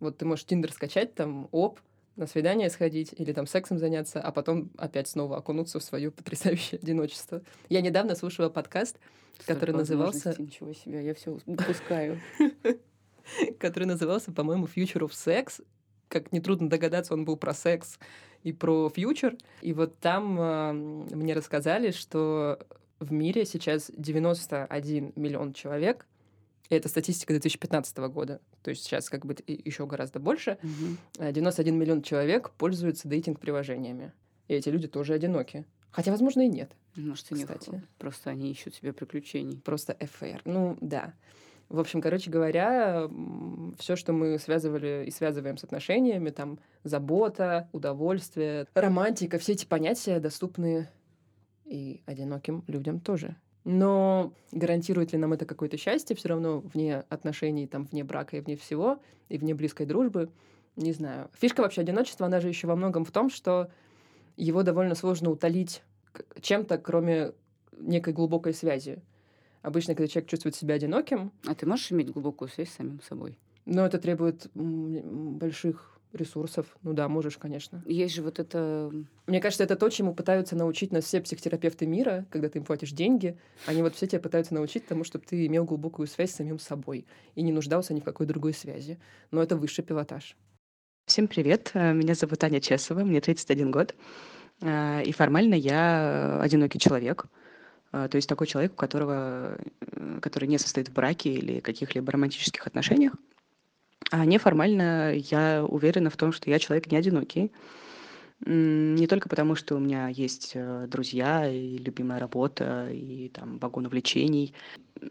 Вот 0.00 0.18
ты 0.18 0.24
можешь 0.24 0.44
Тиндер 0.44 0.72
скачать, 0.72 1.14
там, 1.14 1.48
оп, 1.52 1.80
на 2.16 2.26
свидание 2.26 2.68
сходить 2.70 3.14
или 3.16 3.32
там 3.32 3.46
сексом 3.46 3.78
заняться, 3.78 4.20
а 4.20 4.32
потом 4.32 4.70
опять 4.76 5.08
снова 5.08 5.36
окунуться 5.38 5.78
в 5.80 5.82
свое 5.84 6.10
потрясающее 6.10 6.78
одиночество. 6.82 7.42
Я 7.68 7.80
недавно 7.80 8.14
слушала 8.14 8.48
подкаст, 8.48 8.98
Который 9.46 9.70
Столько 9.70 9.72
назывался- 9.78 10.28
возможностей, 10.28 10.42
Ничего 10.42 10.72
себе, 10.74 11.04
я 11.04 11.14
все 11.14 11.38
упускаю. 11.46 12.20
который 13.58 13.84
назывался, 13.84 14.32
по-моему, 14.32 14.66
Future 14.66 15.08
of 15.08 15.10
Sex. 15.10 15.64
Как 16.08 16.32
нетрудно 16.32 16.68
догадаться, 16.68 17.14
он 17.14 17.24
был 17.24 17.36
про 17.36 17.54
секс 17.54 17.98
и 18.42 18.52
про 18.52 18.90
фьючер. 18.90 19.36
И 19.62 19.72
вот 19.72 19.98
там 19.98 20.38
э, 20.38 20.72
мне 20.72 21.32
рассказали, 21.34 21.90
что 21.92 22.58
в 23.00 23.12
мире 23.12 23.44
сейчас 23.46 23.90
91 23.96 25.12
миллион 25.16 25.54
человек. 25.54 26.06
И 26.68 26.74
это 26.74 26.88
статистика 26.88 27.32
2015 27.32 27.96
года. 27.98 28.40
То 28.62 28.70
есть 28.70 28.84
сейчас 28.84 29.10
как 29.10 29.26
бы 29.26 29.36
еще 29.46 29.86
гораздо 29.86 30.20
больше. 30.20 30.58
Э, 31.18 31.32
91 31.32 31.78
миллион 31.78 32.02
человек 32.02 32.50
пользуются 32.50 33.08
дейтинг-приложениями. 33.08 34.12
И 34.48 34.54
эти 34.54 34.68
люди 34.68 34.88
тоже 34.88 35.14
одиноки. 35.14 35.66
Хотя, 35.90 36.10
возможно, 36.10 36.40
и 36.40 36.48
нет. 36.48 36.72
Может, 36.96 37.30
них 37.32 37.46
Кстати. 37.46 37.82
просто 37.98 38.30
они 38.30 38.50
ищут 38.50 38.74
себе 38.74 38.92
приключений. 38.92 39.58
Просто 39.58 39.96
ФР. 40.00 40.40
Ну, 40.44 40.76
да. 40.80 41.14
В 41.68 41.78
общем, 41.78 42.02
короче 42.02 42.30
говоря, 42.30 43.08
все, 43.78 43.96
что 43.96 44.12
мы 44.12 44.38
связывали 44.38 45.04
и 45.06 45.10
связываем 45.10 45.56
с 45.56 45.64
отношениями, 45.64 46.30
там, 46.30 46.58
забота, 46.84 47.68
удовольствие, 47.72 48.66
романтика, 48.74 49.38
все 49.38 49.52
эти 49.52 49.64
понятия 49.64 50.20
доступны 50.20 50.88
и 51.64 52.02
одиноким 52.04 52.62
людям 52.66 53.00
тоже. 53.00 53.36
Но 53.64 54.32
гарантирует 54.50 55.12
ли 55.12 55.18
нам 55.18 55.32
это 55.32 55.46
какое-то 55.46 55.76
счастье 55.76 56.16
все 56.16 56.28
равно 56.28 56.60
вне 56.60 57.04
отношений, 57.08 57.66
там, 57.66 57.84
вне 57.84 58.02
брака 58.02 58.36
и 58.36 58.40
вне 58.40 58.56
всего, 58.56 58.98
и 59.28 59.38
вне 59.38 59.54
близкой 59.54 59.86
дружбы? 59.86 60.30
Не 60.76 60.92
знаю. 60.92 61.30
Фишка 61.38 61.60
вообще 61.60 61.82
одиночества, 61.82 62.26
она 62.26 62.40
же 62.40 62.48
еще 62.48 62.66
во 62.66 62.76
многом 62.76 63.04
в 63.04 63.12
том, 63.12 63.30
что 63.30 63.70
его 64.36 64.62
довольно 64.62 64.94
сложно 64.94 65.30
утолить 65.30 65.82
чем-то, 66.40 66.78
кроме 66.78 67.32
некой 67.78 68.12
глубокой 68.12 68.54
связи. 68.54 69.02
Обычно, 69.62 69.94
когда 69.94 70.08
человек 70.08 70.28
чувствует 70.28 70.56
себя 70.56 70.74
одиноким, 70.74 71.30
А 71.46 71.54
ты 71.54 71.66
можешь 71.66 71.92
иметь 71.92 72.10
глубокую 72.10 72.48
связь 72.48 72.70
с 72.70 72.74
самим 72.76 73.00
собой? 73.02 73.38
но 73.64 73.86
это 73.86 73.98
требует 73.98 74.50
больших 74.54 75.91
ресурсов. 76.12 76.66
Ну 76.82 76.92
да, 76.92 77.08
можешь, 77.08 77.38
конечно. 77.38 77.82
Есть 77.86 78.14
же 78.14 78.22
вот 78.22 78.38
это... 78.38 78.92
Мне 79.26 79.40
кажется, 79.40 79.64
это 79.64 79.76
то, 79.76 79.88
чему 79.88 80.14
пытаются 80.14 80.56
научить 80.56 80.92
нас 80.92 81.04
все 81.04 81.20
психотерапевты 81.20 81.86
мира, 81.86 82.26
когда 82.30 82.48
ты 82.48 82.58
им 82.58 82.64
платишь 82.64 82.92
деньги. 82.92 83.38
Они 83.66 83.82
вот 83.82 83.94
все 83.94 84.06
тебя 84.06 84.20
пытаются 84.20 84.54
научить 84.54 84.86
тому, 84.86 85.04
чтобы 85.04 85.24
ты 85.26 85.46
имел 85.46 85.64
глубокую 85.64 86.06
связь 86.06 86.32
с 86.32 86.36
самим 86.36 86.58
собой 86.58 87.06
и 87.34 87.42
не 87.42 87.52
нуждался 87.52 87.94
ни 87.94 88.00
в 88.00 88.04
какой 88.04 88.26
другой 88.26 88.54
связи. 88.54 88.98
Но 89.30 89.42
это 89.42 89.56
высший 89.56 89.84
пилотаж. 89.84 90.36
Всем 91.06 91.26
привет, 91.26 91.72
э, 91.74 91.92
меня 91.92 92.14
зовут 92.14 92.42
Аня 92.44 92.60
Чесова, 92.60 93.00
мне 93.00 93.20
31 93.20 93.72
год, 93.72 93.94
э, 94.60 95.02
и 95.02 95.12
формально 95.12 95.54
я 95.54 96.40
одинокий 96.40 96.78
человек, 96.78 97.26
э, 97.92 98.08
то 98.08 98.16
есть 98.16 98.28
такой 98.28 98.46
человек, 98.46 98.74
у 98.74 98.76
которого, 98.76 99.58
который 100.20 100.48
не 100.48 100.58
состоит 100.58 100.88
в 100.88 100.92
браке 100.92 101.32
или 101.32 101.58
каких-либо 101.58 102.12
романтических 102.12 102.64
отношениях, 102.68 103.14
а 104.10 104.24
неформально 104.24 105.14
я 105.14 105.64
уверена 105.64 106.10
в 106.10 106.16
том, 106.16 106.32
что 106.32 106.50
я 106.50 106.58
человек 106.58 106.90
не 106.90 106.96
одинокий, 106.96 107.52
не 108.44 109.06
только 109.06 109.28
потому, 109.28 109.54
что 109.54 109.76
у 109.76 109.78
меня 109.78 110.08
есть 110.08 110.52
э, 110.54 110.86
друзья 110.88 111.48
и 111.48 111.78
любимая 111.78 112.18
работа, 112.18 112.88
и 112.90 113.28
там 113.28 113.58
вагон 113.58 113.86
увлечений, 113.86 114.52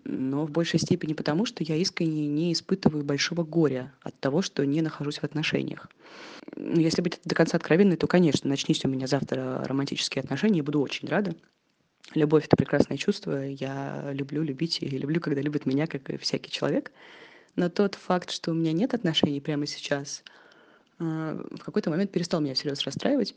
но 0.04 0.46
в 0.46 0.52
большей 0.52 0.80
степени 0.80 1.14
потому, 1.14 1.46
что 1.46 1.64
я 1.64 1.76
искренне 1.78 2.28
не 2.28 2.52
испытываю 2.52 3.06
большого 3.06 3.44
горя 3.44 3.94
от 4.02 4.20
того, 4.20 4.42
что 4.42 4.66
не 4.66 4.82
нахожусь 4.82 5.20
в 5.20 5.24
отношениях. 5.24 5.90
Ну, 6.58 6.80
Если 6.80 7.02
быть 7.02 7.20
до 7.24 7.36
конца 7.36 7.56
откровенной, 7.56 7.96
то, 7.96 8.08
конечно, 8.08 8.50
начнись 8.50 8.84
у 8.84 8.90
меня 8.90 9.08
завтра 9.08 9.64
романтические 9.66 10.22
отношения, 10.24 10.58
я 10.58 10.64
буду 10.64 10.82
очень 10.82 11.08
рада. 11.08 11.34
Любовь— 12.14 12.46
это 12.48 12.58
прекрасное 12.58 12.98
чувство. 12.98 13.46
Я 13.46 14.10
люблю 14.12 14.44
любить 14.44 14.80
и 14.82 14.90
люблю, 14.90 15.22
когда 15.22 15.42
любят 15.42 15.66
меня, 15.66 15.88
как 15.88 16.10
и 16.10 16.18
всякий 16.18 16.52
человек. 16.52 16.92
Но 17.56 17.70
тот 17.70 17.96
факт, 17.96 18.32
что 18.32 18.52
у 18.52 18.54
меня 18.54 18.72
нет 18.72 18.94
отношений 18.94 19.42
прямо 19.42 19.66
сейчас, 19.66 20.24
а, 21.00 21.44
в 21.52 21.64
какой-то 21.64 21.90
момент 21.90 22.12
перестал 22.12 22.42
меня 22.42 22.54
всерьез 22.54 22.82
расстраивать. 22.84 23.36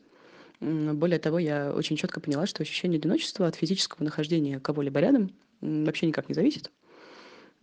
Более 0.61 1.19
того, 1.19 1.39
я 1.39 1.73
очень 1.73 1.97
четко 1.97 2.21
поняла, 2.21 2.47
что 2.47 2.62
ощущение 2.62 2.99
одиночества 2.99 3.47
от 3.47 3.57
физического 3.57 4.05
нахождения 4.05 4.61
кого-либо 4.61 5.01
рядом 5.01 5.33
вообще 5.61 6.07
никак 6.07 6.29
не 6.29 6.35
зависит. 6.35 6.71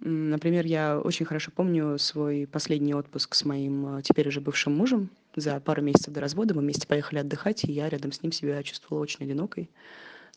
Например, 0.03 0.65
я 0.65 0.99
очень 0.99 1.27
хорошо 1.27 1.51
помню 1.55 1.97
свой 1.99 2.47
последний 2.51 2.95
отпуск 2.95 3.35
с 3.35 3.45
моим 3.45 3.85
а, 3.85 4.01
теперь 4.01 4.27
уже 4.27 4.41
бывшим 4.41 4.75
мужем. 4.75 5.11
За 5.35 5.59
пару 5.59 5.83
месяцев 5.83 6.11
до 6.11 6.19
развода 6.21 6.55
мы 6.55 6.61
вместе 6.61 6.87
поехали 6.87 7.19
отдыхать, 7.19 7.63
и 7.63 7.71
я 7.71 7.87
рядом 7.87 8.11
с 8.11 8.23
ним 8.23 8.31
себя 8.31 8.61
чувствовала 8.63 9.03
очень 9.03 9.23
одинокой. 9.23 9.69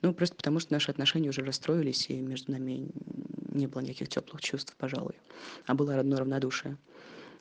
Ну, 0.03 0.13
просто 0.13 0.37
потому 0.37 0.61
что 0.61 0.75
наши 0.75 0.91
отношения 0.91 1.31
уже 1.31 1.43
расстроились, 1.43 2.11
и 2.11 2.21
между 2.21 2.53
нами 2.53 2.89
не 3.55 3.67
было 3.67 3.81
никаких 3.83 4.09
теплых 4.09 4.41
чувств, 4.43 4.75
пожалуй, 4.79 5.15
а 5.67 5.75
было 5.75 5.99
одно 5.99 6.19
равнодушие. 6.19 6.77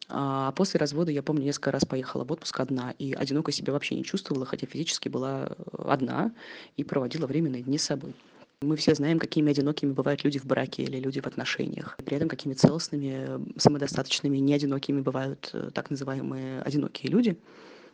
А 0.10 0.52
после 0.52 0.80
развода, 0.80 1.12
я 1.12 1.24
помню, 1.24 1.44
несколько 1.44 1.72
раз 1.72 1.86
поехала 1.86 2.24
в 2.24 2.32
отпуск 2.32 2.60
одна, 2.60 2.94
и 3.00 3.14
одиноко 3.14 3.52
себя 3.52 3.74
вообще 3.74 3.96
не 3.96 4.04
чувствовала, 4.04 4.46
хотя 4.46 4.68
физически 4.68 5.10
была 5.10 5.50
э, 5.50 5.54
одна 5.88 6.34
и 6.76 6.84
проводила 6.84 7.26
время 7.26 7.50
наедине 7.50 7.80
с 7.80 7.84
собой. 7.84 8.14
Мы 8.62 8.76
все 8.76 8.96
знаем, 8.96 9.20
какими 9.20 9.52
одинокими 9.52 9.92
бывают 9.92 10.24
люди 10.24 10.40
в 10.40 10.46
браке 10.46 10.84
или 10.84 10.98
люди 10.98 11.20
в 11.20 11.28
отношениях. 11.28 11.98
При 12.06 12.16
этом 12.16 12.30
какими 12.30 12.54
целостными, 12.54 13.60
самодостаточными, 13.60 14.38
неодинокими 14.38 15.02
бывают 15.02 15.50
э, 15.54 15.70
так 15.74 15.90
называемые 15.90 16.62
одинокие 16.62 17.12
люди. 17.12 17.38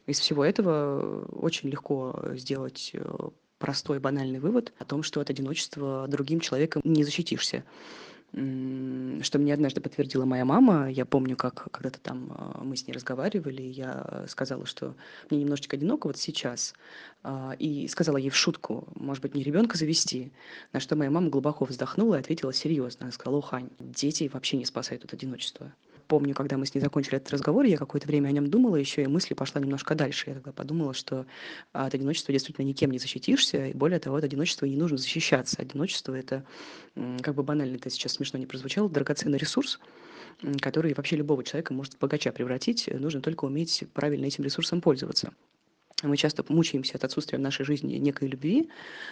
Из 0.07 0.19
всего 0.19 0.43
этого 0.43 1.25
очень 1.25 1.69
легко 1.69 2.19
сделать 2.33 2.91
э, 2.93 3.29
простой 3.59 3.99
банальный 3.99 4.39
вывод 4.39 4.73
о 4.79 4.85
том, 4.85 5.03
что 5.03 5.21
от 5.21 5.29
одиночества 5.29 6.07
другим 6.07 6.39
человеком 6.39 6.81
не 6.85 7.03
защитишься 7.03 7.63
что 8.31 9.39
мне 9.39 9.53
однажды 9.53 9.81
подтвердила 9.81 10.25
моя 10.25 10.45
мама. 10.45 10.89
Я 10.89 11.05
помню, 11.05 11.35
как 11.35 11.71
когда-то 11.71 11.99
там 11.99 12.31
а, 12.31 12.63
мы 12.63 12.75
с 12.75 12.85
ней 12.85 12.93
разговаривали, 12.93 13.63
я 13.63 14.25
сказала, 14.27 14.65
что 14.65 14.95
мне 15.29 15.39
немножечко 15.41 15.75
одиноко 15.77 16.07
вот 16.07 16.17
сейчас, 16.17 16.75
а, 17.23 17.55
и 17.57 17.87
сказала 17.87 18.17
ей 18.17 18.29
в 18.29 18.35
шутку, 18.35 18.87
может 18.95 19.23
быть, 19.23 19.33
не 19.33 19.43
ребенка 19.43 19.77
завести, 19.77 20.31
на 20.73 20.79
что 20.79 20.95
моя 20.95 21.09
мама 21.09 21.29
глубоко 21.29 21.65
вздохнула 21.65 22.15
и 22.15 22.19
ответила 22.19 22.53
серьезно. 22.53 23.05
Она 23.05 23.11
сказала, 23.11 23.37
Ухань, 23.37 23.69
дети 23.79 24.29
вообще 24.31 24.57
не 24.57 24.65
спасают 24.65 25.03
от 25.05 25.13
одиночества 25.13 25.73
помню, 26.09 26.33
когда 26.33 26.57
мы 26.57 26.65
с 26.65 26.73
ней 26.73 26.81
закончили 26.81 27.17
этот 27.17 27.31
разговор, 27.31 27.63
я 27.65 27.77
какое-то 27.77 28.07
время 28.07 28.27
о 28.27 28.31
нем 28.31 28.49
думала 28.49 28.75
еще, 28.75 29.03
и 29.03 29.07
мысли 29.07 29.35
пошла 29.35 29.61
немножко 29.61 29.95
дальше. 29.95 30.31
Я 30.31 30.33
тогда 30.33 30.51
подумала, 30.51 30.93
что 30.93 31.25
от 31.71 31.93
одиночества 31.93 32.33
действительно 32.33 32.65
никем 32.65 32.91
не 32.91 32.99
защитишься, 32.99 33.67
и 33.67 33.73
более 33.73 33.99
того, 33.99 34.17
от 34.17 34.23
одиночества 34.23 34.65
не 34.65 34.75
нужно 34.75 34.97
защищаться. 34.97 35.61
Одиночество— 35.61 36.13
это, 36.15 36.43
как 37.21 37.35
бы 37.35 37.43
банально 37.43 37.75
это 37.75 37.89
сейчас 37.89 38.13
смешно 38.13 38.39
не 38.39 38.47
прозвучало, 38.47 38.89
драгоценный 38.89 39.37
ресурс, 39.37 39.79
который 40.59 40.93
вообще 40.95 41.15
любого 41.15 41.43
человека 41.43 41.73
может 41.73 41.93
в 41.93 41.99
богача 41.99 42.31
превратить. 42.31 42.89
Нужно 42.91 43.21
только 43.21 43.45
уметь 43.45 43.83
правильно 43.93 44.25
этим 44.25 44.43
ресурсом 44.43 44.81
пользоваться. 44.81 45.31
Мы 46.01 46.17
часто 46.17 46.43
мучаемся 46.47 46.95
от 46.95 47.03
отсутствия 47.03 47.37
в 47.37 47.41
нашей 47.41 47.65
жизни 47.65 47.95
некой 47.95 48.29
любви, 48.29 48.69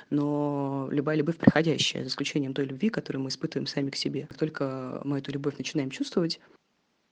но 0.10 0.88
любая 0.90 1.18
любовь 1.18 1.38
приходящая, 1.38 2.04
за 2.04 2.10
исключением 2.10 2.54
той 2.54 2.66
любви, 2.66 2.90
которую 2.90 3.22
мы 3.22 3.30
испытываем 3.30 3.68
сами 3.68 3.92
к 3.92 3.96
себе. 3.96 4.26
Как 4.28 4.38
только 4.38 5.02
мы 5.04 5.20
эту 5.20 5.32
любовь 5.32 5.58
начинаем 5.58 5.92
чувствовать, 5.92 6.40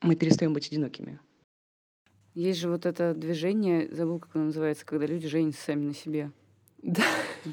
мы 0.01 0.15
перестаем 0.15 0.53
быть 0.53 0.67
одинокими. 0.67 1.19
Есть 2.33 2.59
же 2.59 2.69
вот 2.69 2.85
это 2.85 3.13
движение, 3.13 3.87
забыл, 3.91 4.19
как 4.19 4.35
оно 4.35 4.45
называется, 4.45 4.85
когда 4.85 5.05
люди 5.05 5.27
женятся 5.27 5.61
сами 5.61 5.85
на 5.85 5.93
себе. 5.93 6.31
Да. 6.85 7.03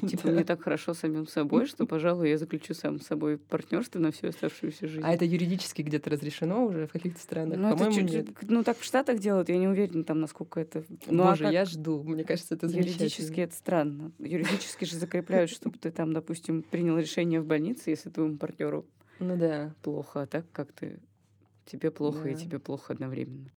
Типа, 0.07 0.27
мне 0.27 0.43
так 0.43 0.61
хорошо 0.61 0.93
самим 0.93 1.25
собой, 1.25 1.65
что, 1.65 1.87
пожалуй, 1.87 2.29
я 2.29 2.37
заключу 2.37 2.75
сам 2.75 2.99
с 2.99 3.07
собой 3.07 3.37
партнерство 3.37 3.97
на 3.97 4.11
всю 4.11 4.27
оставшуюся 4.27 4.87
жизнь. 4.87 5.03
А 5.03 5.11
это 5.11 5.25
юридически 5.25 5.81
где-то 5.81 6.11
разрешено 6.11 6.65
уже 6.65 6.85
в 6.85 6.91
каких-то 6.91 7.19
странах? 7.19 7.57
Ну, 7.57 7.71
По-моему, 7.71 7.93
чуть, 7.93 8.11
нет. 8.11 8.27
Ну, 8.43 8.63
так 8.63 8.77
в 8.77 8.83
Штатах 8.83 9.19
делают, 9.19 9.49
я 9.49 9.57
не 9.57 9.67
уверена 9.67 10.03
там, 10.03 10.19
насколько 10.19 10.59
это... 10.59 10.83
Ну, 11.07 11.23
а 11.23 11.31
Боже, 11.31 11.45
как 11.45 11.53
я 11.53 11.65
жду. 11.65 12.03
Мне 12.03 12.23
кажется, 12.23 12.53
это 12.53 12.67
замечательно. 12.67 13.03
Юридически 13.03 13.39
это 13.39 13.55
странно. 13.55 14.11
Юридически 14.19 14.85
же 14.85 14.97
закрепляют, 14.97 15.49
чтобы 15.49 15.79
ты 15.79 15.89
там, 15.89 16.13
допустим, 16.13 16.61
принял 16.61 16.97
решение 16.97 17.41
в 17.41 17.45
больнице, 17.45 17.89
если 17.89 18.09
твоему 18.09 18.37
партнеру 18.37 18.85
ну, 19.19 19.35
да. 19.37 19.73
плохо, 19.81 20.23
а 20.23 20.27
так 20.27 20.45
как 20.51 20.73
ты 20.73 20.99
тебе 21.65 21.91
плохо 21.91 22.23
да. 22.23 22.29
и 22.29 22.35
тебе 22.35 22.59
плохо 22.59 22.93
одновременно. 22.93 23.51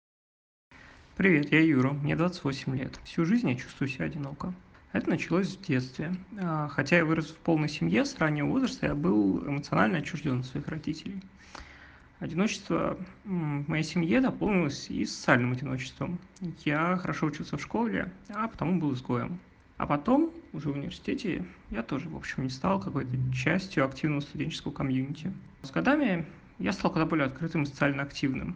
Привет, 1.15 1.51
я 1.51 1.61
Юра, 1.61 1.91
мне 1.91 2.15
28 2.15 2.75
лет. 2.75 2.99
Всю 3.03 3.25
жизнь 3.25 3.49
я 3.49 3.55
чувствую 3.55 3.87
себя 3.87 4.05
одиноко. 4.05 4.53
Это 4.91 5.09
началось 5.09 5.55
в 5.55 5.61
детстве. 5.61 6.15
А, 6.41 6.67
хотя 6.67 6.97
я 6.97 7.05
вырос 7.05 7.27
в 7.31 7.37
полной 7.37 7.69
семье, 7.69 8.05
с 8.05 8.17
раннего 8.17 8.47
возраста 8.47 8.87
я 8.87 8.95
был 8.95 9.45
эмоционально 9.47 9.99
отчужден 9.99 10.39
от 10.39 10.45
своих 10.45 10.67
родителей. 10.67 11.21
Одиночество 12.19 12.97
в 13.25 13.69
моей 13.69 13.83
семье 13.83 14.21
дополнилось 14.21 14.89
и 14.89 15.05
социальным 15.05 15.51
одиночеством. 15.51 16.17
Я 16.63 16.95
хорошо 16.97 17.27
учился 17.27 17.57
в 17.57 17.61
школе, 17.61 18.11
а 18.29 18.47
потому 18.47 18.79
был 18.79 18.93
изгоем. 18.93 19.39
А 19.77 19.85
потом, 19.85 20.31
уже 20.53 20.69
в 20.69 20.77
университете, 20.77 21.45
я 21.71 21.83
тоже, 21.83 22.07
в 22.07 22.15
общем, 22.15 22.43
не 22.43 22.49
стал 22.49 22.79
какой-то 22.79 23.11
частью 23.33 23.83
активного 23.83 24.21
студенческого 24.21 24.71
комьюнити. 24.71 25.33
С 25.61 25.71
годами 25.71 26.25
я 26.59 26.71
стал 26.71 26.91
куда 26.91 27.05
более 27.05 27.27
открытым 27.27 27.63
и 27.63 27.65
социально 27.65 28.03
активным. 28.03 28.55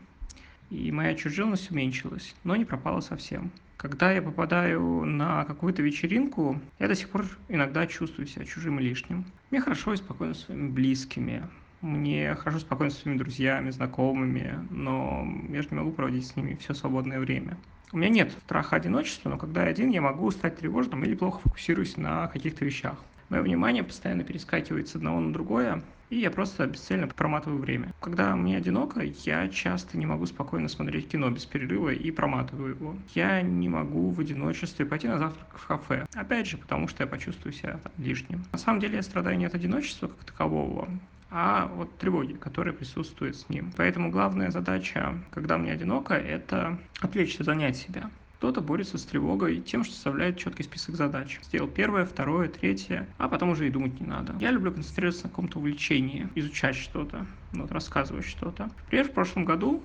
И 0.69 0.91
моя 0.91 1.11
отчужденность 1.11 1.71
уменьшилась, 1.71 2.35
но 2.43 2.55
не 2.55 2.65
пропала 2.65 3.01
совсем. 3.01 3.51
Когда 3.77 4.11
я 4.11 4.21
попадаю 4.21 5.05
на 5.05 5.45
какую-то 5.45 5.81
вечеринку, 5.81 6.59
я 6.79 6.87
до 6.87 6.95
сих 6.95 7.09
пор 7.09 7.25
иногда 7.47 7.87
чувствую 7.87 8.27
себя 8.27 8.45
чужим 8.45 8.79
и 8.79 8.83
лишним. 8.83 9.25
Мне 9.51 9.61
хорошо 9.61 9.93
и 9.93 9.97
спокойно 9.97 10.33
с 10.33 10.41
своими 10.41 10.69
близкими. 10.69 11.43
Мне 11.81 12.35
хорошо 12.35 12.59
спокойно 12.59 12.91
с 12.91 12.97
своими 12.97 13.17
друзьями, 13.17 13.71
знакомыми, 13.71 14.59
но 14.69 15.25
я 15.49 15.61
же 15.61 15.69
не 15.71 15.77
могу 15.77 15.91
проводить 15.91 16.27
с 16.27 16.35
ними 16.35 16.57
все 16.59 16.73
свободное 16.73 17.19
время. 17.19 17.57
У 17.91 17.97
меня 17.97 18.09
нет 18.09 18.33
страха 18.43 18.75
одиночества, 18.75 19.29
но 19.29 19.37
когда 19.37 19.63
я 19.63 19.69
один, 19.69 19.89
я 19.89 20.01
могу 20.01 20.29
стать 20.29 20.57
тревожным 20.57 21.03
или 21.05 21.15
плохо 21.15 21.39
фокусируюсь 21.39 21.97
на 21.97 22.27
каких-то 22.27 22.65
вещах. 22.65 22.95
Мое 23.29 23.41
внимание 23.41 23.83
постоянно 23.83 24.23
перескакивает 24.23 24.89
с 24.89 24.95
одного 24.95 25.21
на 25.21 25.31
другое, 25.31 25.81
и 26.09 26.17
я 26.17 26.31
просто 26.31 26.65
бесцельно 26.67 27.07
проматываю 27.07 27.59
время. 27.59 27.93
Когда 28.01 28.35
мне 28.35 28.57
одиноко, 28.57 29.01
я 29.01 29.47
часто 29.47 29.97
не 29.97 30.05
могу 30.05 30.25
спокойно 30.25 30.67
смотреть 30.67 31.09
кино 31.09 31.29
без 31.29 31.45
перерыва 31.45 31.89
и 31.89 32.11
проматываю 32.11 32.75
его. 32.75 32.95
Я 33.13 33.41
не 33.41 33.69
могу 33.69 34.09
в 34.09 34.19
одиночестве 34.19 34.85
пойти 34.85 35.07
на 35.07 35.19
завтрак 35.19 35.57
в 35.57 35.67
кафе. 35.67 36.05
Опять 36.13 36.47
же, 36.47 36.57
потому 36.57 36.87
что 36.87 37.03
я 37.03 37.07
почувствую 37.07 37.53
себя 37.53 37.79
там, 37.83 37.91
лишним. 37.97 38.43
На 38.51 38.57
самом 38.57 38.79
деле 38.79 38.95
я 38.95 39.03
страдаю 39.03 39.37
не 39.37 39.45
от 39.45 39.53
одиночества 39.53 40.07
как 40.07 40.23
такового, 40.23 40.89
а 41.29 41.71
от 41.77 41.95
тревоги, 41.97 42.33
которая 42.33 42.73
присутствует 42.73 43.35
с 43.35 43.47
ним. 43.49 43.71
Поэтому 43.77 44.09
главная 44.09 44.49
задача, 44.49 45.15
когда 45.31 45.57
мне 45.57 45.71
одиноко, 45.71 46.15
это 46.15 46.79
отвлечься, 47.01 47.43
занять 47.43 47.77
себя. 47.77 48.09
Кто-то 48.39 48.61
борется 48.61 48.97
с 48.97 49.03
тревогой 49.03 49.59
тем, 49.59 49.83
что 49.83 49.93
составляет 49.93 50.37
четкий 50.37 50.63
список 50.63 50.95
задач. 50.95 51.41
Сделал 51.43 51.67
первое, 51.67 52.05
второе, 52.05 52.47
третье, 52.47 53.05
а 53.17 53.27
потом 53.27 53.49
уже 53.49 53.67
и 53.67 53.69
думать 53.69 53.99
не 53.99 54.07
надо. 54.07 54.33
Я 54.39 54.51
люблю 54.51 54.71
концентрироваться 54.71 55.25
на 55.25 55.29
каком-то 55.29 55.59
увлечении, 55.59 56.29
изучать 56.35 56.77
что-то, 56.77 57.27
вот, 57.51 57.69
рассказывать 57.69 58.25
что-то. 58.25 58.69
Например, 58.85 59.09
в 59.09 59.11
прошлом 59.11 59.43
году 59.43 59.83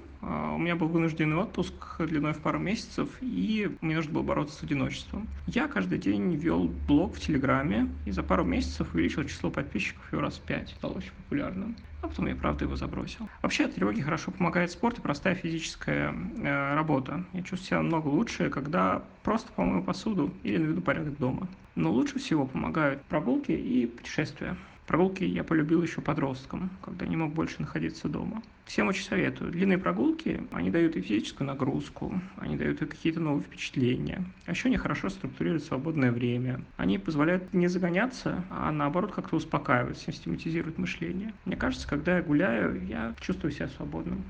у 0.55 0.59
меня 0.59 0.77
был 0.77 0.89
вынужденный 0.89 1.37
отпуск 1.37 1.75
длиной 1.99 2.33
в 2.33 2.39
пару 2.39 2.59
месяцев, 2.59 3.09
и 3.21 3.77
мне 3.81 3.97
нужно 3.97 4.13
было 4.13 4.23
бороться 4.23 4.59
с 4.59 4.63
одиночеством. 4.63 5.29
Я 5.47 5.69
каждый 5.69 5.99
день 5.99 6.35
вел 6.35 6.71
блог 6.87 7.15
в 7.15 7.21
Телеграме, 7.21 7.89
и 8.07 8.11
за 8.11 8.23
пару 8.23 8.45
месяцев 8.45 8.95
увеличил 8.95 9.25
число 9.25 9.51
подписчиков 9.51 10.11
его 10.13 10.23
раз 10.23 10.39
в 10.39 10.43
пять. 10.43 10.71
Стал 10.71 10.97
очень 10.97 11.13
популярным. 11.13 11.77
А 12.03 12.09
потом 12.09 12.27
я, 12.27 12.37
правда, 12.37 12.67
его 12.67 12.77
забросил. 12.77 13.29
Вообще 13.41 13.65
от 13.65 13.75
тревоги 13.75 14.03
хорошо 14.03 14.31
помогает 14.31 14.71
спорт 14.71 14.99
и 14.99 15.01
простая 15.01 15.35
физическая 15.35 16.13
э, 16.13 16.75
работа. 16.75 17.25
Я 17.33 17.41
чувствую 17.41 17.67
себя 17.67 17.79
намного 17.79 18.09
лучше, 18.09 18.51
когда 18.51 19.03
просто 19.23 19.51
помою 19.53 19.83
посуду 19.83 20.33
или 20.43 20.59
наведу 20.59 20.83
порядок 20.83 21.17
дома. 21.19 21.49
Но 21.75 21.91
лучше 21.91 22.19
всего 22.19 22.47
помогают 22.47 23.03
прогулки 23.07 23.53
и 23.53 23.87
путешествия. 23.87 24.57
Прогулки 24.87 25.25
я 25.25 25.45
полюбил 25.45 25.83
еще 25.83 26.03
подростком, 26.03 26.71
когда 26.83 27.07
не 27.07 27.17
мог 27.17 27.33
больше 27.33 27.57
находиться 27.61 28.07
дома. 28.07 28.43
Всем 28.67 28.89
очень 28.89 29.05
советую. 29.05 29.51
Длинные 29.51 29.79
прогулки, 29.79 30.47
они 30.53 30.71
дают 30.71 30.97
и 30.97 31.01
физическую 31.01 31.47
нагрузку, 31.47 32.21
они 32.37 32.57
дают 32.57 32.83
и 32.83 32.87
какие-то 32.87 33.19
новые 33.19 33.45
впечатления. 33.45 34.25
А 34.45 34.51
еще 34.51 34.69
они 34.69 34.77
хорошо 34.77 35.09
структурируют 35.09 35.65
свободное 35.65 36.13
время. 36.13 36.63
Они 36.77 36.99
позволяют 36.99 37.55
не 37.55 37.67
загоняться, 37.67 38.45
а 38.51 38.71
наоборот 38.73 39.13
как-то 39.13 39.37
успокаивают, 39.37 39.97
систематизируют 39.97 40.77
мышление. 40.77 41.33
Мне 41.47 41.57
кажется, 41.57 41.89
когда 41.89 42.17
я 42.19 42.23
гуляю, 42.23 42.87
я 42.87 43.15
чувствую 43.21 43.53
себя 43.53 43.69
свободным, 43.69 44.23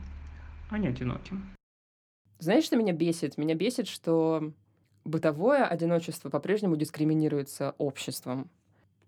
а 0.70 0.78
не 0.78 0.86
одиноким. 0.86 1.42
Знаешь, 2.38 2.64
что 2.64 2.76
меня 2.76 2.92
бесит? 2.92 3.38
Меня 3.38 3.56
бесит, 3.56 3.88
что 3.88 4.52
бытовое 5.04 5.64
одиночество 5.64 6.30
по-прежнему 6.30 6.76
дискриминируется 6.76 7.74
обществом. 7.78 8.50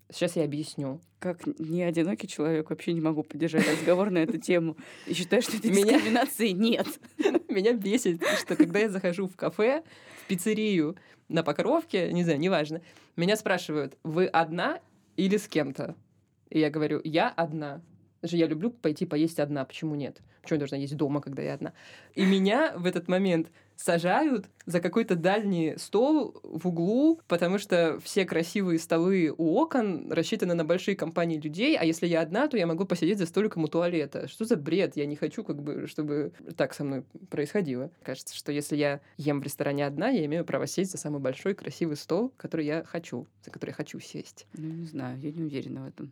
Сейчас 0.09 0.35
я 0.35 0.43
объясню. 0.43 1.01
Как 1.19 1.45
не 1.59 1.83
одинокий 1.83 2.27
человек 2.27 2.69
вообще 2.69 2.93
не 2.93 3.01
могу 3.01 3.23
поддержать 3.23 3.69
разговор 3.69 4.09
на 4.09 4.19
эту 4.19 4.37
тему. 4.37 4.77
И 5.05 5.13
считаю, 5.13 5.41
что 5.41 5.57
это 5.57 5.67
Меня- 5.69 5.93
дискриминации 5.93 6.49
нет. 6.49 6.87
Меня 7.49 7.73
бесит, 7.73 8.21
что 8.39 8.55
когда 8.55 8.79
я 8.79 8.89
захожу 8.89 9.27
в 9.27 9.35
кафе, 9.35 9.83
в 10.23 10.27
пиццерию, 10.27 10.95
на 11.27 11.43
Покровке, 11.43 12.11
не 12.13 12.23
знаю, 12.23 12.39
неважно, 12.39 12.81
меня 13.17 13.35
спрашивают, 13.35 13.97
вы 14.03 14.27
одна 14.27 14.79
или 15.17 15.35
с 15.37 15.47
кем-то? 15.47 15.95
И 16.49 16.59
я 16.59 16.69
говорю, 16.69 17.01
я 17.03 17.29
одна. 17.29 17.81
Даже 18.21 18.37
я 18.37 18.47
люблю 18.47 18.69
пойти 18.69 19.05
поесть 19.05 19.39
одна, 19.39 19.65
почему 19.65 19.95
нет? 19.95 20.21
Почему 20.41 20.55
я 20.55 20.59
должна 20.59 20.77
есть 20.77 20.95
дома, 20.95 21.19
когда 21.19 21.41
я 21.41 21.53
одна? 21.55 21.73
И 22.15 22.25
меня 22.25 22.73
в 22.77 22.85
этот 22.85 23.07
момент 23.09 23.51
сажают 23.77 24.49
за 24.65 24.81
какой-то 24.81 25.15
дальний 25.15 25.75
стол 25.77 26.39
в 26.43 26.67
углу, 26.67 27.21
потому 27.27 27.57
что 27.57 27.99
все 28.03 28.25
красивые 28.25 28.79
столы 28.79 29.33
у 29.37 29.55
окон 29.55 30.11
рассчитаны 30.11 30.53
на 30.55 30.65
большие 30.65 30.95
компании 30.95 31.39
людей, 31.39 31.77
а 31.77 31.85
если 31.85 32.07
я 32.07 32.21
одна, 32.21 32.47
то 32.47 32.57
я 32.57 32.67
могу 32.67 32.85
посидеть 32.85 33.19
за 33.19 33.25
столиком 33.25 33.63
у 33.63 33.67
туалета. 33.67 34.27
Что 34.27 34.45
за 34.45 34.57
бред? 34.57 34.97
Я 34.97 35.05
не 35.05 35.15
хочу, 35.15 35.43
как 35.43 35.61
бы, 35.61 35.87
чтобы 35.87 36.33
так 36.57 36.73
со 36.73 36.83
мной 36.83 37.03
происходило. 37.29 37.91
Кажется, 38.03 38.35
что 38.35 38.51
если 38.51 38.75
я 38.75 38.99
ем 39.17 39.39
в 39.39 39.43
ресторане 39.43 39.85
одна, 39.85 40.09
я 40.09 40.25
имею 40.25 40.43
право 40.43 40.67
сесть 40.67 40.91
за 40.91 40.97
самый 40.97 41.21
большой 41.21 41.53
красивый 41.53 41.95
стол, 41.95 42.33
который 42.37 42.65
я 42.65 42.83
хочу, 42.83 43.27
за 43.45 43.51
который 43.51 43.69
я 43.71 43.75
хочу 43.75 43.99
сесть. 43.99 44.47
Ну, 44.53 44.67
не 44.67 44.87
знаю, 44.87 45.19
я 45.19 45.31
не 45.31 45.43
уверена 45.43 45.83
в 45.83 45.87
этом. 45.87 46.11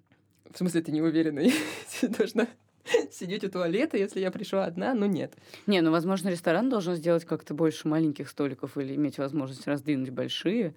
В 0.51 0.57
смысле, 0.57 0.81
ты 0.81 0.91
не 0.91 1.01
уверена? 1.01 1.39
Я 2.01 2.07
должна 2.09 2.47
сидеть 3.11 3.43
у 3.43 3.49
туалета, 3.49 3.97
если 3.97 4.19
я 4.19 4.31
пришла 4.31 4.65
одна, 4.65 4.93
ну 4.93 5.05
нет. 5.05 5.33
Не, 5.67 5.81
ну, 5.81 5.91
возможно, 5.91 6.29
ресторан 6.29 6.69
должен 6.69 6.95
сделать 6.95 7.25
как-то 7.25 7.53
больше 7.53 7.87
маленьких 7.87 8.29
столиков 8.29 8.77
или 8.77 8.95
иметь 8.95 9.17
возможность 9.17 9.67
раздвинуть 9.67 10.11
большие. 10.11 10.75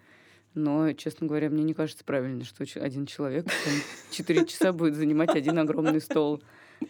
Но, 0.54 0.92
честно 0.92 1.26
говоря, 1.26 1.50
мне 1.50 1.62
не 1.62 1.74
кажется 1.74 2.04
правильно, 2.04 2.44
что 2.44 2.64
один 2.80 3.06
человек 3.06 3.46
четыре 4.10 4.46
часа 4.46 4.72
будет 4.72 4.94
занимать 4.94 5.34
один 5.34 5.58
огромный 5.58 6.00
стол. 6.00 6.42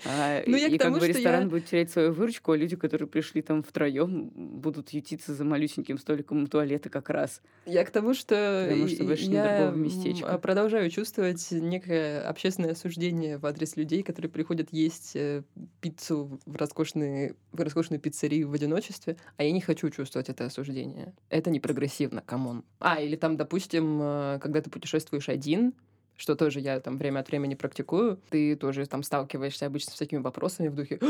А, 0.04 0.42
ну, 0.46 0.56
и 0.56 0.78
тому, 0.78 0.94
как 0.94 1.00
бы 1.00 1.08
ресторан 1.08 1.44
я... 1.44 1.48
будет 1.48 1.66
терять 1.66 1.90
свою 1.90 2.12
выручку, 2.12 2.52
а 2.52 2.56
люди, 2.56 2.76
которые 2.76 3.08
пришли 3.08 3.42
там 3.42 3.62
втроем, 3.62 4.30
будут 4.34 4.90
ютиться 4.90 5.34
за 5.34 5.44
малюсеньким 5.44 5.98
столиком 5.98 6.44
у 6.44 6.46
туалета 6.46 6.88
как 6.88 7.10
раз. 7.10 7.40
Я 7.66 7.84
к 7.84 7.90
тому, 7.90 8.14
что, 8.14 8.66
Потому 8.68 8.88
что 8.88 9.04
больше 9.04 9.24
я 9.24 9.70
местечка. 9.74 10.38
продолжаю 10.38 10.90
чувствовать 10.90 11.46
некое 11.50 12.20
общественное 12.22 12.72
осуждение 12.72 13.38
в 13.38 13.46
адрес 13.46 13.76
людей, 13.76 14.02
которые 14.02 14.30
приходят 14.30 14.68
есть 14.72 15.16
э, 15.16 15.42
пиццу 15.80 16.40
в, 16.44 16.56
роскошные, 16.56 17.34
в 17.52 17.60
роскошную 17.60 18.00
пиццерию 18.00 18.48
в 18.48 18.54
одиночестве, 18.54 19.16
а 19.36 19.44
я 19.44 19.52
не 19.52 19.60
хочу 19.60 19.90
чувствовать 19.90 20.28
это 20.28 20.44
осуждение. 20.46 21.14
Это 21.28 21.50
не 21.50 21.60
прогрессивно, 21.60 22.22
come 22.22 22.46
on. 22.46 22.64
А, 22.78 23.00
или 23.00 23.16
там, 23.16 23.36
допустим, 23.36 23.98
э, 24.00 24.38
когда 24.40 24.60
ты 24.60 24.70
путешествуешь 24.70 25.28
один, 25.28 25.74
что 26.18 26.34
тоже 26.34 26.60
я 26.60 26.78
там 26.80 26.98
время 26.98 27.20
от 27.20 27.28
времени 27.28 27.54
практикую, 27.54 28.20
ты 28.28 28.56
тоже 28.56 28.84
там 28.86 29.02
сталкиваешься 29.02 29.64
обычно 29.64 29.92
с 29.92 29.96
такими 29.96 30.20
вопросами 30.20 30.68
в 30.68 30.74
духе 30.74 31.00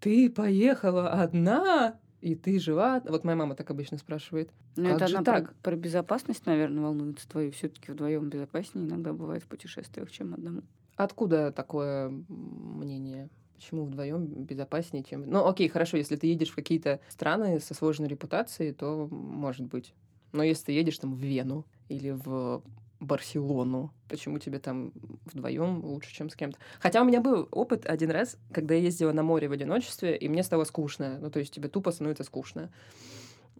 «Ты 0.00 0.30
поехала 0.30 1.10
одна?» 1.10 1.98
и 2.22 2.34
ты 2.34 2.58
жива? 2.58 3.02
Вот 3.04 3.24
моя 3.24 3.36
мама 3.36 3.54
так 3.54 3.70
обычно 3.70 3.98
спрашивает. 3.98 4.50
Ну, 4.74 4.88
это 4.88 5.04
она 5.04 5.22
так? 5.22 5.54
Про, 5.56 5.72
про 5.72 5.76
безопасность, 5.76 6.46
наверное, 6.46 6.82
волнуется 6.82 7.28
твою. 7.28 7.52
Все-таки 7.52 7.92
вдвоем 7.92 8.28
безопаснее 8.28 8.86
иногда 8.86 9.12
бывает 9.12 9.42
в 9.42 9.46
путешествиях, 9.46 10.10
чем 10.10 10.34
одному. 10.34 10.62
Откуда 10.96 11.52
такое 11.52 12.08
мнение? 12.08 13.28
Почему 13.54 13.84
вдвоем 13.84 14.26
безопаснее, 14.26 15.04
чем... 15.04 15.28
Ну, 15.28 15.46
окей, 15.46 15.68
хорошо, 15.68 15.98
если 15.98 16.16
ты 16.16 16.26
едешь 16.26 16.50
в 16.50 16.54
какие-то 16.54 17.00
страны 17.08 17.60
со 17.60 17.74
сложной 17.74 18.08
репутацией, 18.08 18.72
то 18.72 19.06
может 19.10 19.66
быть. 19.66 19.94
Но 20.32 20.42
если 20.42 20.66
ты 20.66 20.72
едешь 20.72 20.98
там 20.98 21.14
в 21.14 21.20
Вену 21.20 21.64
или 21.88 22.10
в 22.10 22.62
Барселону. 23.00 23.92
Почему 24.08 24.38
тебе 24.38 24.58
там 24.58 24.92
вдвоем 25.26 25.84
лучше, 25.84 26.14
чем 26.14 26.30
с 26.30 26.36
кем-то? 26.36 26.58
Хотя 26.80 27.02
у 27.02 27.04
меня 27.04 27.20
был 27.20 27.48
опыт 27.50 27.86
один 27.86 28.10
раз, 28.10 28.38
когда 28.52 28.74
я 28.74 28.80
ездила 28.80 29.12
на 29.12 29.22
море 29.22 29.48
в 29.48 29.52
одиночестве, 29.52 30.16
и 30.16 30.28
мне 30.28 30.42
стало 30.42 30.64
скучно. 30.64 31.18
Ну, 31.20 31.30
то 31.30 31.38
есть 31.38 31.52
тебе 31.52 31.68
тупо 31.68 31.90
становится 31.92 32.24
скучно. 32.24 32.70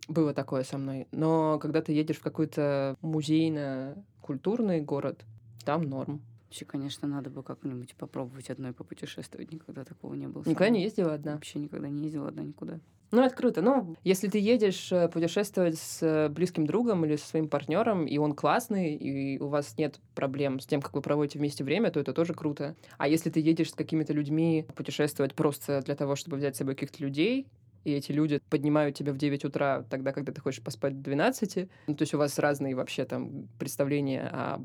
Было 0.09 0.33
такое 0.33 0.63
со 0.63 0.79
мной. 0.79 1.09
Но 1.11 1.59
когда 1.59 1.83
ты 1.83 1.93
едешь 1.93 2.19
в 2.19 2.23
какой-то 2.23 2.97
музейно-культурный 3.03 4.81
город, 4.81 5.25
там 5.65 5.83
норм. 5.83 6.23
Вообще, 6.47 6.65
конечно, 6.65 7.09
надо 7.09 7.29
бы 7.29 7.43
как-нибудь 7.43 7.95
попробовать 7.97 8.51
одной 8.51 8.73
попутешествовать. 8.73 9.53
Никогда 9.53 9.85
такого 9.85 10.15
не 10.15 10.29
было. 10.29 10.43
Никогда 10.47 10.69
не 10.69 10.83
ездила 10.83 11.13
одна? 11.15 11.35
Вообще 11.35 11.59
никогда 11.59 11.89
не 11.89 12.05
ездила 12.05 12.29
одна 12.29 12.45
никуда. 12.45 12.81
Ну, 13.13 13.23
это 13.23 13.35
круто. 13.35 13.63
Ну, 13.63 13.97
если 14.05 14.29
ты 14.29 14.39
едешь 14.39 14.91
э, 14.91 15.09
путешествовать 15.09 15.79
с 15.79 16.03
э, 16.03 16.29
близким 16.29 16.67
другом 16.67 17.05
или 17.05 17.17
со 17.17 17.27
своим 17.27 17.49
партнером, 17.49 18.07
и 18.07 18.19
он 18.19 18.35
классный, 18.35 18.95
и 18.95 19.39
у 19.39 19.47
вас 19.47 19.79
нет 19.79 20.01
проблем 20.15 20.59
с 20.59 20.67
тем, 20.67 20.83
как 20.83 20.95
вы 20.95 21.03
проводите 21.03 21.39
вместе 21.39 21.63
время, 21.63 21.91
то 21.91 22.01
это 22.01 22.13
тоже 22.13 22.35
круто. 22.35 22.75
А 22.99 23.07
если 23.07 23.31
ты 23.31 23.41
едешь 23.41 23.71
с 23.71 23.75
какими-то 23.75 24.13
людьми 24.13 24.67
путешествовать 24.75 25.35
просто 25.35 25.83
для 25.83 25.95
того, 25.95 26.17
чтобы 26.17 26.37
взять 26.37 26.57
с 26.57 26.59
собой 26.59 26.75
каких-то 26.75 27.03
людей, 27.03 27.47
и 27.85 27.93
эти 27.93 28.11
люди 28.11 28.41
поднимают 28.51 28.97
тебя 28.97 29.13
в 29.13 29.17
9 29.17 29.45
утра 29.45 29.85
тогда, 29.89 30.13
когда 30.13 30.33
ты 30.33 30.41
хочешь 30.41 30.63
поспать 30.63 30.95
в 30.95 31.03
12, 31.03 31.69
ну, 31.87 31.95
то 31.95 32.03
есть 32.03 32.15
у 32.15 32.19
вас 32.19 32.37
разные 32.41 32.75
вообще 32.75 33.05
там 33.05 33.49
представления 33.61 34.29
о 34.33 34.61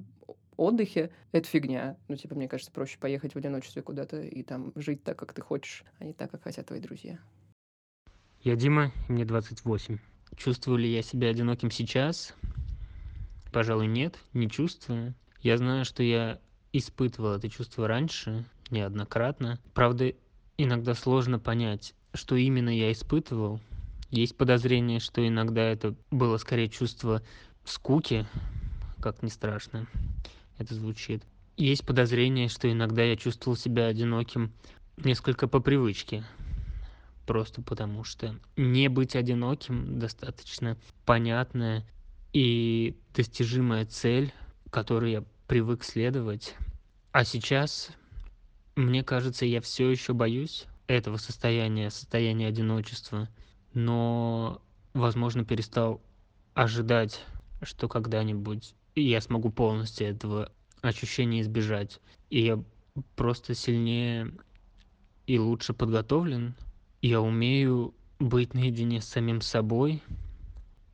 отдыхе, 0.58 1.12
это 1.32 1.48
фигня. 1.48 1.98
Ну, 2.08 2.16
типа, 2.16 2.34
мне 2.34 2.48
кажется, 2.48 2.72
проще 2.72 2.98
поехать 2.98 3.34
в 3.34 3.38
одиночестве 3.38 3.84
куда-то 3.84 4.22
и 4.22 4.42
там 4.42 4.72
жить 4.76 5.04
так, 5.04 5.20
как 5.20 5.34
ты 5.34 5.42
хочешь, 5.42 5.84
а 6.00 6.06
не 6.06 6.14
так, 6.14 6.32
как 6.32 6.44
хотят 6.44 6.66
твои 6.66 6.80
друзья. 6.80 7.20
Я 8.44 8.56
Дима, 8.56 8.92
мне 9.08 9.24
28. 9.24 10.00
Чувствую 10.36 10.80
ли 10.80 10.92
я 10.92 11.04
себя 11.04 11.30
одиноким 11.30 11.70
сейчас? 11.70 12.34
Пожалуй, 13.52 13.86
нет, 13.86 14.18
не 14.34 14.50
чувствую. 14.50 15.14
Я 15.44 15.60
знаю, 15.60 15.86
что 15.86 16.02
я 16.02 16.40
испытывал 16.74 17.34
это 17.34 17.50
чувство 17.50 17.88
раньше, 17.88 18.44
неоднократно. 18.72 19.60
Правда, 19.76 20.16
иногда 20.58 20.96
сложно 20.96 21.38
понять, 21.38 21.94
что 22.16 22.36
именно 22.36 22.76
я 22.76 22.92
испытывал. 22.92 23.60
Есть 24.10 24.36
подозрение, 24.36 25.00
что 25.00 25.26
иногда 25.28 25.62
это 25.62 25.94
было 26.10 26.38
скорее 26.38 26.68
чувство 26.68 27.22
скуки, 27.64 28.26
как 29.00 29.22
ни 29.22 29.28
страшно 29.28 29.86
это 30.58 30.74
звучит. 30.74 31.22
Есть 31.58 31.86
подозрение, 31.86 32.48
что 32.48 32.72
иногда 32.72 33.04
я 33.04 33.16
чувствовал 33.18 33.56
себя 33.56 33.86
одиноким 33.86 34.52
несколько 34.98 35.48
по 35.48 35.60
привычке, 35.60 36.24
просто 37.26 37.62
потому 37.62 38.04
что 38.04 38.40
не 38.58 38.88
быть 38.90 39.16
одиноким 39.16 40.00
достаточно 40.00 40.78
понятная 41.06 41.86
и 42.34 42.98
достижимая 43.14 43.86
цель, 43.86 44.34
которой 44.70 45.12
я 45.12 45.24
привык 45.48 45.84
следовать. 45.84 46.56
А 47.12 47.26
сейчас, 47.26 47.92
мне 48.76 49.04
кажется, 49.04 49.46
я 49.46 49.62
все 49.62 49.90
еще 49.90 50.14
боюсь 50.14 50.66
этого 50.88 51.18
состояния, 51.18 51.90
состояния 51.90 52.48
одиночества, 52.48 53.30
но, 53.74 54.62
возможно, 54.94 55.44
перестал 55.44 56.02
ожидать, 56.54 57.26
что 57.62 57.88
когда-нибудь 57.88 58.76
я 58.96 59.22
смогу 59.22 59.52
полностью 59.52 60.08
этого 60.08 60.52
ощущения 60.82 61.42
избежать. 61.42 62.00
И 62.30 62.42
я 62.42 62.64
просто 63.16 63.54
сильнее 63.54 64.32
и 65.28 65.40
лучше 65.40 65.74
подготовлен 65.74 66.56
я 67.02 67.22
умею 67.22 67.94
быть 68.20 68.54
наедине 68.54 69.02
с 69.02 69.06
самим 69.06 69.42
собой, 69.42 70.02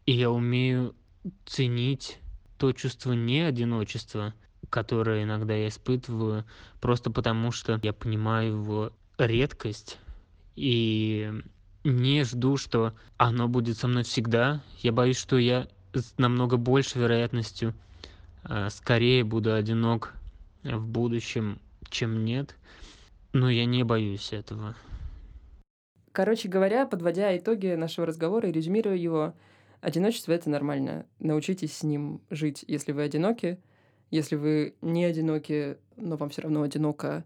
и 0.05 0.14
я 0.14 0.32
умею 0.32 0.95
ценить 1.45 2.20
то 2.58 2.72
чувство 2.72 3.14
не 3.14 3.41
одиночества, 3.41 4.34
которое 4.70 5.24
иногда 5.24 5.53
я 5.53 5.68
испытываю, 5.68 6.45
просто 6.82 7.12
потому 7.12 7.51
что 7.51 7.80
я 7.84 7.93
понимаю 7.93 8.53
его 8.53 8.93
редкость 9.18 9.97
и 10.55 11.32
не 11.84 12.24
жду, 12.24 12.58
что 12.58 12.93
оно 13.18 13.47
будет 13.47 13.78
со 13.78 13.88
мной 13.88 14.03
всегда. 14.03 14.62
Я 14.80 14.91
боюсь, 14.91 15.18
что 15.18 15.38
я 15.38 15.68
с 15.93 16.18
намного 16.18 16.58
большей 16.58 17.01
вероятностью 17.01 17.74
э, 18.43 18.70
скорее 18.72 19.24
буду 19.24 19.53
одинок 19.53 20.14
в 20.64 20.86
будущем, 20.86 21.60
чем 21.89 22.26
нет. 22.26 22.55
Но 23.34 23.49
я 23.49 23.66
не 23.66 23.84
боюсь 23.84 24.34
этого. 24.34 24.76
Короче 26.18 26.49
говоря, 26.49 26.88
подводя 26.88 27.38
итоги 27.38 27.76
нашего 27.76 28.07
разговора 28.07 28.49
и 28.49 28.51
резюмируя 28.51 28.95
его, 28.95 29.36
одиночество— 29.82 30.32
это 30.34 30.49
нормально. 30.49 31.05
Научитесь 31.20 31.78
с 31.78 31.84
ним 31.84 32.22
жить, 32.32 32.65
если 32.68 32.91
вы 32.91 33.03
одиноки. 33.03 33.59
Если 34.09 34.36
вы 34.36 34.74
не 34.82 35.05
одиноки, 35.05 35.78
но 35.95 36.18
вам 36.18 36.30
все 36.30 36.41
равно 36.41 36.63
одиноко, 36.63 37.24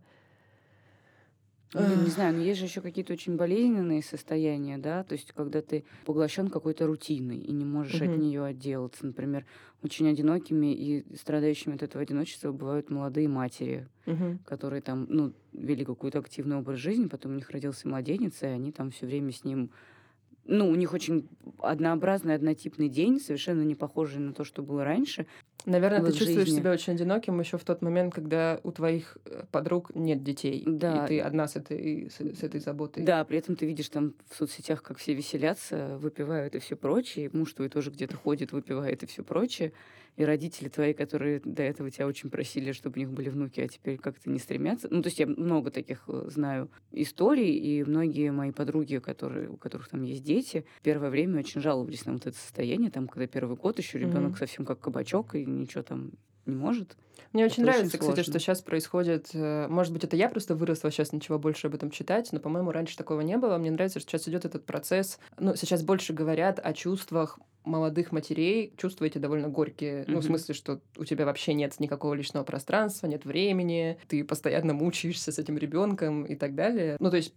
ну, 1.73 2.03
не 2.03 2.09
знаю, 2.09 2.35
но 2.35 2.41
есть 2.41 2.59
же 2.59 2.65
еще 2.65 2.81
какие-то 2.81 3.13
очень 3.13 3.37
болезненные 3.37 4.03
состояния, 4.03 4.77
да, 4.77 5.03
то 5.03 5.13
есть 5.13 5.31
когда 5.31 5.61
ты 5.61 5.85
поглощен 6.05 6.49
какой-то 6.49 6.85
рутиной 6.85 7.37
и 7.37 7.51
не 7.53 7.63
можешь 7.63 8.01
угу. 8.01 8.11
от 8.11 8.17
нее 8.17 8.43
отделаться. 8.43 9.05
Например, 9.05 9.45
очень 9.81 10.09
одинокими 10.09 10.73
и 10.73 11.15
страдающими 11.15 11.75
от 11.75 11.83
этого 11.83 12.01
одиночества 12.01 12.51
бывают 12.51 12.89
молодые 12.89 13.29
матери, 13.29 13.87
угу. 14.05 14.39
которые 14.45 14.81
там, 14.81 15.05
ну, 15.09 15.33
вели 15.53 15.85
какой-то 15.85 16.19
активный 16.19 16.57
образ 16.57 16.79
жизни, 16.79 17.07
потом 17.07 17.33
у 17.33 17.35
них 17.35 17.49
родился 17.51 17.87
младенец, 17.87 18.43
и 18.43 18.47
они 18.47 18.71
там 18.71 18.91
все 18.91 19.05
время 19.05 19.31
с 19.31 19.45
ним 19.45 19.71
ну, 20.43 20.69
у 20.69 20.75
них 20.75 20.93
очень 20.93 21.29
однообразный, 21.59 22.35
однотипный 22.35 22.89
день, 22.89 23.19
совершенно 23.19 23.61
не 23.61 23.75
похожий 23.75 24.19
на 24.19 24.33
то, 24.33 24.43
что 24.43 24.63
было 24.63 24.83
раньше. 24.83 25.27
Наверное, 25.65 26.01
ты 26.01 26.11
чувствуешь 26.11 26.47
жизни. 26.47 26.59
себя 26.59 26.71
очень 26.71 26.93
одиноким 26.93 27.39
еще 27.39 27.57
в 27.57 27.63
тот 27.63 27.81
момент, 27.81 28.13
когда 28.13 28.59
у 28.63 28.71
твоих 28.71 29.17
э, 29.25 29.43
подруг 29.51 29.91
нет 29.95 30.23
детей. 30.23 30.63
Да. 30.65 31.05
И 31.05 31.07
ты 31.07 31.19
одна 31.19 31.47
с 31.47 31.55
этой, 31.55 32.09
с, 32.09 32.19
с 32.19 32.43
этой 32.43 32.59
заботой. 32.59 33.03
Да, 33.03 33.23
при 33.25 33.37
этом 33.37 33.55
ты 33.55 33.65
видишь 33.65 33.89
там 33.89 34.13
в 34.29 34.35
соцсетях, 34.35 34.81
как 34.81 34.97
все 34.97 35.13
веселятся, 35.13 35.97
выпивают 35.99 36.55
и 36.55 36.59
все 36.59 36.75
прочее. 36.75 37.29
Муж 37.33 37.53
твой 37.53 37.69
тоже 37.69 37.91
где-то 37.91 38.15
ходит, 38.17 38.51
выпивает 38.51 39.03
и 39.03 39.05
все 39.05 39.23
прочее. 39.23 39.73
И 40.17 40.25
родители 40.25 40.67
твои, 40.67 40.93
которые 40.93 41.39
до 41.43 41.63
этого 41.63 41.89
тебя 41.89 42.05
очень 42.05 42.29
просили, 42.29 42.73
чтобы 42.73 42.97
у 42.97 42.99
них 42.99 43.11
были 43.11 43.29
внуки, 43.29 43.61
а 43.61 43.67
теперь 43.67 43.97
как-то 43.97 44.29
не 44.29 44.39
стремятся. 44.39 44.89
Ну, 44.91 45.01
то 45.01 45.07
есть 45.07 45.19
я 45.19 45.25
много 45.25 45.71
таких 45.71 46.03
э, 46.09 46.25
знаю 46.27 46.69
историй, 46.91 47.55
и 47.55 47.83
многие 47.85 48.31
мои 48.31 48.51
подруги, 48.51 48.97
которые, 48.97 49.49
у 49.49 49.55
которых 49.55 49.87
там 49.87 50.01
есть 50.01 50.23
дети, 50.23 50.65
первое 50.83 51.09
время 51.09 51.39
очень 51.39 51.61
жаловались 51.61 52.05
на 52.05 52.13
вот 52.13 52.27
это 52.27 52.37
состояние, 52.37 52.91
там, 52.91 53.07
когда 53.07 53.25
первый 53.25 53.55
год 53.55 53.77
еще 53.77 53.99
ребенок 53.99 54.31
Мгм. 54.31 54.37
совсем 54.37 54.65
как 54.65 54.81
кабачок 54.81 55.33
и 55.35 55.45
ничего 55.59 55.83
там 55.83 56.11
не 56.45 56.55
может. 56.55 56.97
Мне 57.33 57.43
Это 57.43 57.53
очень 57.53 57.63
очень 57.63 57.63
нравится, 57.63 57.97
кстати, 57.97 58.15
сложно. 58.15 58.23
что 58.23 58.39
сейчас 58.39 58.61
происходит. 58.61 59.29
э, 59.33 59.67
Может 59.69 59.93
быть, 59.93 60.03
это 60.03 60.15
я 60.15 60.27
просто 60.27 60.55
выросла, 60.55 60.91
сейчас 60.91 61.11
начала 61.11 61.37
больше 61.37 61.67
об 61.67 61.75
этом 61.75 61.91
читать, 61.91 62.29
но, 62.31 62.39
по-моему, 62.39 62.71
раньше 62.71 62.97
такого 62.97 63.21
не 63.21 63.37
было. 63.37 63.57
Мне 63.57 63.71
нравится, 63.71 63.99
что 63.99 64.09
сейчас 64.11 64.27
идет 64.27 64.43
этот 64.45 64.65
процесс. 64.65 65.19
Ну, 65.39 65.55
сейчас 65.55 65.83
больше 65.83 66.13
говорят 66.13 66.59
о 66.61 66.73
чувствах 66.73 67.39
молодых 67.63 68.11
матерей. 68.11 68.73
Чувства 68.75 69.05
эти 69.05 69.19
довольно 69.19 69.47
горькие. 69.47 70.03
Ну, 70.07 70.19
в 70.19 70.23
смысле, 70.23 70.55
что 70.55 70.81
у 70.97 71.05
тебя 71.05 71.25
вообще 71.25 71.53
нет 71.53 71.79
никакого 71.79 72.15
личного 72.15 72.43
пространства, 72.43 73.05
нет 73.05 73.23
времени, 73.23 73.97
ты 74.07 74.23
постоянно 74.23 74.73
мучаешься 74.73 75.31
с 75.31 75.37
этим 75.37 75.57
ребенком 75.57 76.25
и 76.25 76.35
так 76.35 76.55
далее. 76.55 76.97
Ну, 76.99 77.11
то 77.11 77.17
есть 77.17 77.35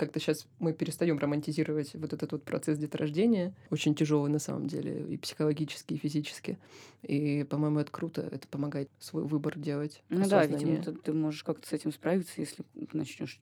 как-то 0.00 0.18
сейчас 0.18 0.46
мы 0.58 0.72
перестаем 0.72 1.18
романтизировать 1.18 1.94
вот 1.94 2.14
этот 2.14 2.32
вот 2.32 2.42
процесс 2.42 2.78
деторождения. 2.78 3.54
Очень 3.68 3.94
тяжелый 3.94 4.30
на 4.30 4.38
самом 4.38 4.66
деле, 4.66 5.04
и 5.06 5.18
психологически, 5.18 5.92
и 5.92 5.98
физически. 5.98 6.58
И, 7.02 7.44
по-моему, 7.44 7.80
это 7.80 7.92
круто. 7.92 8.22
Это 8.22 8.48
помогает 8.48 8.88
свой 8.98 9.24
выбор 9.24 9.58
делать. 9.58 10.02
Ну 10.08 10.26
да, 10.26 10.46
видимо, 10.46 10.82
ты, 10.82 10.92
ты 10.92 11.12
можешь 11.12 11.44
как-то 11.44 11.68
с 11.68 11.72
этим 11.74 11.92
справиться, 11.92 12.32
если 12.40 12.64
начнешь 12.94 13.38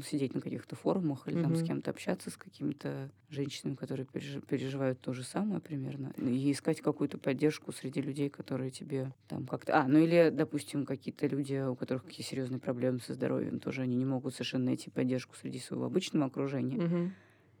сидеть 0.00 0.34
на 0.34 0.40
каких-то 0.40 0.74
форумах 0.76 1.28
или 1.28 1.40
там 1.40 1.54
с 1.54 1.62
кем-то 1.62 1.90
общаться, 1.90 2.30
с 2.30 2.36
какими-то 2.36 3.10
женщинами, 3.28 3.74
которые 3.74 4.06
переж- 4.06 4.44
переживают 4.46 5.00
то 5.00 5.12
же 5.12 5.22
самое 5.24 5.60
примерно, 5.60 6.12
и 6.16 6.50
искать 6.52 6.80
какую-то 6.80 7.18
поддержку 7.18 7.72
среди 7.72 8.00
людей, 8.00 8.30
которые 8.30 8.70
тебе 8.70 9.12
там 9.28 9.46
как-то... 9.46 9.78
А, 9.80 9.86
ну 9.86 9.98
или, 9.98 10.30
допустим, 10.32 10.86
какие-то 10.86 11.26
люди, 11.26 11.62
у 11.66 11.74
которых 11.74 12.04
какие 12.04 12.24
серьезные 12.24 12.60
проблемы 12.60 13.00
со 13.00 13.14
здоровьем, 13.14 13.60
тоже 13.60 13.82
они 13.82 13.96
не 13.96 14.04
могут 14.04 14.34
совершенно 14.34 14.66
найти 14.66 14.90
поддержку 14.90 15.36
среди 15.36 15.58
своего 15.58 15.84
обычного 15.86 16.26
окружения, 16.26 16.78
Мгм. 16.78 17.12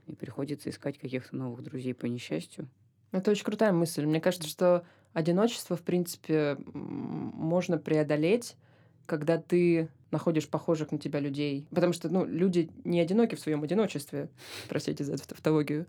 и 0.06 0.14
приходится 0.14 0.70
искать 0.70 0.98
каких-то 0.98 1.36
новых 1.36 1.62
друзей 1.62 1.94
по 1.94 2.06
несчастью. 2.06 2.68
Это 3.12 3.30
очень 3.30 3.44
крутая 3.44 3.72
мысль. 3.72 4.06
Мне 4.06 4.20
кажется, 4.20 4.48
что 4.48 4.84
одиночество, 5.12 5.76
в 5.76 5.82
принципе, 5.82 6.56
можно 6.72 7.76
преодолеть, 7.78 8.56
когда 9.06 9.38
ты 9.38 9.88
находишь 10.10 10.48
похожих 10.48 10.92
на 10.92 10.98
тебя 10.98 11.20
людей. 11.20 11.66
Потому 11.70 11.92
что, 11.92 12.08
ну, 12.08 12.24
люди 12.26 12.70
не 12.84 13.00
одиноки 13.00 13.34
в 13.34 13.40
своем 13.40 13.62
одиночестве. 13.62 14.28
Простите 14.68 15.04
за 15.04 15.14
эту 15.14 15.26
тавтологию. 15.28 15.86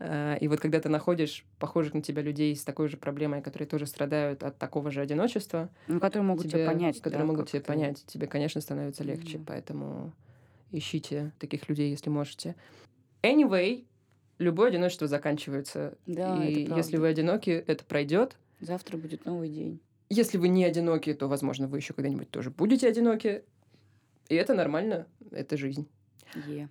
А, 0.00 0.36
И 0.36 0.48
вот 0.48 0.60
когда 0.60 0.80
ты 0.80 0.88
находишь 0.88 1.44
похожих 1.58 1.92
на 1.94 2.02
тебя 2.02 2.22
людей 2.22 2.54
с 2.56 2.64
такой 2.64 2.88
же 2.88 2.96
проблемой, 2.96 3.42
которые 3.42 3.66
тоже 3.68 3.86
страдают 3.86 4.42
от 4.42 4.56
такого 4.58 4.90
же 4.90 5.00
одиночества, 5.00 5.68
Ну, 5.88 6.00
которые 6.00 6.24
могут 6.26 6.44
тебя 6.44 6.58
тебе- 6.58 6.66
понять. 6.66 6.96
которые 7.00 7.26
да, 7.26 7.32
могут 7.32 7.48
тебя 7.48 7.60
как-то. 7.60 7.72
понять, 7.72 8.04
тебе, 8.06 8.26
конечно, 8.26 8.60
становится 8.60 9.04
легче. 9.04 9.38
Мгм. 9.38 9.46
Поэтому 9.46 10.12
ищите 10.70 11.32
таких 11.38 11.68
людей, 11.68 11.90
если 11.90 12.10
можете. 12.10 12.54
Anyway, 13.22 13.84
любое 14.38 14.68
одиночество 14.68 15.08
заканчивается. 15.08 15.98
Да, 16.06 16.44
и 16.44 16.68
если 16.76 16.96
вы 16.96 17.08
одиноки, 17.08 17.50
это 17.50 17.84
пройдет. 17.84 18.36
Завтра 18.60 18.96
будет 18.96 19.24
новый 19.24 19.48
день. 19.48 19.80
Если 20.10 20.38
вы 20.38 20.48
не 20.48 20.64
одиноки, 20.64 21.12
то, 21.12 21.28
возможно, 21.28 21.68
вы 21.68 21.78
еще 21.78 21.92
когда-нибудь 21.92 22.30
тоже 22.30 22.50
будете 22.50 22.88
одиноки. 22.88 23.44
И 24.28 24.34
это 24.34 24.54
нормально, 24.54 25.06
это 25.30 25.56
жизнь. 25.56 25.88
Е. 26.46 26.68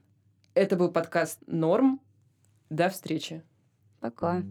Это 0.54 0.76
был 0.76 0.92
подкаст 0.92 1.40
Норм. 1.48 2.02
До 2.70 2.90
встречи. 2.90 3.44
Пока. 4.00 4.44